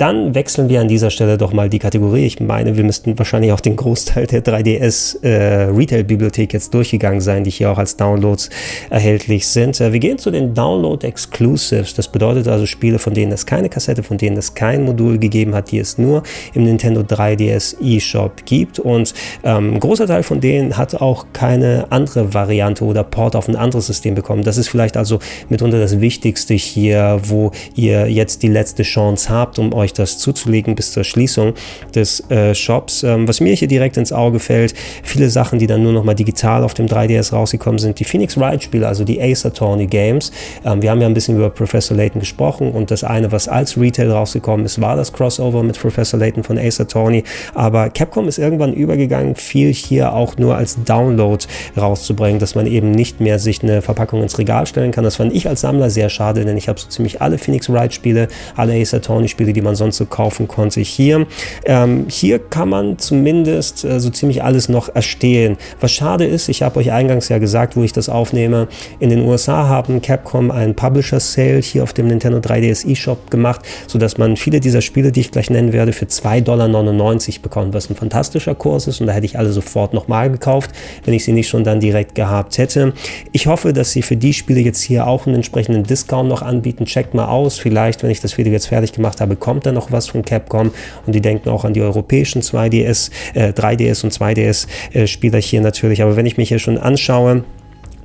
Dann 0.00 0.34
wechseln 0.34 0.70
wir 0.70 0.80
an 0.80 0.88
dieser 0.88 1.10
Stelle 1.10 1.36
doch 1.36 1.52
mal 1.52 1.68
die 1.68 1.78
Kategorie. 1.78 2.24
Ich 2.24 2.40
meine, 2.40 2.78
wir 2.78 2.84
müssten 2.84 3.18
wahrscheinlich 3.18 3.52
auch 3.52 3.60
den 3.60 3.76
Großteil 3.76 4.26
der 4.26 4.42
3DS 4.42 5.22
äh, 5.22 5.64
Retail-Bibliothek 5.64 6.54
jetzt 6.54 6.72
durchgegangen 6.72 7.20
sein, 7.20 7.44
die 7.44 7.50
hier 7.50 7.70
auch 7.70 7.76
als 7.76 7.98
Downloads 7.98 8.48
erhältlich 8.88 9.46
sind. 9.46 9.78
Äh, 9.78 9.92
wir 9.92 10.00
gehen 10.00 10.16
zu 10.16 10.30
den 10.30 10.54
Download 10.54 11.06
Exclusives. 11.06 11.92
Das 11.92 12.08
bedeutet 12.08 12.48
also 12.48 12.64
Spiele, 12.64 12.98
von 12.98 13.12
denen 13.12 13.30
es 13.30 13.44
keine 13.44 13.68
Kassette, 13.68 14.02
von 14.02 14.16
denen 14.16 14.38
es 14.38 14.54
kein 14.54 14.86
Modul 14.86 15.18
gegeben 15.18 15.54
hat, 15.54 15.70
die 15.70 15.78
es 15.78 15.98
nur 15.98 16.22
im 16.54 16.64
Nintendo 16.64 17.02
3DS 17.02 17.76
eShop 17.82 18.46
gibt. 18.46 18.78
Und 18.78 19.12
ähm, 19.44 19.74
ein 19.74 19.80
großer 19.80 20.06
Teil 20.06 20.22
von 20.22 20.40
denen 20.40 20.78
hat 20.78 20.94
auch 20.94 21.26
keine 21.34 21.88
andere 21.90 22.32
Variante 22.32 22.84
oder 22.84 23.04
Port 23.04 23.36
auf 23.36 23.48
ein 23.48 23.56
anderes 23.56 23.88
System 23.88 24.14
bekommen. 24.14 24.44
Das 24.44 24.56
ist 24.56 24.68
vielleicht 24.68 24.96
also 24.96 25.18
mitunter 25.50 25.78
das 25.78 26.00
Wichtigste 26.00 26.54
hier, 26.54 27.20
wo 27.24 27.50
ihr 27.74 28.10
jetzt 28.10 28.42
die 28.42 28.48
letzte 28.48 28.82
Chance 28.82 29.28
habt, 29.28 29.58
um 29.58 29.74
euch 29.74 29.89
euch 29.90 29.94
das 29.94 30.18
zuzulegen 30.18 30.74
bis 30.74 30.92
zur 30.92 31.04
Schließung 31.04 31.54
des 31.94 32.28
äh, 32.30 32.54
Shops. 32.54 33.02
Ähm, 33.02 33.28
was 33.28 33.40
mir 33.40 33.54
hier 33.54 33.68
direkt 33.68 33.96
ins 33.96 34.12
Auge 34.12 34.38
fällt, 34.38 34.74
viele 35.02 35.28
Sachen, 35.28 35.58
die 35.58 35.66
dann 35.66 35.82
nur 35.82 35.92
noch 35.92 36.04
mal 36.04 36.14
digital 36.14 36.62
auf 36.64 36.74
dem 36.74 36.86
3DS 36.86 37.32
rausgekommen 37.32 37.78
sind, 37.78 37.98
die 37.98 38.04
Phoenix 38.04 38.38
Wright 38.38 38.62
Spiele, 38.62 38.86
also 38.86 39.04
die 39.04 39.20
Ace 39.20 39.46
Attorney 39.46 39.86
Games. 39.86 40.32
Ähm, 40.64 40.82
wir 40.82 40.90
haben 40.90 41.00
ja 41.00 41.06
ein 41.06 41.14
bisschen 41.14 41.36
über 41.36 41.50
Professor 41.50 41.96
Layton 41.96 42.20
gesprochen 42.20 42.70
und 42.70 42.90
das 42.90 43.04
eine, 43.04 43.32
was 43.32 43.48
als 43.48 43.76
Retail 43.76 44.10
rausgekommen 44.10 44.64
ist, 44.64 44.80
war 44.80 44.96
das 44.96 45.12
Crossover 45.12 45.62
mit 45.62 45.78
Professor 45.78 46.18
Layton 46.18 46.44
von 46.44 46.58
Ace 46.58 46.80
Attorney. 46.80 47.24
Aber 47.54 47.90
Capcom 47.90 48.28
ist 48.28 48.38
irgendwann 48.38 48.72
übergegangen, 48.72 49.34
viel 49.34 49.72
hier 49.72 50.12
auch 50.12 50.36
nur 50.36 50.56
als 50.56 50.82
Download 50.84 51.44
rauszubringen, 51.76 52.38
dass 52.38 52.54
man 52.54 52.66
eben 52.66 52.90
nicht 52.90 53.20
mehr 53.20 53.38
sich 53.38 53.62
eine 53.62 53.82
Verpackung 53.82 54.22
ins 54.22 54.38
Regal 54.38 54.66
stellen 54.66 54.90
kann. 54.90 55.04
Das 55.04 55.16
fand 55.16 55.34
ich 55.34 55.48
als 55.48 55.62
Sammler 55.62 55.90
sehr 55.90 56.08
schade, 56.08 56.44
denn 56.44 56.56
ich 56.56 56.68
habe 56.68 56.78
so 56.78 56.88
ziemlich 56.88 57.20
alle 57.20 57.38
Phoenix 57.38 57.70
Wright 57.70 57.92
Spiele, 57.92 58.28
alle 58.56 58.74
Ace 58.80 58.94
Attorney 58.94 59.28
Spiele, 59.28 59.52
die 59.52 59.62
man 59.62 59.74
sonst 59.80 59.96
so 59.96 60.06
kaufen 60.06 60.46
konnte. 60.46 60.80
Hier, 60.80 61.26
ähm, 61.64 62.06
hier 62.08 62.38
kann 62.38 62.68
man 62.68 62.98
zumindest 62.98 63.84
äh, 63.84 63.98
so 63.98 64.10
ziemlich 64.10 64.44
alles 64.44 64.68
noch 64.68 64.94
erstehen. 64.94 65.56
Was 65.80 65.90
schade 65.90 66.24
ist, 66.24 66.48
ich 66.48 66.62
habe 66.62 66.78
euch 66.78 66.92
eingangs 66.92 67.28
ja 67.28 67.38
gesagt, 67.38 67.76
wo 67.76 67.82
ich 67.82 67.92
das 67.92 68.08
aufnehme, 68.08 68.68
in 69.00 69.10
den 69.10 69.20
USA 69.20 69.66
haben 69.66 70.00
Capcom 70.00 70.50
einen 70.52 70.76
Publisher 70.76 71.18
Sale 71.18 71.58
hier 71.58 71.82
auf 71.82 71.92
dem 71.92 72.06
Nintendo 72.06 72.38
3DS 72.38 72.88
eShop 72.88 73.30
gemacht, 73.30 73.62
sodass 73.88 74.18
man 74.18 74.36
viele 74.36 74.60
dieser 74.60 74.82
Spiele, 74.82 75.10
die 75.10 75.20
ich 75.20 75.32
gleich 75.32 75.50
nennen 75.50 75.72
werde, 75.72 75.92
für 75.92 76.06
2,99 76.06 76.42
Dollar 76.42 77.42
bekommt, 77.42 77.74
was 77.74 77.90
ein 77.90 77.96
fantastischer 77.96 78.54
Kurs 78.54 78.86
ist 78.86 79.00
und 79.00 79.06
da 79.06 79.12
hätte 79.12 79.26
ich 79.26 79.38
alle 79.38 79.52
sofort 79.52 79.94
nochmal 79.94 80.30
gekauft, 80.30 80.70
wenn 81.04 81.14
ich 81.14 81.24
sie 81.24 81.32
nicht 81.32 81.48
schon 81.48 81.64
dann 81.64 81.80
direkt 81.80 82.14
gehabt 82.14 82.58
hätte. 82.58 82.92
Ich 83.32 83.46
hoffe, 83.46 83.72
dass 83.72 83.92
sie 83.92 84.02
für 84.02 84.16
die 84.16 84.34
Spiele 84.34 84.60
jetzt 84.60 84.82
hier 84.82 85.06
auch 85.06 85.26
einen 85.26 85.36
entsprechenden 85.36 85.84
Discount 85.84 86.28
noch 86.28 86.42
anbieten. 86.42 86.84
Checkt 86.84 87.14
mal 87.14 87.26
aus, 87.26 87.58
vielleicht, 87.58 88.02
wenn 88.02 88.10
ich 88.10 88.20
das 88.20 88.36
Video 88.36 88.52
jetzt 88.52 88.66
fertig 88.66 88.92
gemacht 88.92 89.20
habe, 89.20 89.36
kommt 89.36 89.66
da 89.70 89.72
noch 89.72 89.92
was 89.92 90.08
von 90.08 90.24
Capcom 90.24 90.72
und 91.06 91.14
die 91.14 91.20
denken 91.20 91.48
auch 91.48 91.64
an 91.64 91.72
die 91.72 91.82
europäischen 91.82 92.42
2DS, 92.42 93.10
äh, 93.34 93.52
3DS 93.52 94.04
und 94.04 94.12
2DS 94.12 94.66
äh, 94.92 95.40
hier 95.40 95.60
natürlich. 95.60 96.02
Aber 96.02 96.16
wenn 96.16 96.26
ich 96.26 96.36
mich 96.36 96.48
hier 96.48 96.58
schon 96.58 96.78
anschaue, 96.78 97.44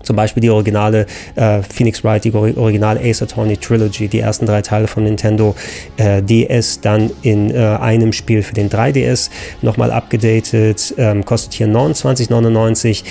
zum 0.05 0.15
Beispiel 0.15 0.41
die 0.41 0.51
originale 0.51 1.07
äh, 1.35 1.61
Phoenix 1.63 2.03
Wright, 2.03 2.23
die 2.23 2.33
originale 2.33 3.01
Ace 3.01 3.23
Attorney 3.23 3.57
Trilogy, 3.57 4.07
die 4.07 4.19
ersten 4.19 4.45
drei 4.45 4.61
Teile 4.61 4.87
von 4.87 5.03
Nintendo 5.03 5.55
äh, 5.97 6.21
DS, 6.21 6.79
dann 6.81 7.09
in 7.23 7.49
äh, 7.49 7.57
einem 7.57 8.13
Spiel 8.13 8.43
für 8.43 8.53
den 8.53 8.69
3DS 8.69 9.31
nochmal 9.63 9.91
abgedatet, 9.91 10.93
ähm, 10.97 11.25
kostet 11.25 11.53
hier 11.53 11.67
29,99. 11.67 13.03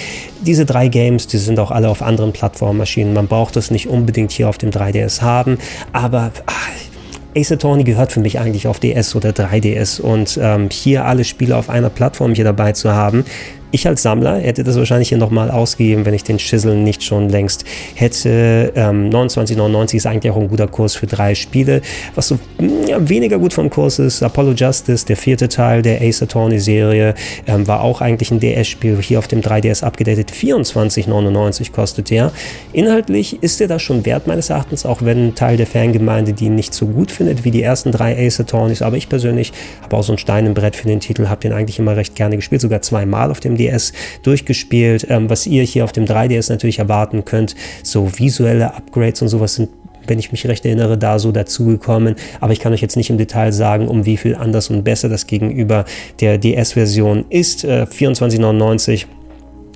Diese 0.43 0.65
drei 0.65 0.89
Games, 0.89 1.27
die 1.27 1.39
sind 1.39 1.59
auch 1.59 1.73
alle 1.73 1.89
auf 1.89 2.01
anderen 2.01 2.33
Plattformmaschinen. 2.33 3.13
Man 3.13 3.27
braucht 3.27 3.57
das 3.57 3.71
nicht 3.71 3.89
unbedingt 3.89 4.31
hier 4.31 4.49
auf 4.49 4.59
dem 4.59 4.71
3DS 4.71 5.21
haben, 5.21 5.59
aber 5.93 6.31
ach, 6.47 6.69
Ace 7.37 7.53
Attorney 7.53 7.85
gehört 7.85 8.13
für 8.13 8.21
mich 8.21 8.39
eigentlich 8.39 8.67
auf 8.67 8.81
DS 8.81 9.15
oder 9.17 9.31
3DS 9.31 10.01
und 10.01 10.39
ähm, 10.41 10.69
hier 10.71 11.05
alle 11.05 11.25
Spiele 11.25 11.57
auf 11.57 11.69
einer 11.69 11.91
Plattform 11.91 12.35
hier 12.35 12.45
dabei 12.45 12.73
zu 12.73 12.93
haben, 12.93 13.25
ich 13.75 13.89
als 13.89 14.03
Sammler 14.03 14.39
hätte 14.39 14.63
das 14.63 14.77
wahrscheinlich 14.77 15.09
hier 15.09 15.19
nochmal 15.19 15.51
ausgegeben, 15.51 16.07
wenn 16.07 16.15
ich 16.15 16.23
den 16.23 16.39
Schissel 16.39 16.77
nicht 16.77 17.03
schon 17.03 17.29
längst 17.29 17.65
hätte. 17.97 18.73
Ähm, 18.77 19.11
29,99 19.11 19.97
ist 19.97 20.07
eigentlich 20.07 20.33
auch 20.33 20.37
ein 20.37 20.47
guter 20.47 20.69
Kurs 20.69 20.95
für 20.95 21.09
drei 21.09 21.35
Spiele. 21.35 21.83
Was 22.15 22.29
so 22.29 22.39
hm, 22.59 22.87
ja, 22.87 23.09
weniger 23.09 23.37
gut 23.39 23.53
vom 23.53 23.71
Kurs 23.71 23.99
ist, 23.99 24.23
Apollo 24.23 24.53
Justice, 24.53 25.05
der 25.05 25.17
vierte 25.17 25.49
Teil 25.49 25.83
der 25.83 26.01
Ace 26.03 26.23
Attorney 26.23 26.61
Serie, 26.61 27.15
ähm, 27.49 27.67
war 27.67 27.83
auch 27.83 28.01
eigentlich 28.01 28.31
ein 28.31 28.39
DS-Spiel, 28.39 28.97
hier 29.03 29.19
auf 29.19 29.27
dem 29.27 29.41
3DS 29.41 29.83
abgedatet. 29.83 30.31
24,99 30.31 31.73
kostet 31.73 32.11
der. 32.11 32.31
Inhaltlich 32.73 33.43
ist 33.43 33.59
der 33.59 33.67
das 33.67 33.83
schon 33.83 34.07
wert, 34.07 34.29
meines 34.29 34.51
Erachtens, 34.51 34.87
auch 34.87 35.03
wenn 35.03 35.29
ein 35.29 35.35
Teil 35.35 35.57
der 35.57 35.67
Fangemeinde 35.67 36.33
die 36.33 36.49
nicht 36.49 36.75
so 36.75 36.87
gut 36.87 37.11
findet 37.11 37.45
wie 37.45 37.51
die 37.51 37.63
ersten 37.63 37.91
drei 37.91 38.17
Ace 38.25 38.39
Attorneys. 38.39 38.83
Aber 38.83 38.97
ich 38.97 39.09
persönlich 39.09 39.53
habe 39.83 39.97
auch 39.97 40.05
so 40.05 40.13
ein 40.13 40.19
Stein 40.19 40.47
im 40.47 40.55
Brett 40.55 40.77
für 40.77 40.87
den 40.87 41.01
Titel, 41.01 41.27
habe 41.27 41.41
den 41.41 41.53
eigentlich 41.53 41.81
immer 41.81 41.97
recht 41.97 42.15
gerne 42.15 42.37
gespielt, 42.37 42.61
sogar 42.61 42.81
zweimal 42.81 43.33
auf 43.33 43.41
dem 43.41 43.57
DS 43.57 43.64
3DS 43.65 43.93
durchgespielt. 44.23 45.07
Ähm, 45.09 45.31
was 45.31 45.47
ihr 45.47 45.63
hier 45.63 45.85
auf 45.85 45.93
dem 45.93 46.05
3DS 46.05 46.51
natürlich 46.51 46.79
erwarten 46.79 47.25
könnt, 47.25 47.55
so 47.83 48.11
visuelle 48.19 48.75
Upgrades 48.75 49.23
und 49.23 49.29
sowas 49.29 49.55
sind 49.55 49.71
wenn 50.07 50.19
ich 50.19 50.33
mich 50.33 50.47
recht 50.47 50.67
erinnere, 50.67 50.99
da 50.99 51.19
so 51.19 51.33
dazugekommen. 51.33 52.17
Aber 52.41 52.53
ich 52.53 52.61
kann 52.61 52.75
euch 52.75 52.83
jetzt 52.83 52.95
nicht 52.95 53.09
im 53.09 53.17
Detail 53.17 53.53
sagen, 53.53 53.89
um 53.89 54.05
wie 54.05 54.19
viel 54.19 54.35
anders 54.35 54.69
und 54.69 54.85
besser 54.85 55.09
das 55.09 55.27
gegenüber 55.27 55.87
der 56.21 56.37
DS-Version 56.37 57.25
ist. 57.31 57.65
Äh, 57.65 57.87
24,99 57.91 59.07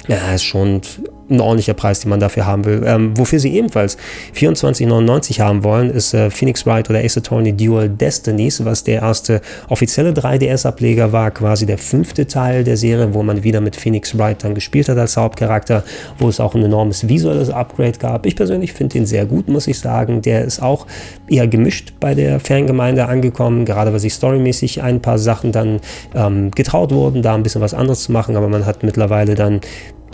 ja, 0.06 0.34
ist 0.34 0.44
schon 0.44 0.82
ein 1.30 1.40
ordentlicher 1.40 1.74
Preis, 1.74 2.00
den 2.00 2.10
man 2.10 2.20
dafür 2.20 2.46
haben 2.46 2.64
will. 2.64 2.82
Ähm, 2.86 3.16
wofür 3.16 3.38
sie 3.38 3.54
ebenfalls 3.54 3.96
24,99 4.34 5.40
haben 5.40 5.64
wollen, 5.64 5.90
ist 5.90 6.14
äh, 6.14 6.30
Phoenix 6.30 6.66
Wright 6.66 6.88
oder 6.88 7.00
Ace 7.00 7.18
Attorney 7.18 7.52
Dual 7.52 7.88
Destinies, 7.88 8.64
was 8.64 8.84
der 8.84 9.02
erste 9.02 9.40
offizielle 9.68 10.12
3DS-Ableger 10.12 11.12
war, 11.12 11.30
quasi 11.30 11.66
der 11.66 11.78
fünfte 11.78 12.26
Teil 12.26 12.64
der 12.64 12.76
Serie, 12.76 13.12
wo 13.14 13.22
man 13.22 13.42
wieder 13.42 13.60
mit 13.60 13.76
Phoenix 13.76 14.16
Wright 14.16 14.42
dann 14.42 14.54
gespielt 14.54 14.88
hat 14.88 14.98
als 14.98 15.16
Hauptcharakter, 15.16 15.84
wo 16.18 16.28
es 16.28 16.40
auch 16.40 16.54
ein 16.54 16.62
enormes 16.62 17.08
visuelles 17.08 17.50
Upgrade 17.50 17.98
gab. 17.98 18.26
Ich 18.26 18.36
persönlich 18.36 18.72
finde 18.72 18.94
den 18.94 19.06
sehr 19.06 19.26
gut, 19.26 19.48
muss 19.48 19.66
ich 19.66 19.78
sagen. 19.78 20.22
Der 20.22 20.44
ist 20.44 20.62
auch 20.62 20.86
eher 21.28 21.46
gemischt 21.46 21.92
bei 22.00 22.14
der 22.14 22.40
Fangemeinde 22.40 23.06
angekommen, 23.06 23.64
gerade 23.64 23.92
weil 23.92 24.00
sich 24.00 24.14
storymäßig 24.14 24.82
ein 24.82 25.00
paar 25.00 25.18
Sachen 25.18 25.52
dann 25.52 25.80
ähm, 26.14 26.50
getraut 26.50 26.92
wurden, 26.92 27.22
da 27.22 27.34
ein 27.34 27.42
bisschen 27.42 27.60
was 27.60 27.74
anderes 27.74 28.04
zu 28.04 28.12
machen, 28.12 28.36
aber 28.36 28.48
man 28.48 28.66
hat 28.66 28.82
mittlerweile 28.82 29.34
dann 29.34 29.60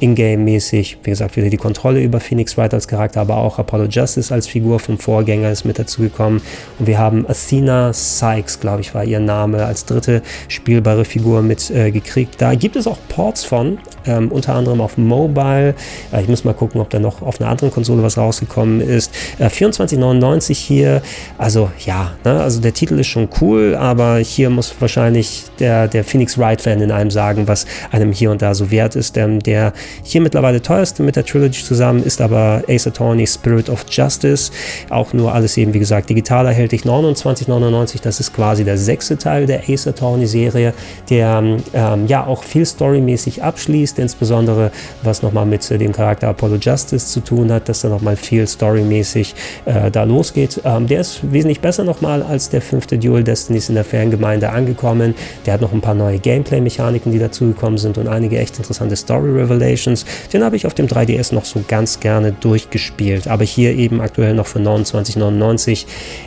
Ingame-mäßig, 0.00 0.98
wie 1.02 1.10
gesagt, 1.10 1.36
wieder 1.36 1.50
die 1.50 1.56
Kontrolle 1.56 2.00
über 2.02 2.20
Phoenix 2.20 2.56
Wright 2.56 2.74
als 2.74 2.88
Charakter, 2.88 3.20
aber 3.20 3.36
auch 3.36 3.58
Apollo 3.58 3.86
Justice 3.86 4.32
als 4.32 4.46
Figur 4.46 4.80
vom 4.80 4.98
Vorgänger 4.98 5.50
ist 5.50 5.64
mit 5.64 5.78
dazugekommen. 5.78 6.40
Und 6.78 6.86
wir 6.86 6.98
haben 6.98 7.26
Athena 7.28 7.92
Sykes, 7.92 8.60
glaube 8.60 8.80
ich, 8.80 8.94
war 8.94 9.04
ihr 9.04 9.20
Name, 9.20 9.64
als 9.64 9.84
dritte 9.84 10.22
spielbare 10.48 11.04
Figur 11.04 11.42
mit 11.42 11.70
äh, 11.70 11.90
gekriegt. 11.90 12.40
Da 12.40 12.54
gibt 12.54 12.76
es 12.76 12.86
auch 12.86 12.98
Ports 13.08 13.44
von, 13.44 13.78
ähm, 14.06 14.30
unter 14.30 14.54
anderem 14.54 14.80
auf 14.80 14.98
Mobile. 14.98 15.74
Äh, 16.12 16.22
ich 16.22 16.28
muss 16.28 16.44
mal 16.44 16.54
gucken, 16.54 16.80
ob 16.80 16.90
da 16.90 16.98
noch 16.98 17.22
auf 17.22 17.40
einer 17.40 17.50
anderen 17.50 17.70
Konsole 17.70 18.02
was 18.02 18.18
rausgekommen 18.18 18.80
ist. 18.80 19.12
Äh, 19.38 19.46
24,99 19.46 20.54
hier. 20.54 21.02
Also 21.38 21.70
ja, 21.84 22.12
ne? 22.24 22.40
also 22.40 22.60
der 22.60 22.74
Titel 22.74 22.98
ist 22.98 23.06
schon 23.06 23.28
cool, 23.40 23.76
aber 23.78 24.18
hier 24.18 24.50
muss 24.50 24.74
wahrscheinlich 24.78 25.44
der, 25.58 25.88
der 25.88 26.04
Phoenix 26.04 26.38
Wright-Fan 26.38 26.80
in 26.80 26.90
einem 26.90 27.10
sagen, 27.10 27.46
was 27.48 27.66
einem 27.90 28.12
hier 28.12 28.30
und 28.30 28.42
da 28.42 28.54
so 28.54 28.70
wert 28.70 28.96
ist. 28.96 29.16
Ähm, 29.16 29.40
der 29.40 29.72
hier 30.02 30.20
mittlerweile 30.20 30.62
teuerste 30.62 31.02
mit 31.02 31.16
der 31.16 31.24
Trilogy 31.24 31.62
zusammen 31.62 32.02
ist 32.02 32.20
aber 32.20 32.62
Ace 32.68 32.86
Attorney 32.86 33.26
Spirit 33.26 33.68
of 33.68 33.84
Justice. 33.88 34.52
Auch 34.90 35.12
nur 35.12 35.34
alles 35.34 35.56
eben, 35.56 35.74
wie 35.74 35.78
gesagt, 35.78 36.10
digital 36.10 36.46
erhältlich 36.46 36.82
29,99. 36.82 38.02
Das 38.02 38.20
ist 38.20 38.34
quasi 38.34 38.64
der 38.64 38.78
sechste 38.78 39.16
Teil 39.16 39.46
der 39.46 39.68
Ace 39.68 39.86
Attorney 39.86 40.26
Serie, 40.26 40.74
der 41.10 41.42
ähm, 41.72 42.06
ja 42.06 42.26
auch 42.26 42.42
viel 42.42 42.66
storymäßig 42.66 43.42
abschließt, 43.42 43.98
insbesondere 43.98 44.70
was 45.02 45.22
nochmal 45.22 45.46
mit 45.46 45.70
äh, 45.70 45.78
dem 45.78 45.92
Charakter 45.92 46.28
Apollo 46.28 46.56
Justice 46.56 47.06
zu 47.06 47.20
tun 47.20 47.52
hat, 47.52 47.68
dass 47.68 47.80
da 47.80 47.88
nochmal 47.88 48.16
viel 48.16 48.46
storymäßig 48.46 49.34
äh, 49.64 49.90
da 49.90 50.04
losgeht. 50.04 50.60
Ähm, 50.64 50.86
der 50.86 51.00
ist 51.00 51.20
wesentlich 51.32 51.60
besser 51.60 51.84
nochmal 51.84 52.22
als 52.22 52.48
der 52.48 52.60
fünfte 52.60 52.98
Dual 52.98 53.24
Destinies 53.24 53.68
in 53.68 53.74
der 53.74 53.84
Fangemeinde 53.84 54.50
angekommen. 54.50 55.14
Der 55.46 55.54
hat 55.54 55.60
noch 55.60 55.72
ein 55.72 55.80
paar 55.80 55.94
neue 55.94 56.18
Gameplay-Mechaniken, 56.18 57.12
die 57.12 57.18
dazugekommen 57.18 57.78
sind 57.78 57.98
und 57.98 58.08
einige 58.08 58.38
echt 58.38 58.56
interessante 58.56 58.96
Story-Revelations 58.96 59.73
Revelations. 59.74 60.04
Den 60.32 60.44
habe 60.44 60.56
ich 60.56 60.66
auf 60.66 60.74
dem 60.74 60.86
3DS 60.86 61.34
noch 61.34 61.44
so 61.44 61.62
ganz 61.66 62.00
gerne 62.00 62.32
durchgespielt. 62.32 63.28
Aber 63.28 63.44
hier 63.44 63.74
eben 63.74 64.00
aktuell 64.00 64.34
noch 64.34 64.46
für 64.46 64.58
29,99. 64.60 65.86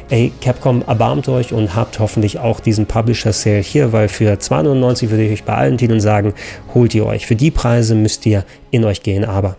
Ey, 0.09 0.31
Capcom 0.41 0.83
erbarmt 0.85 1.27
euch 1.29 1.53
und 1.53 1.75
habt 1.75 1.99
hoffentlich 1.99 2.39
auch 2.39 2.59
diesen 2.59 2.85
Publisher 2.85 3.33
Sale 3.33 3.59
hier, 3.59 3.93
weil 3.93 4.07
für 4.07 4.33
2,99 4.33 5.09
würde 5.09 5.25
ich 5.25 5.31
euch 5.33 5.43
bei 5.43 5.53
allen 5.53 5.77
Titeln 5.77 5.99
sagen, 5.99 6.33
holt 6.73 6.93
ihr 6.95 7.05
euch. 7.05 7.25
Für 7.25 7.35
die 7.35 7.51
Preise 7.51 7.95
müsst 7.95 8.25
ihr 8.25 8.43
in 8.71 8.83
euch 8.83 9.03
gehen, 9.03 9.25
aber. 9.25 9.55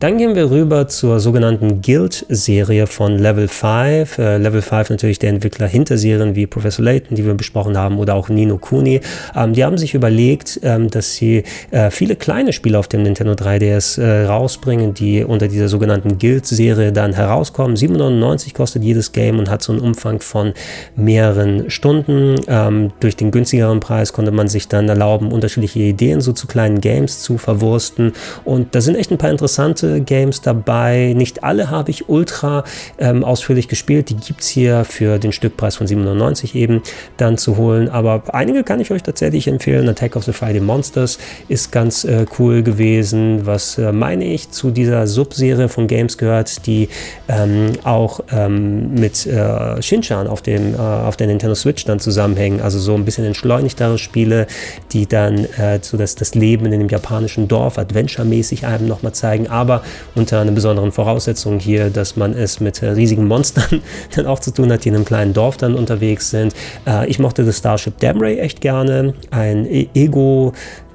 Dann 0.00 0.18
gehen 0.18 0.34
wir 0.34 0.50
rüber 0.50 0.88
zur 0.88 1.20
sogenannten 1.20 1.80
Guild-Serie 1.80 2.86
von 2.88 3.16
Level 3.16 3.46
5. 3.46 4.18
Äh, 4.18 4.38
Level 4.38 4.60
5 4.60 4.90
natürlich 4.90 5.20
der 5.20 5.30
Entwickler 5.30 5.68
hinter 5.68 5.96
Serien 5.96 6.34
wie 6.34 6.46
Professor 6.46 6.84
Layton, 6.84 7.16
die 7.16 7.24
wir 7.24 7.34
besprochen 7.34 7.78
haben, 7.78 7.98
oder 7.98 8.14
auch 8.14 8.28
Nino 8.28 8.58
Kuni. 8.58 9.00
Ähm, 9.36 9.52
die 9.52 9.64
haben 9.64 9.78
sich 9.78 9.94
überlegt, 9.94 10.58
ähm, 10.64 10.90
dass 10.90 11.14
sie 11.14 11.44
äh, 11.70 11.90
viele 11.90 12.16
kleine 12.16 12.52
Spiele 12.52 12.78
auf 12.78 12.88
dem 12.88 13.02
Nintendo 13.04 13.34
3DS 13.34 14.00
äh, 14.02 14.26
rausbringen, 14.26 14.94
die 14.94 15.22
unter 15.22 15.46
dieser 15.46 15.68
sogenannten 15.68 16.18
Guild-Serie 16.18 16.92
dann 16.92 17.12
herauskommen. 17.12 17.76
7,99 17.76 18.52
kostet 18.52 18.82
jedes 18.82 19.12
Game 19.12 19.38
und 19.38 19.48
hat 19.48 19.62
so 19.62 19.72
einen 19.72 19.80
Umfang 19.80 20.20
von 20.20 20.54
mehreren 20.96 21.70
Stunden. 21.70 22.34
Ähm, 22.48 22.92
durch 22.98 23.14
den 23.16 23.30
günstigeren 23.30 23.78
Preis 23.78 24.12
konnte 24.12 24.32
man 24.32 24.48
sich 24.48 24.66
dann 24.66 24.88
erlauben, 24.88 25.30
unterschiedliche 25.30 25.78
Ideen 25.78 26.20
so 26.20 26.32
zu 26.32 26.48
kleinen 26.48 26.80
Games 26.80 27.22
zu 27.22 27.38
verwursten. 27.38 28.12
Und 28.44 28.74
da 28.74 28.80
sind 28.80 28.96
echt 28.96 29.12
ein 29.12 29.18
paar 29.18 29.30
interessante 29.30 29.83
Games 30.04 30.40
dabei. 30.40 31.14
Nicht 31.16 31.44
alle 31.44 31.70
habe 31.70 31.90
ich 31.90 32.08
ultra 32.08 32.64
ähm, 32.98 33.24
ausführlich 33.24 33.68
gespielt. 33.68 34.10
Die 34.10 34.16
gibt 34.16 34.40
es 34.40 34.48
hier 34.48 34.84
für 34.84 35.18
den 35.18 35.32
Stückpreis 35.32 35.76
von 35.76 35.86
97 35.86 36.54
eben 36.54 36.82
dann 37.16 37.38
zu 37.38 37.56
holen. 37.56 37.88
Aber 37.88 38.22
einige 38.32 38.64
kann 38.64 38.80
ich 38.80 38.90
euch 38.90 39.02
tatsächlich 39.02 39.48
empfehlen. 39.48 39.88
Attack 39.88 40.16
of 40.16 40.24
the 40.24 40.32
Friday 40.32 40.60
Monsters 40.60 41.18
ist 41.48 41.72
ganz 41.72 42.04
äh, 42.04 42.26
cool 42.38 42.62
gewesen. 42.62 43.46
Was 43.46 43.78
äh, 43.78 43.92
meine 43.92 44.24
ich 44.24 44.50
zu 44.50 44.70
dieser 44.70 45.06
Subserie 45.06 45.68
von 45.68 45.86
Games 45.86 46.18
gehört, 46.18 46.66
die 46.66 46.88
ähm, 47.28 47.72
auch 47.84 48.20
ähm, 48.32 48.94
mit 48.94 49.26
äh, 49.26 49.80
Shinchan 49.82 50.26
auf, 50.26 50.42
dem, 50.42 50.74
äh, 50.74 50.78
auf 50.78 51.16
der 51.16 51.26
Nintendo 51.26 51.54
Switch 51.54 51.84
dann 51.84 52.00
zusammenhängen. 52.00 52.60
Also 52.60 52.78
so 52.78 52.94
ein 52.94 53.04
bisschen 53.04 53.24
entschleunigtere 53.24 53.98
Spiele, 53.98 54.46
die 54.92 55.06
dann 55.06 55.44
äh, 55.56 55.78
so 55.82 55.96
das, 55.96 56.14
das 56.14 56.34
Leben 56.34 56.66
in 56.66 56.72
dem 56.72 56.88
japanischen 56.88 57.48
Dorf 57.48 57.78
adventure-mäßig 57.78 58.66
einem 58.66 58.86
nochmal 58.86 59.12
zeigen. 59.12 59.48
Aber 59.48 59.73
unter 60.14 60.40
einer 60.40 60.52
besonderen 60.52 60.92
Voraussetzung 60.92 61.58
hier, 61.58 61.90
dass 61.90 62.16
man 62.16 62.32
es 62.32 62.60
mit 62.60 62.82
äh, 62.82 62.90
riesigen 62.90 63.26
Monstern 63.26 63.82
dann 64.16 64.26
auch 64.26 64.38
zu 64.38 64.52
tun 64.52 64.72
hat, 64.72 64.84
die 64.84 64.88
in 64.88 64.96
einem 64.96 65.04
kleinen 65.04 65.32
Dorf 65.32 65.56
dann 65.56 65.74
unterwegs 65.74 66.30
sind. 66.30 66.54
Äh, 66.86 67.08
ich 67.08 67.18
mochte 67.18 67.44
das 67.44 67.58
Starship 67.58 67.98
Damray 68.00 68.38
echt 68.38 68.60
gerne, 68.60 69.14
ein 69.30 69.66
Ego 69.94 70.52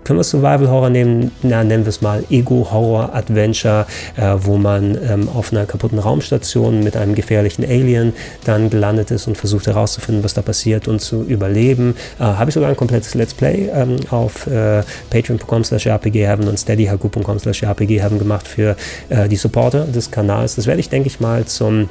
können 0.10 0.22
wir 0.22 0.24
Survival 0.24 0.72
Horror 0.72 0.89
nehmen? 0.89 1.30
Na, 1.43 1.64
nennen 1.64 1.86
wir 1.86 1.89
es 1.89 2.01
mal 2.01 2.24
Ego 2.32 2.68
Horror 2.72 3.14
Adventure, 3.14 3.86
äh, 4.18 4.38
wo 4.39 4.57
man 4.57 4.97
ähm, 5.07 5.30
auf 5.30 5.51
einer 5.51 5.68
kaputten 5.68 5.99
Raumstation 5.99 6.84
mit 6.84 6.97
einem 6.97 7.14
gefährlichen 7.14 7.64
Alien 7.64 8.14
dann 8.43 8.72
gelandet 8.72 9.12
ist 9.12 9.28
und 9.28 9.38
versucht 9.38 9.68
herauszufinden, 9.68 10.24
was 10.24 10.34
da 10.34 10.41
passiert 10.41 10.88
und 10.88 10.99
zu 10.99 11.22
überleben. 11.22 11.93
Äh, 12.20 12.24
Habe 12.24 12.49
ich 12.49 12.55
sogar 12.55 12.70
ein 12.70 12.76
komplettes 12.76 13.14
Let's 13.14 13.36
Play 13.36 13.70
ähm, 13.72 13.97
auf 14.10 14.47
äh, 14.47 14.82
patreon.com 15.12 15.64
slash 15.64 15.86
rpgheaven 15.86 16.47
und 16.47 16.57
steadyhaku.com 16.57 17.38
slash 17.38 17.64
rpgheaven 17.64 18.18
gemacht 18.18 18.47
für 18.47 18.76
äh, 19.10 19.30
die 19.30 19.36
Supporter 19.36 19.86
des 19.86 20.10
Kanals. 20.10 20.55
Das 20.55 20.66
werde 20.66 20.80
ich, 20.80 20.89
denke 20.89 21.05
ich 21.05 21.20
mal, 21.20 21.45
zum 21.45 21.88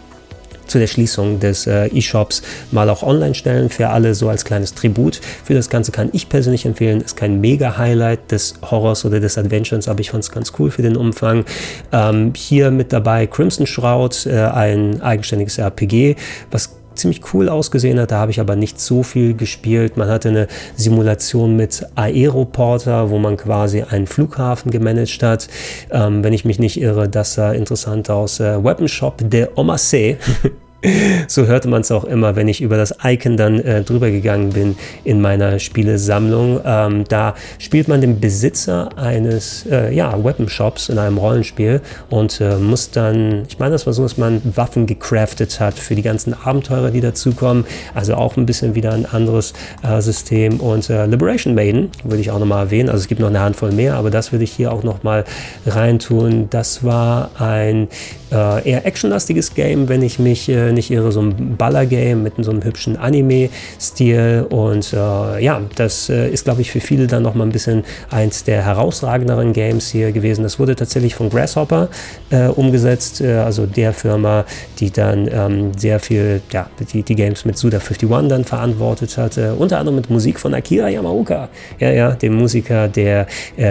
zu 0.68 0.78
der 0.78 0.86
Schließung 0.86 1.40
des 1.40 1.66
äh, 1.66 1.86
E-Shops 1.86 2.42
mal 2.70 2.88
auch 2.90 3.02
online 3.02 3.34
stellen 3.34 3.68
für 3.70 3.88
alle 3.88 4.14
so 4.14 4.28
als 4.28 4.44
kleines 4.44 4.74
Tribut. 4.74 5.20
Für 5.44 5.54
das 5.54 5.70
Ganze 5.70 5.92
kann 5.92 6.10
ich 6.12 6.28
persönlich 6.28 6.64
empfehlen, 6.64 7.00
ist 7.00 7.16
kein 7.16 7.40
Mega-Highlight 7.40 8.30
des 8.30 8.54
Horrors 8.62 9.04
oder 9.04 9.20
des 9.20 9.38
Adventures, 9.38 9.88
aber 9.88 10.00
ich 10.00 10.10
fand 10.10 10.24
es 10.24 10.30
ganz 10.30 10.52
cool 10.58 10.70
für 10.70 10.82
den 10.82 10.96
Umfang. 10.96 11.44
Ähm, 11.92 12.32
hier 12.36 12.70
mit 12.70 12.92
dabei 12.92 13.26
Crimson 13.26 13.66
Shroud, 13.66 14.26
äh, 14.26 14.38
ein 14.38 15.00
eigenständiges 15.02 15.58
RPG, 15.58 16.16
was 16.50 16.77
ziemlich 16.98 17.32
cool 17.32 17.48
ausgesehen 17.48 17.98
hat. 17.98 18.10
Da 18.10 18.18
habe 18.18 18.30
ich 18.30 18.40
aber 18.40 18.56
nicht 18.56 18.80
so 18.80 19.02
viel 19.02 19.34
gespielt. 19.34 19.96
Man 19.96 20.08
hatte 20.08 20.28
eine 20.28 20.48
Simulation 20.76 21.56
mit 21.56 21.86
Aeroporter, 21.94 23.10
wo 23.10 23.18
man 23.18 23.36
quasi 23.36 23.82
einen 23.82 24.06
Flughafen 24.06 24.70
gemanagt 24.70 25.22
hat. 25.22 25.48
Ähm, 25.90 26.24
wenn 26.24 26.32
ich 26.32 26.44
mich 26.44 26.58
nicht 26.58 26.80
irre, 26.80 27.08
das 27.08 27.34
sah 27.34 27.52
interessant 27.52 28.10
aus. 28.10 28.40
Äh, 28.40 28.62
Weapon 28.62 28.88
Shop 28.88 29.18
de 29.18 29.48
Omasé. 29.54 30.16
so 31.26 31.46
hörte 31.46 31.68
man 31.68 31.80
es 31.80 31.90
auch 31.90 32.04
immer, 32.04 32.36
wenn 32.36 32.46
ich 32.46 32.60
über 32.60 32.76
das 32.76 32.94
Icon 33.02 33.36
dann 33.36 33.58
äh, 33.60 33.82
drüber 33.82 34.10
gegangen 34.10 34.50
bin 34.50 34.76
in 35.02 35.20
meiner 35.20 35.58
Spielesammlung. 35.58 36.60
Ähm, 36.64 37.04
da 37.08 37.34
spielt 37.58 37.88
man 37.88 38.00
den 38.00 38.20
Besitzer 38.20 38.90
eines 38.96 39.66
äh, 39.66 39.92
ja, 39.92 40.22
Weapon 40.22 40.48
Shops 40.48 40.88
in 40.88 40.98
einem 40.98 41.18
Rollenspiel 41.18 41.80
und 42.10 42.40
äh, 42.40 42.56
muss 42.56 42.92
dann, 42.92 43.44
ich 43.48 43.58
meine, 43.58 43.72
das 43.72 43.86
war 43.86 43.92
so, 43.92 44.04
dass 44.04 44.18
man 44.18 44.40
Waffen 44.54 44.86
gecraftet 44.86 45.58
hat 45.58 45.74
für 45.74 45.96
die 45.96 46.02
ganzen 46.02 46.32
Abenteurer, 46.32 46.90
die 46.90 47.00
dazukommen. 47.00 47.64
Also 47.94 48.14
auch 48.14 48.36
ein 48.36 48.46
bisschen 48.46 48.76
wieder 48.76 48.92
ein 48.92 49.06
anderes 49.06 49.54
äh, 49.82 50.00
System. 50.00 50.60
Und 50.60 50.90
äh, 50.90 51.06
Liberation 51.06 51.54
Maiden 51.56 51.90
würde 52.04 52.20
ich 52.20 52.30
auch 52.30 52.38
nochmal 52.38 52.66
erwähnen. 52.66 52.88
Also 52.88 53.02
es 53.02 53.08
gibt 53.08 53.20
noch 53.20 53.28
eine 53.28 53.40
Handvoll 53.40 53.72
mehr, 53.72 53.94
aber 53.94 54.10
das 54.10 54.30
würde 54.30 54.44
ich 54.44 54.52
hier 54.52 54.72
auch 54.72 54.84
nochmal 54.84 55.24
reintun. 55.66 56.48
Das 56.50 56.84
war 56.84 57.30
ein 57.38 57.88
äh, 58.30 58.68
eher 58.68 58.86
actionlastiges 58.86 59.54
Game, 59.54 59.88
wenn 59.88 60.02
ich 60.02 60.18
mich 60.18 60.48
äh, 60.68 60.72
nicht 60.72 60.90
irre, 60.90 61.12
so 61.12 61.20
ein 61.20 61.56
Baller-Game 61.56 62.22
mit 62.22 62.34
so 62.38 62.50
einem 62.50 62.62
hübschen 62.64 62.96
Anime-Stil 62.96 64.46
und 64.48 64.92
äh, 64.92 65.42
ja, 65.42 65.60
das 65.76 66.08
äh, 66.08 66.28
ist 66.28 66.44
glaube 66.44 66.60
ich 66.60 66.70
für 66.70 66.80
viele 66.80 67.06
dann 67.06 67.22
nochmal 67.22 67.46
ein 67.46 67.52
bisschen 67.52 67.84
eins 68.10 68.44
der 68.44 68.64
herausragenderen 68.64 69.52
Games 69.52 69.88
hier 69.88 70.12
gewesen. 70.12 70.42
Das 70.42 70.58
wurde 70.58 70.76
tatsächlich 70.76 71.14
von 71.14 71.30
Grasshopper 71.30 71.88
äh, 72.30 72.46
umgesetzt, 72.46 73.20
äh, 73.20 73.34
also 73.36 73.66
der 73.66 73.92
Firma, 73.92 74.44
die 74.78 74.90
dann 74.90 75.28
ähm, 75.32 75.72
sehr 75.76 76.00
viel, 76.00 76.40
ja, 76.52 76.68
die, 76.92 77.02
die 77.02 77.14
Games 77.14 77.44
mit 77.44 77.56
Suda 77.56 77.78
51 77.78 78.28
dann 78.28 78.44
verantwortet 78.44 79.16
hat, 79.16 79.38
unter 79.58 79.78
anderem 79.78 79.96
mit 79.96 80.10
Musik 80.10 80.38
von 80.40 80.54
Akira 80.54 80.88
Yamaoka, 80.88 81.48
ja, 81.78 81.90
ja, 81.90 82.10
dem 82.12 82.34
Musiker 82.34 82.88
der 82.88 83.26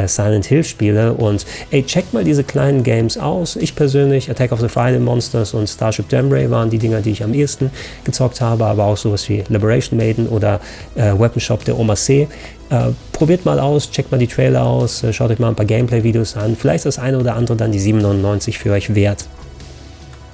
Silent 0.06 0.46
Hill 0.46 0.64
Spiele 0.64 1.14
und 1.14 1.46
ey, 1.72 1.84
checkt 1.84 2.14
mal 2.14 2.24
diese 2.24 2.44
kleinen 2.44 2.84
Games 2.84 3.18
aus. 3.18 3.56
Ich 3.56 3.76
persönlich, 3.76 4.30
Attack 4.30 4.52
of 4.52 4.60
the 4.60 4.68
Friday 4.68 5.00
Monsters 5.00 5.54
und 5.54 5.68
Starship 5.68 6.10
Damray 6.10 6.50
waren 6.50 6.70
die 6.70 6.80
Dinger, 6.88 7.02
die 7.02 7.12
ich 7.12 7.24
am 7.24 7.34
ehesten 7.34 7.72
gezockt 8.04 8.42
habe, 8.42 8.66
aber 8.66 8.86
auch 8.86 8.98
sowas 8.98 9.28
wie 9.30 9.44
Liberation 9.50 9.98
Maiden 9.98 10.28
oder 10.28 10.60
äh, 10.96 11.12
Weapon 11.18 11.40
Shop 11.40 11.64
der 11.66 11.78
Oma 11.78 11.96
C. 11.96 12.28
Äh, 12.70 12.90
probiert 13.12 13.46
mal 13.46 13.60
aus, 13.60 13.92
checkt 13.92 14.12
mal 14.12 14.18
die 14.18 14.28
Trailer 14.28 14.64
aus, 14.64 15.04
äh, 15.04 15.12
schaut 15.14 15.32
euch 15.32 15.40
mal 15.40 15.50
ein 15.50 15.56
paar 15.56 15.66
Gameplay-Videos 15.66 16.38
an. 16.38 16.56
Vielleicht 16.56 16.86
ist 16.86 16.98
das 16.98 17.00
eine 17.04 17.20
oder 17.20 17.36
andere 17.36 17.58
dann 17.58 17.72
die 17.72 17.80
7,99 17.80 18.58
für 18.58 18.72
euch 18.72 18.96
wert. 18.96 19.26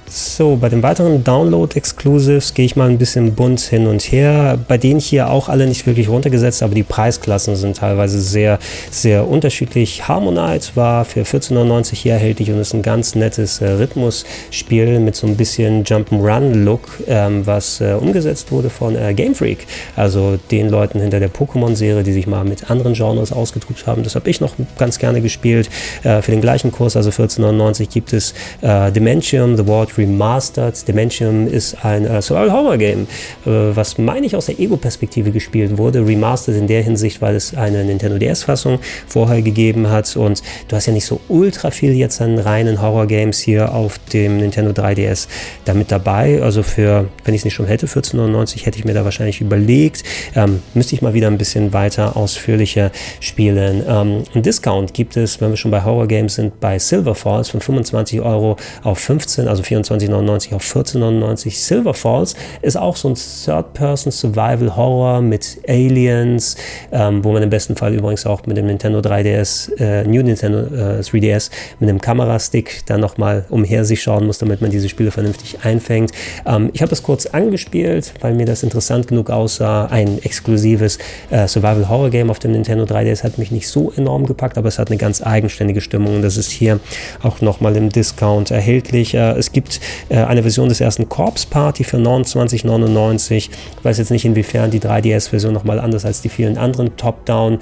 So, 0.06 0.56
bei 0.60 0.68
den 0.68 0.82
weiteren 0.82 1.24
Download-Exclusives 1.24 2.52
gehe 2.52 2.66
ich 2.66 2.76
mal 2.76 2.90
ein 2.90 2.98
bisschen 2.98 3.34
bunt 3.34 3.60
hin 3.60 3.86
und 3.86 4.02
her. 4.02 4.58
Bei 4.68 4.76
denen 4.76 5.00
hier 5.00 5.30
auch 5.30 5.48
alle 5.48 5.66
nicht 5.66 5.86
wirklich 5.86 6.10
runtergesetzt, 6.10 6.62
aber 6.62 6.74
die 6.74 6.82
Preisklassen 6.82 7.56
sind 7.56 7.78
teilweise 7.78 8.20
sehr, 8.20 8.58
sehr 8.90 9.26
unterschiedlich. 9.26 10.06
Harmonite 10.06 10.72
war 10.74 11.06
für 11.06 11.22
14,99 11.22 11.94
hier 11.94 12.12
erhältlich 12.12 12.50
und 12.50 12.58
ist 12.58 12.74
ein 12.74 12.82
ganz 12.82 13.14
nettes 13.14 13.62
äh, 13.62 13.70
Rhythmusspiel 13.70 15.00
mit 15.00 15.16
so 15.16 15.26
ein 15.26 15.36
bisschen 15.36 15.84
Jump'n'Run-Look, 15.84 16.82
ähm, 17.08 17.46
was 17.46 17.80
äh, 17.80 17.94
umgesetzt 17.94 18.52
wurde 18.52 18.68
von 18.68 18.96
äh, 18.96 19.14
Game 19.14 19.34
Freak, 19.34 19.66
also 19.96 20.38
den 20.50 20.68
Leuten 20.68 21.00
hinter 21.00 21.18
der 21.18 21.30
Pokémon-Serie, 21.30 22.02
die 22.02 22.12
sich 22.12 22.26
mal 22.26 22.44
mit 22.44 22.70
anderen 22.70 22.92
Genres 22.92 23.32
ausgedrückt 23.32 23.86
haben. 23.86 24.02
Das 24.02 24.14
habe 24.14 24.28
ich 24.28 24.40
noch 24.40 24.54
ganz 24.76 24.98
gerne 24.98 25.22
gespielt. 25.22 25.70
Äh, 26.02 26.20
für 26.20 26.30
den 26.30 26.42
gleichen 26.42 26.72
Kurs, 26.72 26.94
also 26.94 27.08
14,99, 27.08 27.88
gibt 27.90 28.12
es 28.12 28.34
äh, 28.60 28.92
Dimension, 28.92 29.56
The 29.56 29.66
World 29.66 29.93
Remastered. 29.98 30.86
Dimension 30.86 31.46
ist 31.46 31.84
ein 31.84 32.04
äh, 32.04 32.20
Survival-Horror-Game, 32.20 33.06
äh, 33.46 33.50
was, 33.74 33.98
meine 33.98 34.26
ich, 34.26 34.36
aus 34.36 34.46
der 34.46 34.58
Ego-Perspektive 34.58 35.30
gespielt 35.30 35.78
wurde. 35.78 36.06
Remastered 36.06 36.58
in 36.58 36.66
der 36.66 36.82
Hinsicht, 36.82 37.20
weil 37.20 37.34
es 37.34 37.54
eine 37.56 37.84
Nintendo 37.84 38.18
DS-Fassung 38.18 38.78
vorher 39.06 39.42
gegeben 39.42 39.90
hat 39.90 40.16
und 40.16 40.42
du 40.68 40.76
hast 40.76 40.86
ja 40.86 40.92
nicht 40.92 41.06
so 41.06 41.20
ultra 41.28 41.70
viel 41.70 41.92
jetzt 41.92 42.20
an 42.20 42.38
reinen 42.38 42.80
Horror-Games 42.80 43.38
hier 43.38 43.74
auf 43.74 43.98
dem 44.12 44.38
Nintendo 44.38 44.72
3DS 44.72 45.28
damit 45.64 45.90
dabei. 45.90 46.42
Also 46.42 46.62
für, 46.62 47.08
wenn 47.24 47.34
ich 47.34 47.40
es 47.40 47.44
nicht 47.44 47.54
schon 47.54 47.66
hätte, 47.66 47.86
14,99 47.86 48.64
hätte 48.64 48.78
ich 48.78 48.84
mir 48.84 48.94
da 48.94 49.04
wahrscheinlich 49.04 49.40
überlegt. 49.40 50.02
Ähm, 50.34 50.62
müsste 50.74 50.94
ich 50.94 51.02
mal 51.02 51.14
wieder 51.14 51.28
ein 51.28 51.38
bisschen 51.38 51.72
weiter 51.72 52.16
ausführlicher 52.16 52.90
spielen. 53.20 53.82
Ähm, 53.86 54.24
ein 54.34 54.42
Discount 54.42 54.94
gibt 54.94 55.16
es, 55.16 55.40
wenn 55.40 55.50
wir 55.50 55.56
schon 55.56 55.70
bei 55.70 55.82
Horror-Games 55.82 56.34
sind, 56.34 56.60
bei 56.60 56.78
Silver 56.78 57.14
Falls 57.14 57.48
von 57.48 57.60
25 57.60 58.20
Euro 58.20 58.56
auf 58.82 58.98
15, 58.98 59.48
also 59.48 59.62
24 59.62 59.83
24,99 59.84 60.54
auf 60.54 60.62
14,99. 60.62 61.50
Silver 61.50 61.94
Falls 61.94 62.34
ist 62.62 62.76
auch 62.76 62.96
so 62.96 63.08
ein 63.08 63.14
Third-Person-Survival-Horror 63.14 65.20
mit 65.20 65.58
Aliens, 65.68 66.56
ähm, 66.92 67.24
wo 67.24 67.32
man 67.32 67.42
im 67.42 67.50
besten 67.50 67.76
Fall 67.76 67.94
übrigens 67.94 68.26
auch 68.26 68.46
mit 68.46 68.56
dem 68.56 68.66
Nintendo 68.66 69.00
3DS, 69.00 69.76
äh, 69.78 70.04
New 70.04 70.22
Nintendo 70.22 70.60
äh, 70.60 71.00
3DS, 71.00 71.50
mit 71.80 71.88
einem 71.88 72.00
Kamerastick 72.00 72.82
dann 72.86 73.00
nochmal 73.00 73.44
umher 73.50 73.84
sich 73.84 74.02
schauen 74.02 74.26
muss, 74.26 74.38
damit 74.38 74.60
man 74.60 74.70
diese 74.70 74.88
Spiele 74.88 75.10
vernünftig 75.10 75.58
einfängt. 75.62 76.12
Ähm, 76.46 76.70
ich 76.72 76.80
habe 76.80 76.90
das 76.90 77.02
kurz 77.02 77.26
angespielt, 77.26 78.14
weil 78.20 78.34
mir 78.34 78.46
das 78.46 78.62
interessant 78.62 79.08
genug 79.08 79.30
aussah. 79.30 79.86
Ein 79.86 80.22
exklusives 80.22 80.98
äh, 81.30 81.46
Survival-Horror-Game 81.46 82.30
auf 82.30 82.38
dem 82.38 82.52
Nintendo 82.52 82.84
3DS 82.84 83.22
hat 83.22 83.38
mich 83.38 83.50
nicht 83.50 83.68
so 83.68 83.92
enorm 83.96 84.26
gepackt, 84.26 84.58
aber 84.58 84.68
es 84.68 84.78
hat 84.78 84.88
eine 84.88 84.96
ganz 84.96 85.22
eigenständige 85.22 85.80
Stimmung 85.80 86.16
und 86.16 86.22
das 86.22 86.36
ist 86.36 86.50
hier 86.50 86.80
auch 87.22 87.40
nochmal 87.40 87.76
im 87.76 87.90
Discount 87.90 88.50
erhältlich. 88.50 89.14
Äh, 89.14 89.32
es 89.32 89.52
gibt 89.52 89.73
äh, 90.08 90.16
eine 90.16 90.42
Version 90.42 90.68
des 90.68 90.80
ersten 90.80 91.08
Corps 91.08 91.46
Party 91.46 91.84
für 91.84 91.98
29,99. 91.98 93.36
Ich 93.36 93.50
weiß 93.82 93.98
jetzt 93.98 94.10
nicht, 94.10 94.24
inwiefern 94.24 94.70
die 94.70 94.80
3DS-Version 94.80 95.52
nochmal 95.52 95.80
anders 95.80 96.04
als 96.04 96.22
die 96.22 96.28
vielen 96.28 96.58
anderen 96.58 96.96
Top-Down 96.96 97.58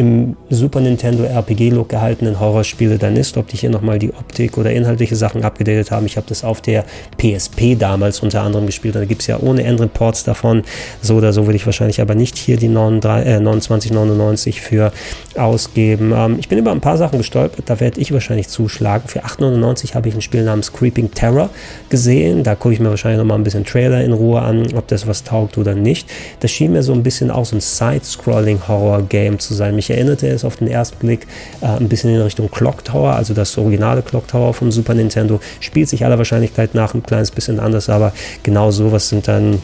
im 0.00 0.34
Super 0.48 0.80
Nintendo 0.80 1.24
RPG-Look 1.24 1.90
gehaltenen 1.90 2.40
Horrorspiele 2.40 2.96
dann 2.96 3.16
ist, 3.16 3.36
ob 3.36 3.48
die 3.48 3.58
hier 3.58 3.68
nochmal 3.68 3.98
die 3.98 4.10
Optik 4.14 4.56
oder 4.56 4.72
inhaltliche 4.72 5.14
Sachen 5.14 5.44
abgedatet 5.44 5.90
haben. 5.90 6.06
Ich 6.06 6.16
habe 6.16 6.26
das 6.26 6.42
auf 6.42 6.62
der 6.62 6.86
PSP 7.18 7.78
damals 7.78 8.20
unter 8.20 8.40
anderem 8.40 8.64
gespielt. 8.64 8.94
Da 8.94 9.04
gibt 9.04 9.20
es 9.20 9.26
ja 9.26 9.38
ohne 9.38 9.62
Ende 9.62 9.86
Ports 9.88 10.24
davon. 10.24 10.62
So 11.02 11.16
oder 11.16 11.34
so 11.34 11.44
würde 11.44 11.56
ich 11.56 11.66
wahrscheinlich 11.66 12.00
aber 12.00 12.14
nicht 12.14 12.38
hier 12.38 12.56
die 12.56 12.70
29,99 12.70 14.48
äh, 14.48 14.52
für 14.52 14.92
ausgeben. 15.36 16.14
Ähm, 16.16 16.36
ich 16.38 16.48
bin 16.48 16.56
über 16.56 16.70
ein 16.70 16.80
paar 16.80 16.96
Sachen 16.96 17.18
gestolpert. 17.18 17.64
Da 17.66 17.78
werde 17.78 18.00
ich 18.00 18.10
wahrscheinlich 18.10 18.48
zuschlagen. 18.48 19.06
Für 19.06 19.26
8,99 19.26 19.94
habe 19.94 20.08
ich 20.08 20.14
ein 20.14 20.22
Spiel 20.22 20.44
namens 20.44 20.72
Creeping 20.72 21.10
Terror 21.10 21.50
gesehen. 21.90 22.42
Da 22.42 22.54
gucke 22.54 22.72
ich 22.72 22.80
mir 22.80 22.88
wahrscheinlich 22.88 23.18
nochmal 23.18 23.38
ein 23.38 23.44
bisschen 23.44 23.66
Trailer 23.66 24.02
in 24.02 24.14
Ruhe 24.14 24.40
an, 24.40 24.66
ob 24.74 24.88
das 24.88 25.06
was 25.06 25.24
taugt 25.24 25.58
oder 25.58 25.74
nicht. 25.74 26.08
Das 26.40 26.50
schien 26.50 26.72
mir 26.72 26.82
so 26.82 26.94
ein 26.94 27.02
bisschen 27.02 27.30
auch 27.30 27.44
so 27.44 27.56
ein 27.56 27.60
Side-Scrolling-Horror-Game 27.60 29.38
zu 29.38 29.52
sein. 29.52 29.74
Mich 29.74 29.89
erinnerte 29.90 30.28
es 30.28 30.44
auf 30.44 30.56
den 30.56 30.68
ersten 30.68 30.98
Blick 30.98 31.26
äh, 31.60 31.66
ein 31.66 31.88
bisschen 31.88 32.14
in 32.14 32.20
Richtung 32.20 32.50
Clock 32.50 32.84
Tower, 32.84 33.14
also 33.14 33.34
das 33.34 33.56
originale 33.58 34.02
Clock 34.02 34.28
Tower 34.28 34.54
vom 34.54 34.70
Super 34.72 34.94
Nintendo. 34.94 35.40
Spielt 35.60 35.88
sich 35.88 36.04
aller 36.04 36.18
Wahrscheinlichkeit 36.18 36.74
nach 36.74 36.94
ein 36.94 37.02
kleines 37.02 37.30
bisschen 37.30 37.60
anders, 37.60 37.88
aber 37.88 38.12
genau 38.42 38.70
sowas 38.70 39.08
sind 39.08 39.28
dann 39.28 39.60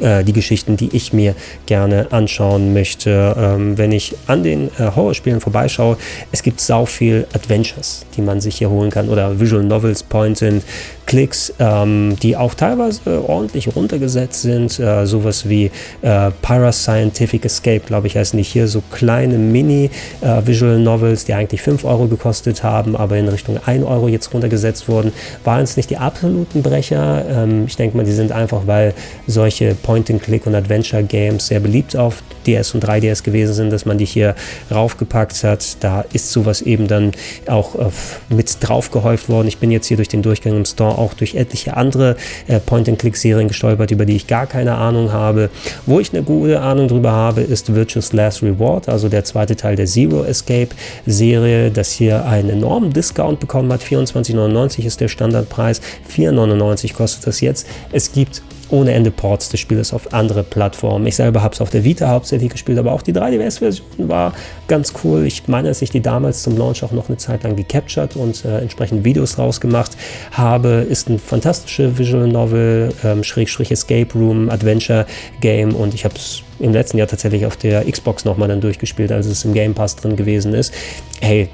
äh, 0.00 0.22
die 0.22 0.32
Geschichten, 0.32 0.76
die 0.76 0.94
ich 0.94 1.12
mir 1.12 1.34
gerne 1.66 2.06
anschauen 2.10 2.72
möchte. 2.72 3.34
Ähm, 3.36 3.76
wenn 3.78 3.90
ich 3.92 4.14
an 4.26 4.42
den 4.42 4.68
äh, 4.78 4.90
Horrorspielen 4.94 5.40
vorbeischaue, 5.40 5.96
es 6.30 6.42
gibt 6.42 6.60
sau 6.60 6.86
viel 6.86 7.26
Adventures, 7.32 8.06
die 8.16 8.22
man 8.22 8.40
sich 8.40 8.56
hier 8.56 8.70
holen 8.70 8.90
kann 8.90 9.08
oder 9.08 9.40
Visual 9.40 9.64
Novels, 9.64 10.02
Point 10.04 10.42
and 10.42 10.62
Klicks, 11.08 11.54
ähm, 11.58 12.16
die 12.22 12.36
auch 12.36 12.52
teilweise 12.52 13.26
ordentlich 13.26 13.74
runtergesetzt 13.74 14.42
sind. 14.42 14.78
Äh, 14.78 15.06
sowas 15.06 15.48
wie 15.48 15.70
äh, 16.02 16.30
Parascientific 16.42 17.46
Escape, 17.46 17.80
glaube 17.80 18.08
ich, 18.08 18.16
heißen 18.16 18.36
die 18.36 18.42
hier. 18.42 18.68
So 18.68 18.82
kleine 18.92 19.38
Mini-Visual 19.38 20.76
äh, 20.76 20.78
Novels, 20.78 21.24
die 21.24 21.32
eigentlich 21.32 21.62
5 21.62 21.86
Euro 21.86 22.08
gekostet 22.08 22.62
haben, 22.62 22.94
aber 22.94 23.16
in 23.16 23.26
Richtung 23.26 23.58
1 23.64 23.86
Euro 23.86 24.08
jetzt 24.08 24.34
runtergesetzt 24.34 24.86
wurden. 24.86 25.12
Waren 25.44 25.62
es 25.62 25.78
nicht 25.78 25.88
die 25.88 25.96
absoluten 25.96 26.62
Brecher? 26.62 27.24
Ähm, 27.26 27.64
ich 27.66 27.76
denke 27.76 27.96
mal, 27.96 28.04
die 28.04 28.12
sind 28.12 28.30
einfach, 28.30 28.66
weil 28.66 28.92
solche 29.26 29.74
Point-and-Click 29.74 30.46
und 30.46 30.54
Adventure-Games 30.54 31.46
sehr 31.46 31.60
beliebt 31.60 31.96
auf 31.96 32.22
DS 32.48 32.74
und 32.74 32.84
3DS 32.84 33.22
gewesen 33.22 33.54
sind, 33.54 33.72
dass 33.72 33.84
man 33.84 33.98
die 33.98 34.04
hier 34.04 34.34
raufgepackt 34.70 35.44
hat. 35.44 35.76
Da 35.80 36.04
ist 36.12 36.32
sowas 36.32 36.62
eben 36.62 36.88
dann 36.88 37.12
auch 37.46 37.74
äh, 37.74 37.90
mit 38.30 38.56
drauf 38.60 38.90
gehäuft 38.90 39.28
worden. 39.28 39.48
Ich 39.48 39.58
bin 39.58 39.70
jetzt 39.70 39.86
hier 39.86 39.96
durch 39.96 40.08
den 40.08 40.22
Durchgang 40.22 40.56
im 40.56 40.64
Store 40.64 40.96
auch 40.98 41.14
durch 41.14 41.34
etliche 41.34 41.76
andere 41.76 42.16
äh, 42.46 42.58
Point-and-Click-Serien 42.58 43.48
gestolpert, 43.48 43.90
über 43.90 44.06
die 44.06 44.16
ich 44.16 44.26
gar 44.26 44.46
keine 44.46 44.76
Ahnung 44.76 45.12
habe. 45.12 45.50
Wo 45.86 46.00
ich 46.00 46.12
eine 46.12 46.22
gute 46.22 46.60
Ahnung 46.60 46.88
drüber 46.88 47.12
habe, 47.12 47.42
ist 47.42 47.74
Virtuous 47.74 48.12
Last 48.12 48.42
Reward, 48.42 48.88
also 48.88 49.08
der 49.08 49.24
zweite 49.24 49.56
Teil 49.56 49.76
der 49.76 49.86
Zero 49.86 50.24
Escape-Serie, 50.24 51.70
das 51.70 51.92
hier 51.92 52.24
einen 52.24 52.50
enormen 52.50 52.92
Discount 52.92 53.40
bekommen 53.40 53.72
hat. 53.72 53.82
24,99 53.82 54.84
ist 54.84 55.00
der 55.00 55.08
Standardpreis, 55.08 55.80
4,99 56.10 56.94
kostet 56.94 57.26
das 57.26 57.40
jetzt. 57.40 57.66
Es 57.92 58.12
gibt 58.12 58.42
ohne 58.70 58.92
Ende 58.92 59.10
Ports 59.10 59.48
des 59.48 59.60
Spieles 59.60 59.92
auf 59.92 60.12
andere 60.12 60.42
Plattformen. 60.42 61.06
Ich 61.06 61.16
selber 61.16 61.42
habe 61.42 61.54
es 61.54 61.60
auf 61.60 61.70
der 61.70 61.84
Vita 61.84 62.08
hauptsächlich 62.08 62.50
gespielt, 62.50 62.78
aber 62.78 62.92
auch 62.92 63.02
die 63.02 63.12
3DS-Version 63.12 64.08
war 64.08 64.32
ganz 64.66 64.92
cool. 65.02 65.26
Ich 65.26 65.48
meine, 65.48 65.68
dass 65.68 65.82
ich 65.82 65.90
die 65.90 66.00
damals 66.00 66.42
zum 66.42 66.56
Launch 66.56 66.82
auch 66.82 66.92
noch 66.92 67.08
eine 67.08 67.16
Zeit 67.16 67.42
lang 67.42 67.56
gecaptured 67.56 68.16
und 68.16 68.44
äh, 68.44 68.58
entsprechend 68.58 69.04
Videos 69.04 69.38
rausgemacht 69.38 69.96
habe. 70.32 70.86
Ist 70.88 71.08
ein 71.08 71.18
fantastische 71.18 71.98
Visual 71.98 72.28
Novel, 72.28 72.90
ähm, 73.04 73.24
Schrägstrich 73.24 73.70
Escape 73.70 74.08
Room, 74.14 74.50
Adventure 74.50 75.06
Game 75.40 75.74
und 75.74 75.94
ich 75.94 76.04
habe 76.04 76.14
es 76.16 76.42
im 76.58 76.72
letzten 76.72 76.98
Jahr 76.98 77.06
tatsächlich 77.06 77.46
auf 77.46 77.56
der 77.56 77.84
Xbox 77.90 78.24
nochmal 78.24 78.48
dann 78.48 78.60
durchgespielt, 78.60 79.12
als 79.12 79.26
es 79.26 79.44
im 79.44 79.54
Game 79.54 79.74
Pass 79.74 79.96
drin 79.96 80.16
gewesen 80.16 80.54
ist. 80.54 80.72
Hey, 81.20 81.48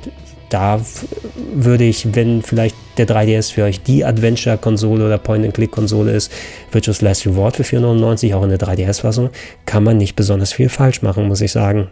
da 0.55 0.81
würde 1.53 1.83
ich, 1.83 2.15
wenn 2.15 2.41
vielleicht 2.43 2.77
der 2.97 3.09
3DS 3.09 3.53
für 3.53 3.65
euch 3.65 3.83
die 3.83 4.05
Adventure-Konsole 4.05 5.05
oder 5.05 5.19
Point-and-Click-Konsole 5.19 6.13
ist, 6.13 6.31
Virtuous 6.71 7.01
Last 7.01 7.27
Reward 7.27 7.57
für 7.57 7.65
4,99, 7.65 8.37
auch 8.37 8.45
in 8.45 8.51
der 8.51 8.61
3DS-Fassung, 8.61 9.31
kann 9.67 9.83
man 9.83 9.97
nicht 9.97 10.15
besonders 10.15 10.53
viel 10.53 10.69
falsch 10.69 11.03
machen, 11.03 11.27
muss 11.27 11.41
ich 11.41 11.51
sagen. 11.51 11.89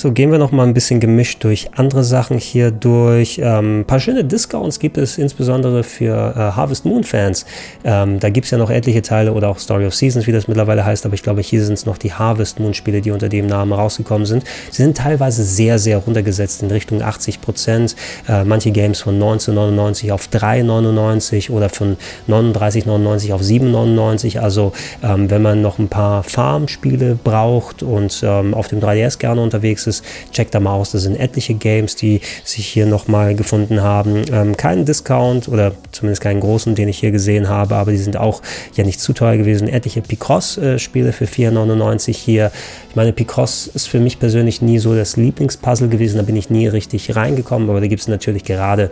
So, 0.00 0.12
gehen 0.12 0.32
wir 0.32 0.38
noch 0.38 0.50
mal 0.50 0.66
ein 0.66 0.72
bisschen 0.72 0.98
gemischt 0.98 1.44
durch 1.44 1.72
andere 1.76 2.04
Sachen 2.04 2.38
hier 2.38 2.70
durch. 2.70 3.38
Ähm, 3.38 3.80
ein 3.80 3.84
paar 3.84 4.00
schöne 4.00 4.24
Discounts 4.24 4.78
gibt 4.78 4.96
es 4.96 5.18
insbesondere 5.18 5.84
für 5.84 6.14
äh, 6.34 6.38
Harvest 6.56 6.86
Moon 6.86 7.04
Fans. 7.04 7.44
Ähm, 7.84 8.18
da 8.18 8.30
gibt 8.30 8.46
es 8.46 8.50
ja 8.50 8.56
noch 8.56 8.70
etliche 8.70 9.02
Teile 9.02 9.34
oder 9.34 9.50
auch 9.50 9.58
Story 9.58 9.84
of 9.84 9.94
Seasons, 9.94 10.26
wie 10.26 10.32
das 10.32 10.48
mittlerweile 10.48 10.86
heißt, 10.86 11.04
aber 11.04 11.12
ich 11.12 11.22
glaube, 11.22 11.42
hier 11.42 11.62
sind 11.62 11.74
es 11.74 11.84
noch 11.84 11.98
die 11.98 12.14
Harvest 12.14 12.60
Moon 12.60 12.72
Spiele, 12.72 13.02
die 13.02 13.10
unter 13.10 13.28
dem 13.28 13.46
Namen 13.46 13.74
rausgekommen 13.74 14.24
sind. 14.24 14.44
Sie 14.70 14.82
sind 14.82 14.96
teilweise 14.96 15.44
sehr, 15.44 15.78
sehr 15.78 15.98
runtergesetzt 15.98 16.62
in 16.62 16.70
Richtung 16.70 17.02
80 17.02 17.42
Prozent. 17.42 17.94
Äh, 18.26 18.44
manche 18.44 18.70
Games 18.70 19.02
von 19.02 19.16
1999 19.16 20.12
auf 20.12 20.28
3,99 20.32 21.50
oder 21.50 21.68
von 21.68 21.98
39,99 22.26 23.34
auf 23.34 23.42
7,99. 23.42 24.38
Also, 24.38 24.72
ähm, 25.02 25.28
wenn 25.28 25.42
man 25.42 25.60
noch 25.60 25.78
ein 25.78 25.88
paar 25.88 26.22
Farm-Spiele 26.22 27.18
braucht 27.22 27.82
und 27.82 28.22
ähm, 28.24 28.54
auf 28.54 28.68
dem 28.68 28.80
3DS 28.80 29.18
gerne 29.18 29.42
unterwegs 29.42 29.86
ist, 29.86 29.89
ist, 29.90 30.04
checkt 30.32 30.54
da 30.54 30.60
mal 30.60 30.72
aus. 30.72 30.92
Das 30.92 31.02
sind 31.02 31.20
etliche 31.20 31.54
Games, 31.54 31.96
die 31.96 32.20
sich 32.44 32.66
hier 32.66 32.86
nochmal 32.86 33.34
gefunden 33.34 33.82
haben. 33.82 34.22
Ähm, 34.32 34.56
keinen 34.56 34.86
Discount 34.86 35.48
oder 35.48 35.72
zumindest 35.92 36.22
keinen 36.22 36.40
großen, 36.40 36.74
den 36.74 36.88
ich 36.88 36.98
hier 36.98 37.10
gesehen 37.10 37.48
habe, 37.48 37.74
aber 37.74 37.90
die 37.90 37.98
sind 37.98 38.16
auch 38.16 38.40
ja 38.74 38.84
nicht 38.84 39.00
zu 39.00 39.12
teuer 39.12 39.36
gewesen. 39.36 39.68
Etliche 39.68 40.00
Picross-Spiele 40.00 41.12
für 41.12 41.26
4,99 41.26 42.16
hier. 42.16 42.50
Ich 42.88 42.96
meine, 42.96 43.12
Picross 43.12 43.66
ist 43.66 43.88
für 43.88 44.00
mich 44.00 44.18
persönlich 44.18 44.62
nie 44.62 44.78
so 44.78 44.94
das 44.94 45.16
Lieblingspuzzle 45.16 45.88
gewesen, 45.88 46.16
da 46.16 46.22
bin 46.22 46.36
ich 46.36 46.50
nie 46.50 46.66
richtig 46.66 47.14
reingekommen, 47.14 47.68
aber 47.68 47.80
da 47.80 47.86
gibt 47.86 48.00
es 48.00 48.08
natürlich 48.08 48.44
gerade 48.44 48.90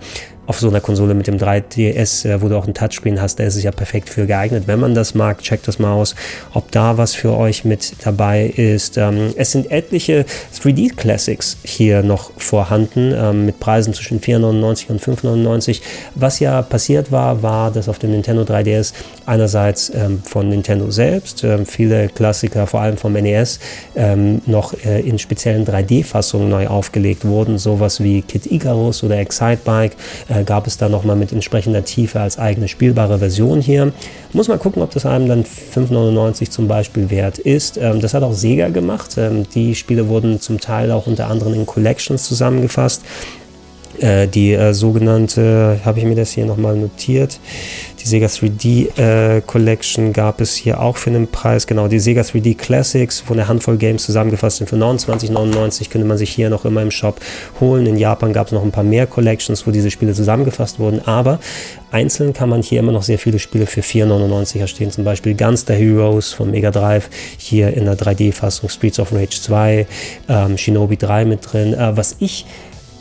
auf 0.49 0.59
so 0.59 0.69
einer 0.69 0.81
Konsole 0.81 1.13
mit 1.13 1.27
dem 1.27 1.37
3DS, 1.37 2.27
äh, 2.27 2.41
wo 2.41 2.49
du 2.49 2.57
auch 2.57 2.67
ein 2.67 2.73
Touchscreen 2.73 3.21
hast, 3.21 3.39
da 3.39 3.45
ist 3.45 3.55
es 3.55 3.63
ja 3.63 3.71
perfekt 3.71 4.09
für 4.09 4.27
geeignet. 4.27 4.65
Wenn 4.67 4.81
man 4.81 4.95
das 4.95 5.15
mag, 5.15 5.43
checkt 5.43 5.69
das 5.69 5.79
mal 5.79 5.93
aus, 5.93 6.15
ob 6.55 6.73
da 6.73 6.97
was 6.97 7.15
für 7.15 7.37
euch 7.37 7.67
mit 7.67 7.97
dabei 8.03 8.47
ist. 8.47 8.97
Ähm, 8.97 9.35
es 9.37 9.53
sind 9.53 9.71
etliche 9.71 10.25
3D 10.59 10.97
Classics 10.97 11.59
hier 11.65 12.03
noch 12.03 12.31
vorhanden, 12.39 13.13
ähm, 13.15 13.45
mit 13.45 13.61
Preisen 13.61 13.93
zwischen 13.93 14.21
4,99 14.21 14.89
und 14.89 15.03
5,99. 15.03 15.83
Was 16.15 16.41
ja 16.41 16.63
passiert 16.63 17.13
war, 17.13 17.43
war, 17.43 17.71
dass 17.71 17.91
auf 17.91 17.99
dem 17.99 18.13
Nintendo 18.13 18.43
3DS 18.43 18.95
einerseits 19.27 19.93
ähm, 19.95 20.23
von 20.25 20.49
Nintendo 20.49 20.91
selbst 20.91 21.47
viele 21.67 22.09
Klassiker, 22.09 22.67
vor 22.67 22.81
allem 22.81 22.97
vom 22.97 23.13
NES, 23.13 23.61
noch 24.47 24.73
äh, 24.85 25.01
in 25.01 25.19
speziellen 25.19 25.67
3D-Fassungen 25.67 26.49
neu 26.49 26.67
aufgelegt 26.69 27.25
wurden, 27.25 27.59
sowas 27.59 28.03
wie 28.03 28.23
Kid 28.23 28.51
Icarus 28.51 29.03
oder 29.03 29.19
Excitebike. 29.19 29.95
Äh, 30.39 30.45
gab 30.45 30.67
es 30.67 30.79
da 30.79 30.89
nochmal 30.89 31.17
mit 31.17 31.33
entsprechender 31.33 31.85
Tiefe 31.85 32.21
als 32.21 32.39
eigene 32.39 32.69
spielbare 32.69 33.19
Version 33.19 33.61
hier. 33.61 33.93
Muss 34.33 34.49
man 34.49 34.59
gucken, 34.59 34.83
ob 34.83 34.91
das 34.91 35.07
einem 35.07 35.29
dann 35.29 35.45
5,99 35.45 36.51
zum 36.51 36.69
Beispiel 36.69 37.11
wert 37.11 37.39
ist. 37.39 37.77
Ähm, 37.77 38.01
das 38.01 38.15
hat 38.15 38.23
auch 38.23 38.33
Sega 38.33 38.69
gemacht. 38.69 39.17
Ähm, 39.17 39.47
die 39.55 39.75
Spiele 39.75 40.09
wurden 40.09 40.41
zum 40.41 40.61
Teil 40.61 40.91
auch 40.91 41.07
unter 41.07 41.29
anderem 41.29 41.55
in 41.55 41.67
Collections 41.67 42.25
zusammengefasst. 42.25 43.03
Äh, 44.01 44.29
die 44.29 44.53
äh, 44.53 44.75
sogenannte, 44.75 45.81
habe 45.85 45.99
ich 45.99 46.05
mir 46.05 46.15
das 46.15 46.31
hier 46.31 46.47
nochmal 46.47 46.77
notiert, 46.77 47.41
die 48.09 48.13
Sega 48.13 48.27
3D 48.27 48.99
äh, 48.99 49.43
Collection 49.43 50.15
gab 50.15 50.41
es 50.41 50.55
hier 50.55 50.81
auch 50.81 50.97
für 50.97 51.11
einen 51.11 51.27
Preis. 51.29 51.67
Genau, 51.67 51.89
die 51.89 51.99
Sega 51.99 52.23
3D 52.23 52.57
Classics 52.57 53.21
von 53.21 53.37
der 53.37 53.49
Handvoll 53.49 53.77
Games 53.77 54.05
zusammengefasst 54.05 54.59
sind 54.59 54.71
für 54.71 54.77
29,99 54.77 55.91
könnte 55.91 56.07
man 56.07 56.17
sich 56.17 56.31
hier 56.31 56.49
noch 56.49 56.65
immer 56.65 56.81
im 56.81 56.91
Shop 56.91 57.21
holen. 57.61 57.85
In 57.85 57.99
Japan 57.99 58.33
gab 58.33 58.47
es 58.47 58.53
noch 58.53 58.63
ein 58.63 58.71
paar 58.71 58.85
mehr 58.85 59.07
Collections, 59.07 59.67
wo 59.67 59.73
diese 59.73 59.91
Spiele 59.91 60.15
zusammengefasst 60.15 60.79
wurden, 60.79 61.07
aber 61.07 61.39
einzeln 61.91 62.33
kann 62.33 62.49
man 62.49 62.63
hier 62.63 62.81
immer 62.81 62.93
noch 62.93 63.03
sehr 63.03 63.19
viele 63.19 63.39
Spiele 63.39 63.67
für 63.67 63.83
4,99 63.83 64.59
erstehen. 64.59 64.91
Zum 64.91 65.05
Beispiel 65.05 65.35
Gunster 65.35 65.75
Heroes 65.75 66.33
von 66.33 66.51
Mega 66.51 66.71
Drive, 66.71 67.11
hier 67.37 67.75
in 67.75 67.85
der 67.85 67.99
3D-Fassung 67.99 68.71
Streets 68.71 68.99
of 69.01 69.13
Rage 69.13 69.39
2, 69.43 69.87
ähm, 70.31 70.57
Shinobi 70.57 70.97
3 70.97 71.27
mit 71.27 71.41
drin. 71.53 71.75
Äh, 71.75 71.95
was 71.95 72.17
ich 72.21 72.47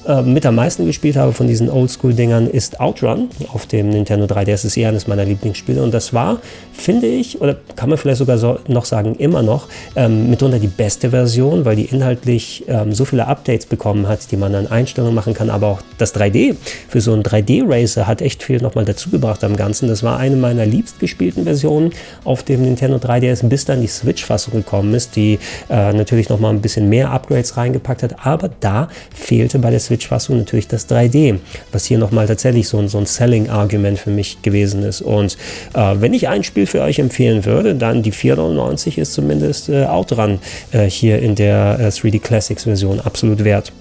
äh, 0.08 0.22
mit 0.22 0.46
am 0.46 0.56
meisten 0.56 0.86
gespielt 0.86 1.18
habe 1.18 1.34
von 1.34 1.48
diesen 1.48 1.70
Oldschool-Dingern 1.70 2.48
ist 2.48 2.80
Outrun 2.80 3.30
auf 3.54 3.66
dem 3.66 3.90
Nintendo 3.90 4.26
3DS. 4.26 4.58
Das 4.58 4.66
ist 4.66 4.78
eher 4.78 4.90
eines 4.90 5.08
meiner 5.08 5.26
Lieblingsspiele 5.26 5.84
und 5.84 5.94
das 5.94 6.14
war, 6.14 6.40
finde 6.72 7.08
ich, 7.08 7.42
oder 7.42 7.58
kann 7.76 7.90
man 7.90 7.98
vielleicht 7.98 8.20
sogar 8.20 8.38
so, 8.38 8.58
noch 8.68 8.86
sagen, 8.86 9.16
immer 9.16 9.44
noch 9.44 9.68
ähm, 9.96 10.30
mitunter 10.30 10.60
die 10.60 10.68
beste 10.68 11.10
Version, 11.10 11.66
weil 11.66 11.76
die 11.76 11.86
inhaltlich 11.86 12.64
ähm, 12.68 12.94
so 12.94 13.06
viele 13.06 13.28
Updates 13.28 13.66
bekommen 13.66 14.08
hat, 14.08 14.32
die 14.32 14.38
man 14.38 14.56
an 14.56 14.68
Einstellungen 14.68 15.14
machen 15.14 15.34
kann, 15.34 15.50
aber 15.50 15.68
auch 15.68 15.82
das 15.98 16.16
3D 16.16 16.56
für 16.88 17.02
so 17.02 17.14
einen 17.14 17.24
3D-Racer 17.24 18.08
hat 18.08 18.22
echt 18.22 18.44
viel 18.44 18.62
nochmal 18.62 18.86
dazugebracht 18.86 19.44
am 19.44 19.56
Ganzen. 19.56 19.88
Das 19.90 20.04
war 20.04 20.18
eine 20.18 20.38
meiner 20.38 20.66
liebst 20.66 21.00
gespielten 21.00 21.44
Versionen 21.44 21.92
auf 22.24 22.44
dem 22.44 22.62
Nintendo 22.62 22.98
3DS, 22.98 23.48
bis 23.48 23.66
dann 23.66 23.82
die 23.82 23.88
Switch-Fassung 23.88 24.54
gekommen 24.54 24.94
ist, 24.94 25.16
die 25.16 25.38
äh, 25.70 25.94
natürlich 25.94 26.30
nochmal 26.30 26.54
ein 26.54 26.62
bisschen 26.62 26.90
mehr 26.90 27.12
Upgrades 27.12 27.58
reingepackt 27.58 28.04
hat, 28.04 28.26
aber 28.26 28.50
da 28.60 28.88
fehlte 29.14 29.60
bei 29.60 29.70
der 29.70 29.80
Switch 29.80 29.97
Switch-Fassung 29.98 30.38
natürlich 30.38 30.68
das 30.68 30.88
3D, 30.90 31.40
was 31.72 31.86
hier 31.86 31.98
nochmal 31.98 32.28
tatsächlich 32.28 32.68
so, 32.68 32.86
so 32.88 32.98
ein 32.98 33.06
Selling-Argument 33.06 33.98
für 33.98 34.12
mich 34.12 34.42
gewesen 34.42 34.84
ist. 34.84 35.02
Und 35.02 35.38
äh, 35.74 35.96
wenn 36.00 36.14
ich 36.14 36.28
ein 36.28 36.44
Spiel 36.44 36.68
für 36.68 36.82
euch 36.82 37.00
empfehlen 37.00 37.46
würde, 37.46 37.76
dann 37.76 38.04
die 38.04 38.14
4,99 38.14 38.98
ist 39.00 39.14
zumindest 39.14 39.70
äh, 39.70 39.86
auch 39.86 40.06
dran 40.06 40.40
äh, 40.72 40.90
hier 40.90 41.20
in 41.20 41.36
der 41.36 41.78
äh, 41.80 41.88
3D 41.88 42.22
Classics-Version 42.22 43.00
absolut 43.00 43.44
wert. 43.44 43.72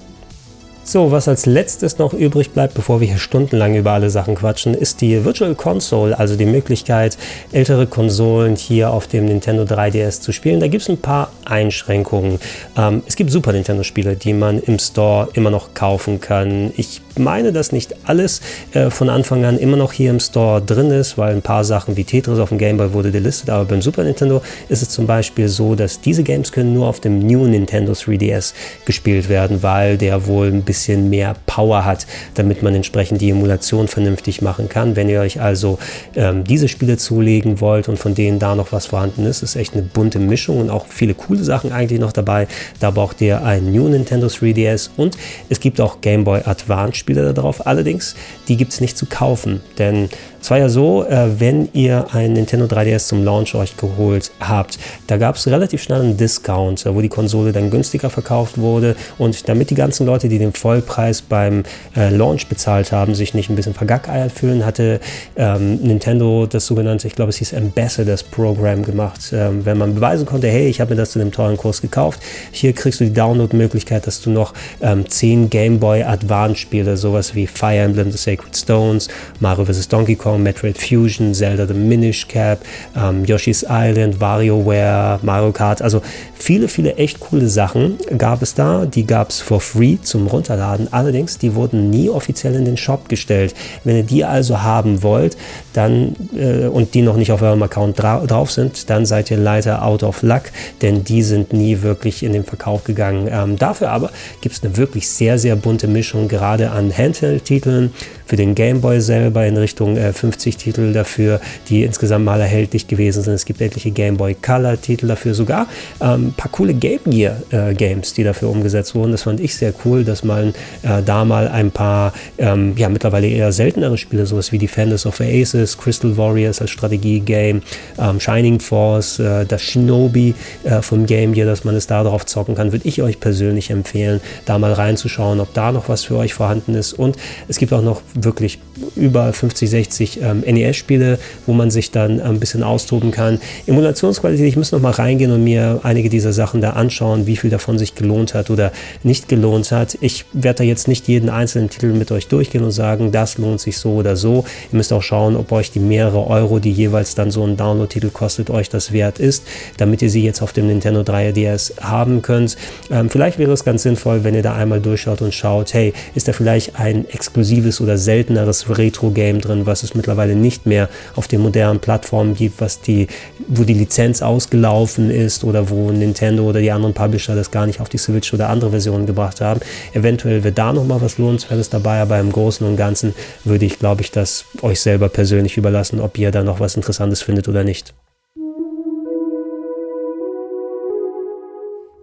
So, 0.89 1.11
was 1.11 1.27
als 1.27 1.47
letztes 1.47 1.99
noch 1.99 2.13
übrig 2.13 2.53
bleibt, 2.53 2.75
bevor 2.75 3.01
wir 3.01 3.09
hier 3.09 3.19
stundenlang 3.19 3.75
über 3.75 3.91
alle 3.91 4.09
Sachen 4.09 4.37
quatschen, 4.37 4.73
ist 4.73 5.01
die 5.01 5.25
Virtual 5.25 5.57
Console, 5.57 6.17
also 6.17 6.37
die 6.37 6.45
Möglichkeit, 6.45 7.19
ältere 7.51 7.89
Konsolen 7.89 8.55
hier 8.55 8.93
auf 8.93 9.09
dem 9.09 9.25
Nintendo 9.25 9.65
3DS 9.65 10.21
zu 10.21 10.31
spielen. 10.31 10.61
Da 10.61 10.69
gibt 10.69 10.83
es 10.83 10.89
ein 10.89 10.99
paar 10.99 11.33
Einschränkungen. 11.45 12.39
Ähm, 12.79 13.03
es 13.05 13.17
gibt 13.17 13.33
Super 13.33 13.51
Nintendo-Spiele, 13.51 14.15
die 14.15 14.33
man 14.33 14.61
im 14.61 14.79
Store 14.79 15.29
immer 15.33 15.51
noch 15.51 15.75
kaufen 15.75 16.21
kann. 16.21 16.73
Ich 16.77 17.01
meine, 17.19 17.53
dass 17.53 17.73
nicht 17.73 17.97
alles 18.05 18.41
äh, 18.73 18.89
von 18.91 19.11
Anfang 19.11 19.45
an 19.45 19.59
immer 19.59 19.77
noch 19.77 19.93
hier 19.93 20.11
im 20.11 20.21
Store 20.21 20.63
drin 20.63 20.93
ist, 20.93 21.19
weil 21.19 21.35
ein 21.35 21.43
paar 21.43 21.65
Sachen 21.65 21.97
wie 21.97 22.05
Tetris 22.05 22.39
auf 22.39 22.51
dem 22.51 22.59
Game 22.59 22.77
Boy 22.77 22.93
wurde 22.93 23.11
delistet, 23.11 23.51
aber 23.51 23.65
beim 23.65 23.83
Super 23.83 24.05
Nintendo 24.05 24.41
ist 24.69 24.83
es 24.83 24.91
zum 24.91 25.09
Beispiel 25.09 25.49
so, 25.49 25.75
dass 25.75 26.01
diese 26.01 26.23
Games 26.23 26.53
können 26.53 26.75
nur 26.75 26.87
auf 26.87 27.01
dem 27.01 27.19
New 27.19 27.45
Nintendo 27.49 27.93
3DS 27.93 28.55
gespielt 28.85 29.29
werden, 29.29 29.65
weil 29.65 29.99
der 29.99 30.29
wohl 30.29 30.47
ein 30.47 30.63
bisschen 30.63 30.76
mehr 31.09 31.35
Power 31.47 31.85
hat, 31.85 32.07
damit 32.35 32.63
man 32.63 32.75
entsprechend 32.75 33.21
die 33.21 33.31
Emulation 33.31 33.89
vernünftig 33.89 34.43
machen 34.43 34.69
kann. 34.69 34.97
Wenn 34.97 35.09
ihr 35.09 35.21
euch 35.21 35.41
also 35.41 35.79
ähm, 36.15 36.45
diese 36.45 36.69
Spiele 36.69 36.97
zulegen 36.97 37.61
wollt 37.61 37.89
und 37.89 37.99
von 37.99 38.15
denen 38.15 38.39
da 38.39 38.55
noch 38.55 38.73
was 38.73 38.87
vorhanden 38.87 39.27
ist, 39.27 39.43
ist 39.43 39.57
echt 39.57 39.75
eine 39.75 39.83
bunte 39.83 40.19
Mischung 40.19 40.61
und 40.61 40.71
auch 40.71 40.87
viele 40.89 41.15
coole 41.15 41.45
Sachen 41.45 41.73
eigentlich 41.73 42.01
noch 42.01 42.13
dabei. 42.13 42.47
Da 42.81 42.91
braucht 42.91 43.21
ihr 43.21 43.43
ein 43.43 43.73
New 43.73 43.89
Nintendo 43.89 44.27
3DS 44.27 44.91
und 44.97 45.17
es 45.49 45.61
gibt 45.61 45.81
auch 45.81 46.01
Game 46.01 46.25
Boy 46.25 46.43
Advance 46.45 46.97
Spiele 46.97 47.33
darauf. 47.33 47.67
Allerdings, 47.67 48.15
die 48.49 48.57
gibt 48.57 48.73
es 48.73 48.81
nicht 48.81 48.97
zu 48.97 49.07
kaufen, 49.07 49.61
denn 49.79 50.09
es 50.47 50.51
war 50.51 50.59
ja 50.59 50.69
so, 50.69 51.05
äh, 51.05 51.41
wenn 51.41 51.69
ihr 51.73 52.07
ein 52.13 52.35
Nintendo 52.35 52.67
3DS 52.67 53.09
zum 53.09 53.25
Launch 53.25 53.57
euch 53.57 53.77
geholt 53.77 54.31
habt, 54.39 54.79
da 55.09 55.17
gab 55.17 55.35
es 55.35 55.49
relativ 55.49 55.83
schnell 55.83 56.01
einen 56.01 56.17
Discount, 56.17 56.87
äh, 56.87 56.95
wo 56.95 57.01
die 57.01 57.09
Konsole 57.09 57.51
dann 57.51 57.69
günstiger 57.69 58.11
verkauft 58.11 58.57
wurde 58.57 58.95
und 59.19 59.49
damit 59.49 59.71
die 59.71 59.75
ganzen 59.75 60.07
Leute, 60.07 60.29
die 60.29 60.39
den 60.39 60.53
Vollpreis 60.53 61.21
beim 61.21 61.65
äh, 61.97 62.11
Launch 62.11 62.47
bezahlt 62.47 62.93
haben, 62.93 63.17
sich 63.17 63.35
nicht 63.35 63.51
ein 63.51 63.57
bisschen 63.57 63.75
vergackeiert 63.75 64.31
fühlen, 64.31 64.65
hatte 64.65 65.01
ähm, 65.35 65.79
Nintendo 65.83 66.47
das 66.47 66.65
sogenannte, 66.67 67.09
ich 67.09 67.17
glaube 67.17 67.31
es 67.31 67.39
hieß 67.39 67.53
Ambassadors 67.53 68.23
Program 68.23 68.85
gemacht. 68.85 69.33
Ähm, 69.33 69.67
wenn 69.67 69.79
man 69.79 69.97
beweisen 69.97 70.27
konnte, 70.27 70.47
hey, 70.47 70.69
ich 70.69 70.81
habe 70.81 70.91
mir 70.91 70.97
das 70.97 71.11
zu 71.11 71.19
einem 71.19 71.33
teuren 71.33 71.57
Kurs 71.57 71.83
gekauft, 71.83 72.21
hier 72.53 72.73
kriegst 72.73 73.01
du 73.01 73.05
die 73.05 73.13
Download-Möglichkeit, 73.13 74.07
dass 74.07 74.21
du 74.21 74.31
noch 74.31 74.55
ähm, 74.81 75.11
10 75.11 75.51
Game 75.51 75.81
Boy 75.81 76.05
Advance 76.05 76.61
Spiele, 76.61 76.97
sowas 76.97 77.35
wie 77.35 77.49
Fire 77.49 77.79
Emblem 77.79 78.13
The 78.13 78.19
Sacred 78.19 78.57
Stones, 78.57 79.09
Mario 79.41 79.65
vs. 79.65 79.89
Donkey 79.89 80.15
Kong, 80.15 80.36
Metroid 80.39 80.79
Fusion, 80.79 81.35
Zelda 81.35 81.67
The 81.67 81.75
Minish 81.75 82.29
Cap, 82.29 82.61
ähm, 82.97 83.25
Yoshi's 83.25 83.65
Island, 83.69 84.21
WarioWare, 84.21 85.21
Mario 85.23 85.53
Kart. 85.53 85.83
Also 85.83 86.03
viele, 86.35 86.69
viele 86.69 86.97
echt 86.97 87.21
coole 87.21 87.49
Sachen 87.49 87.99
gab 88.17 88.43
es 88.43 88.55
da. 88.55 88.87
Die 88.87 89.07
gab 89.07 89.31
es 89.31 89.41
for 89.41 89.61
free 89.61 89.99
zum 90.03 90.27
Runterladen. 90.27 90.93
Allerdings, 90.93 91.39
die 91.39 91.55
wurden 91.55 91.91
nie 91.91 92.09
offiziell 92.09 92.55
in 92.55 92.65
den 92.65 92.77
Shop 92.77 93.09
gestellt. 93.09 93.55
Wenn 93.85 93.97
ihr 93.97 94.03
die 94.03 94.25
also 94.25 94.63
haben 94.63 95.03
wollt, 95.03 95.37
dann 95.73 96.17
äh, 96.37 96.67
und 96.67 96.95
die 96.95 97.03
noch 97.03 97.17
nicht 97.17 97.33
auf 97.33 97.43
eurem 97.43 97.63
Account 97.63 97.99
dra 98.01 98.25
drauf 98.27 98.51
sind, 98.51 98.89
dann 98.91 99.07
seid 99.07 99.31
ihr 99.31 99.37
leider 99.37 99.85
out 99.85 100.03
of 100.03 100.23
luck, 100.23 100.45
denn 100.83 101.05
die 101.05 101.23
sind 101.23 101.53
nie 101.53 101.83
wirklich 101.83 102.23
in 102.23 102.33
den 102.33 102.45
Verkauf 102.45 102.85
gegangen. 102.85 103.29
Ähm, 103.31 103.57
dafür 103.57 103.91
aber 103.91 104.11
gibt 104.41 104.55
es 104.55 104.63
eine 104.63 104.77
wirklich 104.77 105.09
sehr, 105.09 105.39
sehr 105.39 105.57
bunte 105.57 105.87
Mischung, 105.87 106.29
gerade 106.29 106.71
an 106.71 106.97
Handheld-Titeln 106.97 107.93
für 108.27 108.37
den 108.37 108.55
Game 108.55 108.81
Boy 108.81 109.01
selber 109.01 109.47
in 109.47 109.57
Richtung 109.57 109.97
äh, 109.97 110.13
50 110.13 110.57
Titel 110.57 110.93
dafür, 110.93 111.41
die 111.69 111.85
insgesamt 111.85 112.25
mal 112.25 112.41
erhältlich 112.41 112.89
gewesen 112.89 113.23
sind. 113.23 113.35
Es 113.35 113.45
gibt 113.45 113.61
etliche 113.61 113.91
Game 113.91 114.17
Boy 114.17 114.35
Color 114.35 114.81
Titel 114.81 115.07
dafür, 115.07 115.35
sogar 115.35 115.67
ein 116.01 116.15
ähm, 116.15 116.35
paar 116.37 116.51
coole 116.51 116.75
Game 116.75 117.01
Gear 117.07 117.37
äh, 117.51 117.75
Games, 117.75 118.13
die 118.15 118.25
dafür 118.25 118.51
umgesetzt 118.51 118.95
wurden. 118.95 119.13
Das 119.13 119.23
fand 119.23 119.41
ich 119.41 119.55
sehr 119.55 119.73
cool, 119.85 120.05
dass 120.05 120.25
man 120.25 120.51
äh, 120.83 121.03
da 121.05 121.25
mal 121.25 121.49
ein 121.49 121.71
paar, 121.71 122.13
ähm, 122.39 122.75
ja, 122.77 122.89
mittlerweile 122.89 123.29
eher 123.29 123.53
seltenere 123.53 123.97
Spiele, 123.97 124.27
sowas 124.27 124.53
wie 124.53 124.59
Defenders 124.59 125.07
of 125.07 125.21
Aces, 125.21 125.79
Crystal 125.79 126.17
Warriors 126.17 126.61
als 126.61 126.71
Strategie-Game, 126.71 127.63
ähm, 127.99 128.21
Shining 128.21 128.61
Force, 128.61 129.19
äh, 129.21 129.47
das 129.47 129.63
Shinobi 129.63 130.35
äh, 130.65 130.83
vom 130.83 131.07
Game 131.07 131.33
Gear, 131.33 131.47
dass 131.47 131.65
man 131.65 131.77
es 131.77 131.87
da 131.87 132.03
drauf 132.03 132.27
zocken 132.27 132.55
kann, 132.55 132.73
würde 132.73 132.89
ich 132.89 133.03
euch 133.03 133.21
persönlich 133.21 133.71
empfehlen, 133.71 134.21
da 134.45 134.59
mal 134.59 134.73
reinzuschauen, 134.73 135.41
ob 135.41 135.55
da 135.55 135.73
noch 135.73 135.89
was 135.89 136.05
für 136.05 136.17
euch 136.17 136.35
vorhanden 136.35 136.75
ist. 136.75 136.93
Und 136.93 137.17
es 137.49 137.59
gibt 137.59 137.73
auch 137.73 137.83
noch 137.83 138.03
wirklich 138.17 138.59
über 138.95 139.33
50, 139.33 139.71
60 139.71 140.23
ähm, 140.23 140.41
NES-Spiele, 140.41 141.19
wo 141.47 141.53
man 141.53 141.71
sich 141.71 141.91
dann 141.91 142.21
ein 142.21 142.41
bisschen 142.41 142.63
austoben 142.63 143.11
kann. 143.11 143.39
Emulationsqualität, 143.67 144.47
ich 144.47 144.57
muss 144.57 144.73
noch 144.73 144.81
mal 144.81 144.91
reingehen 144.91 145.31
und 145.31 145.45
mir 145.45 145.81
einige 145.83 146.09
dieser 146.09 146.33
Sachen 146.33 146.61
da 146.61 146.71
anschauen, 146.71 147.27
wie 147.27 147.37
viel 147.37 147.51
davon 147.51 147.79
sich 147.79 147.95
gelohnt 147.95 148.35
hat 148.35 148.51
oder 148.51 148.73
nicht 149.03 149.29
gelohnt 149.29 149.71
hat. 149.73 149.99
Ich 150.01 150.25
werde 150.33 150.59
da 150.59 150.65
jetzt 150.65 150.89
nicht 150.89 151.09
jeden 151.09 151.29
einzelnen 151.29 151.71
Titel 151.71 151.93
mit 151.93 152.11
euch 152.11 152.29
durchgehen 152.29 152.65
und 152.65 152.71
sagen, 152.71 153.13
das 153.13 153.39
lohnt 153.39 153.61
sich 153.61 153.79
so 153.79 153.95
oder 153.95 154.17
so. 154.17 154.45
Ihr 154.73 154.77
müsst 154.77 154.93
auch 154.93 155.03
schauen, 155.03 155.37
ob 155.37 155.53
ich 155.61 155.71
die 155.71 155.81
mehrere 155.81 156.27
Euro, 156.27 156.59
die 156.59 156.73
jeweils 156.73 157.15
dann 157.15 157.31
so 157.31 157.45
ein 157.45 157.57
Download-Titel 157.57 158.11
kostet, 158.11 158.51
euch 158.51 158.69
das 158.69 158.93
wert 158.93 159.19
ist, 159.19 159.45
damit 159.77 160.03
ihr 160.03 160.11
sie 160.11 160.23
jetzt 160.23 160.43
auf 160.43 160.53
dem 160.53 160.67
Nintendo 160.67 161.01
3DS 161.01 161.81
haben 161.81 162.23
könnt. 162.23 162.57
Ähm, 162.91 163.11
vielleicht 163.11 163.39
wäre 163.39 163.53
es 163.53 163.65
ganz 163.65 163.83
sinnvoll, 163.83 164.25
wenn 164.25 164.35
ihr 164.35 164.43
da 164.43 164.55
einmal 164.55 164.81
durchschaut 164.81 165.23
und 165.23 165.35
schaut, 165.35 165.75
hey, 165.75 165.93
ist 166.15 166.29
da 166.29 166.33
vielleicht 166.33 166.79
ein 166.79 167.09
exklusives 167.09 167.81
oder 167.81 167.99
selteneres 168.07 168.79
Retro-Game 168.79 169.43
drin, 169.43 169.67
was 169.67 169.83
es 169.83 169.95
mittlerweile 169.95 170.35
nicht 170.35 170.65
mehr 170.65 170.89
auf 171.15 171.29
den 171.29 171.43
modernen 171.43 171.81
Plattformen 171.81 172.35
gibt, 172.35 172.63
was 172.63 172.81
die, 172.81 173.09
wo 173.47 173.65
die 173.65 173.75
Lizenz 173.75 174.23
ausgelaufen 174.23 175.11
ist 175.11 175.45
oder 175.45 175.69
wo 175.69 175.91
Nintendo 175.91 176.45
oder 176.45 176.61
die 176.61 176.71
anderen 176.71 176.95
Publisher 176.95 177.35
das 177.35 177.51
gar 177.51 177.67
nicht 177.67 177.81
auf 177.81 177.91
die 177.91 177.99
Switch 177.99 178.33
oder 178.33 178.49
andere 178.49 178.71
Versionen 178.71 179.05
gebracht 179.05 179.43
haben. 179.43 179.61
Eventuell 179.93 180.43
wird 180.43 180.57
da 180.57 180.73
nochmal 180.73 181.03
was 181.03 181.19
lohnenswertes 181.19 181.69
dabei, 181.69 182.01
aber 182.01 182.19
im 182.19 182.33
Großen 182.33 182.67
und 182.67 182.79
Ganzen 182.79 183.15
würde 183.45 183.67
ich, 183.67 183.79
glaube 183.79 184.01
ich, 184.01 184.11
das 184.11 184.47
euch 184.63 184.81
selber 184.81 185.11
persönlich 185.11 185.59
überlassen, 185.59 186.01
ob 186.01 186.17
ihr 186.17 186.31
da 186.31 186.43
noch 186.43 186.61
was 186.61 186.77
Interessantes 186.77 187.21
findet 187.21 187.49
oder 187.49 187.63
nicht. 187.63 187.93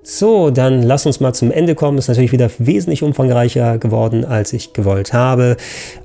So, 0.05 0.49
dann 0.49 0.83
lass 0.83 1.05
uns 1.05 1.21
mal 1.21 1.31
zum 1.31 1.49
Ende 1.49 1.75
kommen. 1.75 1.97
Ist 1.97 2.09
natürlich 2.09 2.33
wieder 2.33 2.51
wesentlich 2.57 3.03
umfangreicher 3.03 3.77
geworden, 3.77 4.25
als 4.25 4.51
ich 4.51 4.73
gewollt 4.73 5.13
habe. 5.13 5.55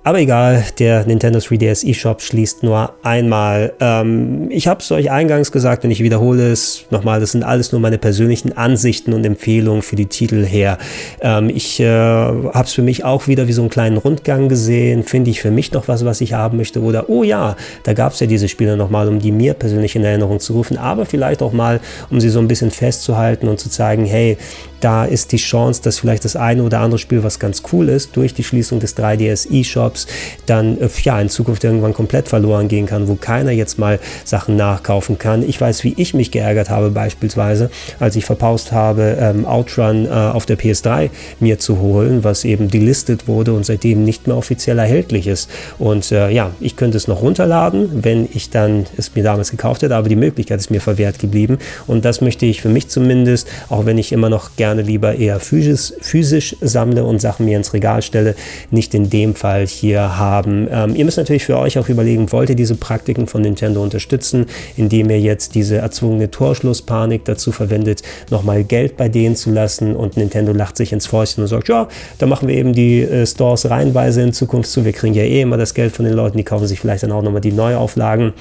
Aber 0.05 0.21
egal, 0.21 0.65
der 0.79 1.05
Nintendo 1.05 1.41
3DS 1.41 1.85
eShop 1.85 2.23
schließt 2.23 2.63
nur 2.63 2.93
einmal. 3.03 3.73
Ähm, 3.81 4.53
ich 4.53 4.69
habe 4.69 4.81
es 4.81 4.93
euch 4.93 5.11
eingangs 5.11 5.51
gesagt 5.51 5.85
und 5.85 5.91
ich 5.91 6.01
wiederhole 6.01 6.53
es 6.53 6.85
nochmal. 6.91 7.19
Das 7.19 7.33
sind 7.33 7.43
alles 7.43 7.73
nur 7.73 7.81
meine 7.81 7.99
persönlichen 7.99 8.57
Ansichten 8.57 9.13
und 9.13 9.27
Empfehlungen 9.27 9.83
für 9.83 9.97
die 9.97 10.07
Titel 10.07 10.45
her. 10.45 10.79
Ähm, 11.21 11.51
ich 11.51 11.81
äh, 11.81 11.89
habe 11.89 12.65
es 12.65 12.73
für 12.73 12.83
mich 12.83 13.05
auch 13.05 13.27
wieder 13.27 13.49
wie 13.49 13.53
so 13.53 13.63
einen 13.63 13.71
kleinen 13.71 13.97
Rundgang 13.97 14.49
gesehen. 14.49 15.03
Finde 15.03 15.33
ich 15.33 15.41
für 15.41 15.51
mich 15.51 15.73
noch 15.73 15.89
was, 15.89 16.05
was 16.05 16.21
ich 16.21 16.35
haben 16.35 16.57
möchte? 16.57 16.83
Oder, 16.83 17.11
oh 17.11 17.25
ja, 17.25 17.57
da 17.83 17.95
gab 17.95 18.13
es 18.13 18.21
ja 18.21 18.29
diese 18.29 18.47
Spiele 18.47 18.77
nochmal, 18.77 19.09
um 19.09 19.19
die 19.19 19.33
mir 19.33 19.55
persönlich 19.55 19.97
in 19.97 20.05
Erinnerung 20.05 20.39
zu 20.39 20.53
rufen. 20.53 20.79
Aber 20.79 21.05
vielleicht 21.05 21.43
auch 21.43 21.53
mal, 21.53 21.81
um 22.11 22.21
sie 22.21 22.29
so 22.29 22.39
ein 22.39 22.47
bisschen 22.47 22.71
festzuhalten 22.71 23.49
und 23.49 23.59
zu 23.59 23.69
zeigen, 23.69 23.88
sagen, 23.89 24.05
hey, 24.05 24.37
da 24.81 25.05
ist 25.05 25.33
die 25.33 25.39
Chance, 25.39 25.83
dass 25.83 25.99
vielleicht 25.99 26.25
das 26.25 26.37
eine 26.37 26.63
oder 26.63 26.81
andere 26.81 26.99
Spiel, 26.99 27.23
was 27.23 27.39
ganz 27.39 27.63
cool 27.73 27.89
ist, 27.89 28.17
durch 28.17 28.35
die 28.35 28.45
Schließung 28.45 28.81
des 28.81 28.97
3DS 28.97 29.51
eShops 29.51 30.07
dann 30.47 30.81
äh, 30.81 30.89
ja 31.03 31.21
in 31.21 31.29
Zukunft 31.29 31.65
irgendwann 31.65 31.95
komplett 31.95 32.29
verloren 32.29 32.69
gehen 32.69 32.87
kann, 32.87 33.09
wo 33.09 33.17
keiner 33.17 33.51
jetzt 33.51 33.79
mal 33.79 33.99
Sachen 34.25 34.57
nachkaufen 34.57 35.19
kann. 35.19 35.43
Ich 35.43 35.61
weiß, 35.61 35.85
wie 35.85 35.95
ich 35.97 36.15
mich 36.15 36.31
geärgert 36.31 36.71
habe, 36.71 36.91
beispielsweise, 36.91 37.71
als 37.99 38.17
ich 38.17 38.25
verpaust 38.25 38.73
habe, 38.73 39.17
ähm, 39.21 39.47
Outrun 39.47 40.07
äh, 40.07 40.11
auf 40.11 40.47
der 40.47 40.59
PS3 40.59 41.11
mir 41.41 41.59
zu 41.59 41.81
holen, 41.81 42.23
was 42.25 42.45
eben 42.45 42.69
delistet 42.69 43.27
wurde 43.27 43.55
und 43.55 43.67
seitdem 43.67 44.05
nicht 44.05 44.27
mehr 44.27 44.37
offiziell 44.37 44.79
erhältlich 44.79 45.27
ist. 45.27 45.51
Und 45.79 46.13
äh, 46.13 46.31
ja, 46.31 46.53
ich 46.61 46.77
könnte 46.77 46.97
es 46.97 47.09
noch 47.09 47.23
runterladen, 47.23 48.05
wenn 48.05 48.29
ich 48.33 48.51
dann 48.51 48.87
es 48.97 49.15
mir 49.15 49.25
damals 49.25 49.51
gekauft 49.51 49.83
hätte, 49.83 49.97
aber 49.97 50.09
die 50.09 50.17
Möglichkeit 50.17 50.61
ist 50.61 50.71
mir 50.71 50.81
verwehrt 50.81 51.19
geblieben. 51.19 51.59
Und 51.87 52.05
das 52.05 52.21
möchte 52.21 52.47
ich 52.47 52.63
für 52.63 52.69
mich 52.69 52.89
zumindest, 52.89 53.49
auch 53.69 53.78
wenn 53.87 53.99
ich 53.99 54.13
immer 54.13 54.29
noch 54.29 54.57
gerne 54.57 54.69
gerne 54.69 54.83
lieber 54.83 55.17
eher 55.17 55.41
physisch, 55.41 55.95
physisch 56.01 56.55
sammle 56.61 57.05
und 57.05 57.21
Sachen 57.21 57.47
mir 57.47 57.57
ins 57.57 57.73
Regal 57.73 58.03
stelle, 58.03 58.35
nicht 58.71 58.93
in 58.93 59.09
dem 59.09 59.35
Fall 59.35 59.67
hier 59.67 60.19
haben. 60.19 60.69
Ähm, 60.71 60.95
ihr 60.95 61.07
müsst 61.07 61.17
natürlich 61.17 61.45
für 61.45 61.57
euch 61.57 61.79
auch 61.79 61.89
überlegen, 61.89 62.31
wollt 62.33 62.51
ihr 62.51 62.55
diese 62.55 62.75
Praktiken 62.75 63.27
von 63.27 63.41
Nintendo 63.41 63.83
unterstützen, 63.83 64.45
indem 64.77 65.09
ihr 65.09 65.21
jetzt 65.21 65.55
diese 65.55 65.77
erzwungene 65.77 66.31
Torschlusspanik 66.31 67.25
dazu 67.25 67.51
verwendet, 67.51 68.03
nochmal 68.31 68.63
Geld 68.63 68.99
bei 68.99 69.09
denen 69.09 69.37
zu 69.37 69.51
lassen 69.51 69.97
und 69.97 70.19
Nintendo 70.19 70.53
lacht 70.53 70.77
sich 70.77 70.93
ins 70.93 71.07
Fäustchen 71.07 71.43
und 71.43 71.49
sagt, 71.49 71.69
ja, 71.69 71.89
da 72.19 72.27
machen 72.27 72.47
wir 72.47 72.55
eben 72.55 72.75
die 72.75 73.01
äh, 73.01 73.27
Stores 73.27 73.71
reihenweise 73.71 74.21
in 74.21 74.35
Zukunft 74.35 74.71
zu, 74.71 74.85
wir 74.85 74.93
kriegen 74.93 75.15
ja 75.15 75.23
eh 75.23 75.41
immer 75.41 75.57
das 75.57 75.73
Geld 75.73 75.97
von 75.97 76.05
den 76.05 76.15
Leuten, 76.15 76.37
die 76.37 76.45
kaufen 76.45 76.67
sich 76.67 76.79
vielleicht 76.79 77.05
dann 77.05 77.13
auch 77.13 77.23
nochmal 77.23 77.41
die 77.41 77.53
Neuauflagen. 77.53 78.35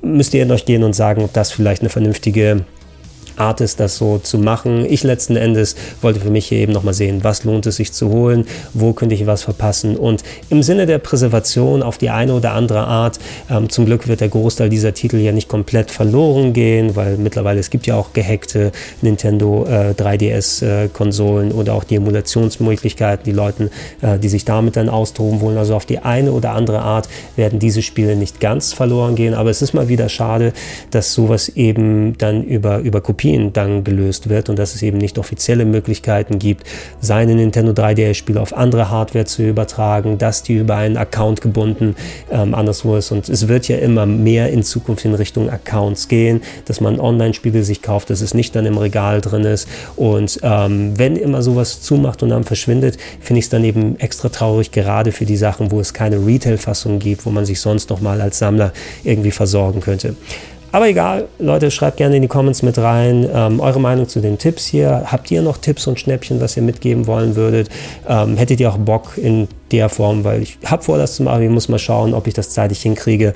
Müsst 0.00 0.32
ihr 0.32 0.42
in 0.42 0.50
euch 0.50 0.64
gehen 0.64 0.82
und 0.84 0.94
sagen, 0.94 1.22
ob 1.22 1.34
das 1.34 1.52
vielleicht 1.52 1.82
eine 1.82 1.90
vernünftige 1.90 2.64
Art 3.40 3.60
ist, 3.60 3.80
das 3.80 3.96
so 3.96 4.18
zu 4.18 4.38
machen. 4.38 4.84
Ich 4.88 5.02
letzten 5.02 5.36
Endes 5.36 5.74
wollte 6.02 6.20
für 6.20 6.30
mich 6.30 6.46
hier 6.46 6.58
eben 6.58 6.72
nochmal 6.72 6.94
sehen, 6.94 7.24
was 7.24 7.44
lohnt 7.44 7.66
es 7.66 7.76
sich 7.76 7.92
zu 7.92 8.10
holen, 8.10 8.46
wo 8.74 8.92
könnte 8.92 9.14
ich 9.14 9.26
was 9.26 9.42
verpassen. 9.42 9.96
Und 9.96 10.22
im 10.50 10.62
Sinne 10.62 10.86
der 10.86 10.98
Präservation 10.98 11.82
auf 11.82 11.98
die 11.98 12.10
eine 12.10 12.34
oder 12.34 12.52
andere 12.52 12.80
Art, 12.80 13.18
ähm, 13.50 13.68
zum 13.70 13.86
Glück 13.86 14.06
wird 14.08 14.20
der 14.20 14.28
Großteil 14.28 14.68
dieser 14.68 14.94
Titel 14.94 15.16
ja 15.16 15.32
nicht 15.32 15.48
komplett 15.48 15.90
verloren 15.90 16.52
gehen, 16.52 16.96
weil 16.96 17.16
mittlerweile 17.16 17.58
es 17.60 17.70
gibt 17.70 17.86
ja 17.86 17.96
auch 17.96 18.12
gehackte 18.12 18.72
Nintendo 19.00 19.64
äh, 19.66 19.94
3DS-Konsolen 19.94 21.50
äh, 21.50 21.54
oder 21.54 21.74
auch 21.74 21.84
die 21.84 21.96
Emulationsmöglichkeiten, 21.96 23.24
die 23.24 23.32
Leuten, 23.32 23.70
äh, 24.02 24.18
die 24.18 24.28
sich 24.28 24.44
damit 24.44 24.76
dann 24.76 24.88
austoben 24.88 25.40
wollen. 25.40 25.56
Also 25.56 25.74
auf 25.74 25.86
die 25.86 26.00
eine 26.00 26.32
oder 26.32 26.52
andere 26.52 26.80
Art 26.80 27.08
werden 27.36 27.58
diese 27.58 27.82
Spiele 27.82 28.16
nicht 28.16 28.40
ganz 28.40 28.72
verloren 28.72 29.14
gehen, 29.14 29.34
aber 29.34 29.50
es 29.50 29.62
ist 29.62 29.72
mal 29.72 29.88
wieder 29.88 30.08
schade, 30.08 30.52
dass 30.90 31.14
sowas 31.14 31.48
eben 31.48 32.18
dann 32.18 32.44
über, 32.44 32.78
über 32.78 33.00
Kopien 33.00 33.29
Kopien 33.30 33.52
dann 33.52 33.84
gelöst 33.84 34.28
wird 34.28 34.48
und 34.48 34.58
dass 34.58 34.74
es 34.74 34.82
eben 34.82 34.98
nicht 34.98 35.18
offizielle 35.18 35.64
Möglichkeiten 35.64 36.38
gibt, 36.38 36.66
seine 37.00 37.34
Nintendo 37.34 37.72
3DS-Spiele 37.72 38.40
auf 38.40 38.56
andere 38.56 38.90
Hardware 38.90 39.24
zu 39.24 39.42
übertragen, 39.42 40.18
dass 40.18 40.42
die 40.42 40.54
über 40.54 40.76
einen 40.76 40.96
Account 40.96 41.40
gebunden 41.40 41.94
ähm, 42.30 42.54
anderswo 42.54 42.96
ist. 42.96 43.12
Und 43.12 43.28
es 43.28 43.48
wird 43.48 43.68
ja 43.68 43.78
immer 43.78 44.06
mehr 44.06 44.50
in 44.50 44.62
Zukunft 44.62 45.04
in 45.04 45.14
Richtung 45.14 45.48
Accounts 45.48 46.08
gehen, 46.08 46.42
dass 46.64 46.80
man 46.80 46.98
Online-Spiele 46.98 47.62
sich 47.62 47.82
kauft, 47.82 48.10
dass 48.10 48.20
es 48.20 48.34
nicht 48.34 48.56
dann 48.56 48.66
im 48.66 48.78
Regal 48.78 49.20
drin 49.20 49.44
ist. 49.44 49.68
Und 49.96 50.40
ähm, 50.42 50.98
wenn 50.98 51.16
immer 51.16 51.42
sowas 51.42 51.80
zumacht 51.82 52.22
und 52.22 52.30
dann 52.30 52.44
verschwindet, 52.44 52.98
finde 53.20 53.38
ich 53.38 53.44
es 53.46 53.50
dann 53.50 53.64
eben 53.64 53.98
extra 54.00 54.28
traurig, 54.28 54.72
gerade 54.72 55.12
für 55.12 55.24
die 55.24 55.36
Sachen, 55.36 55.70
wo 55.70 55.80
es 55.80 55.94
keine 55.94 56.24
Retail-Fassung 56.24 56.98
gibt, 56.98 57.24
wo 57.26 57.30
man 57.30 57.44
sich 57.44 57.60
sonst 57.60 57.90
noch 57.90 58.00
mal 58.00 58.20
als 58.20 58.38
Sammler 58.38 58.72
irgendwie 59.04 59.30
versorgen 59.30 59.80
könnte. 59.80 60.16
Aber 60.72 60.88
egal, 60.88 61.26
Leute, 61.38 61.70
schreibt 61.70 61.96
gerne 61.96 62.16
in 62.16 62.22
die 62.22 62.28
Comments 62.28 62.62
mit 62.62 62.78
rein 62.78 63.28
ähm, 63.32 63.58
eure 63.60 63.80
Meinung 63.80 64.08
zu 64.08 64.20
den 64.20 64.38
Tipps 64.38 64.66
hier. 64.66 65.04
Habt 65.06 65.30
ihr 65.30 65.42
noch 65.42 65.58
Tipps 65.58 65.86
und 65.86 65.98
Schnäppchen, 65.98 66.40
was 66.40 66.56
ihr 66.56 66.62
mitgeben 66.62 67.06
wollen 67.06 67.34
würdet? 67.34 67.68
Ähm, 68.08 68.36
hättet 68.36 68.60
ihr 68.60 68.70
auch 68.70 68.78
Bock 68.78 69.18
in 69.18 69.48
der 69.72 69.88
Form, 69.88 70.22
weil 70.24 70.42
ich 70.42 70.58
habe 70.64 70.82
vor, 70.82 70.98
das 70.98 71.16
zu 71.16 71.24
machen. 71.24 71.42
Ich 71.42 71.50
muss 71.50 71.68
mal 71.68 71.78
schauen, 71.78 72.14
ob 72.14 72.26
ich 72.26 72.34
das 72.34 72.50
zeitig 72.50 72.82
hinkriege 72.82 73.32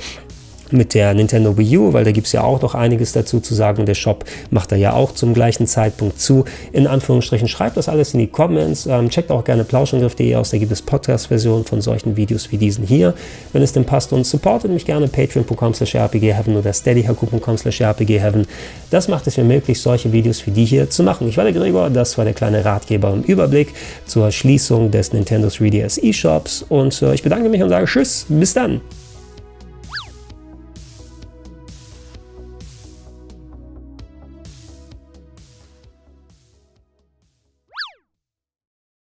mit 0.74 0.94
der 0.94 1.14
Nintendo 1.14 1.56
Wii 1.56 1.78
U, 1.78 1.92
weil 1.92 2.04
da 2.04 2.12
gibt 2.12 2.26
es 2.26 2.32
ja 2.32 2.42
auch 2.42 2.60
noch 2.60 2.74
einiges 2.74 3.12
dazu 3.12 3.40
zu 3.40 3.54
sagen. 3.54 3.86
Der 3.86 3.94
Shop 3.94 4.24
macht 4.50 4.72
da 4.72 4.76
ja 4.76 4.92
auch 4.92 5.12
zum 5.12 5.34
gleichen 5.34 5.66
Zeitpunkt 5.66 6.20
zu. 6.20 6.44
In 6.72 6.86
Anführungsstrichen, 6.86 7.48
schreibt 7.48 7.76
das 7.76 7.88
alles 7.88 8.14
in 8.14 8.20
die 8.20 8.26
Comments. 8.26 8.86
Ähm, 8.86 9.10
checkt 9.10 9.30
auch 9.30 9.44
gerne 9.44 9.64
plauschangriff.de 9.64 10.34
aus, 10.36 10.50
da 10.50 10.58
gibt 10.58 10.72
es 10.72 10.82
Podcast-Versionen 10.82 11.64
von 11.64 11.80
solchen 11.80 12.16
Videos 12.16 12.50
wie 12.52 12.58
diesen 12.58 12.86
hier, 12.86 13.14
wenn 13.52 13.62
es 13.62 13.72
denn 13.72 13.84
passt. 13.84 14.12
Und 14.12 14.26
supportet 14.26 14.70
mich 14.70 14.84
gerne 14.84 15.08
patreon.com 15.08 15.74
slash 15.74 15.94
rpgheaven 15.94 16.56
oder 16.56 16.72
steadyhaku.com 16.72 17.58
slash 17.58 17.80
rpgheaven. 17.80 18.46
Das 18.90 19.08
macht 19.08 19.26
es 19.26 19.36
mir 19.36 19.44
möglich, 19.44 19.80
solche 19.80 20.12
Videos 20.12 20.46
wie 20.46 20.50
die 20.50 20.64
hier 20.64 20.90
zu 20.90 21.02
machen. 21.02 21.28
Ich 21.28 21.36
war 21.36 21.44
der 21.44 21.52
Gregor, 21.52 21.90
das 21.90 22.18
war 22.18 22.24
der 22.24 22.34
kleine 22.34 22.64
Ratgeber 22.64 23.12
im 23.12 23.22
Überblick 23.22 23.74
zur 24.06 24.30
Schließung 24.30 24.90
des 24.90 25.12
Nintendo 25.12 25.48
3DS 25.48 26.02
eShops 26.02 26.64
und 26.68 27.00
äh, 27.02 27.14
ich 27.14 27.22
bedanke 27.22 27.48
mich 27.48 27.62
und 27.62 27.68
sage 27.68 27.86
Tschüss, 27.86 28.26
bis 28.28 28.54
dann. 28.54 28.80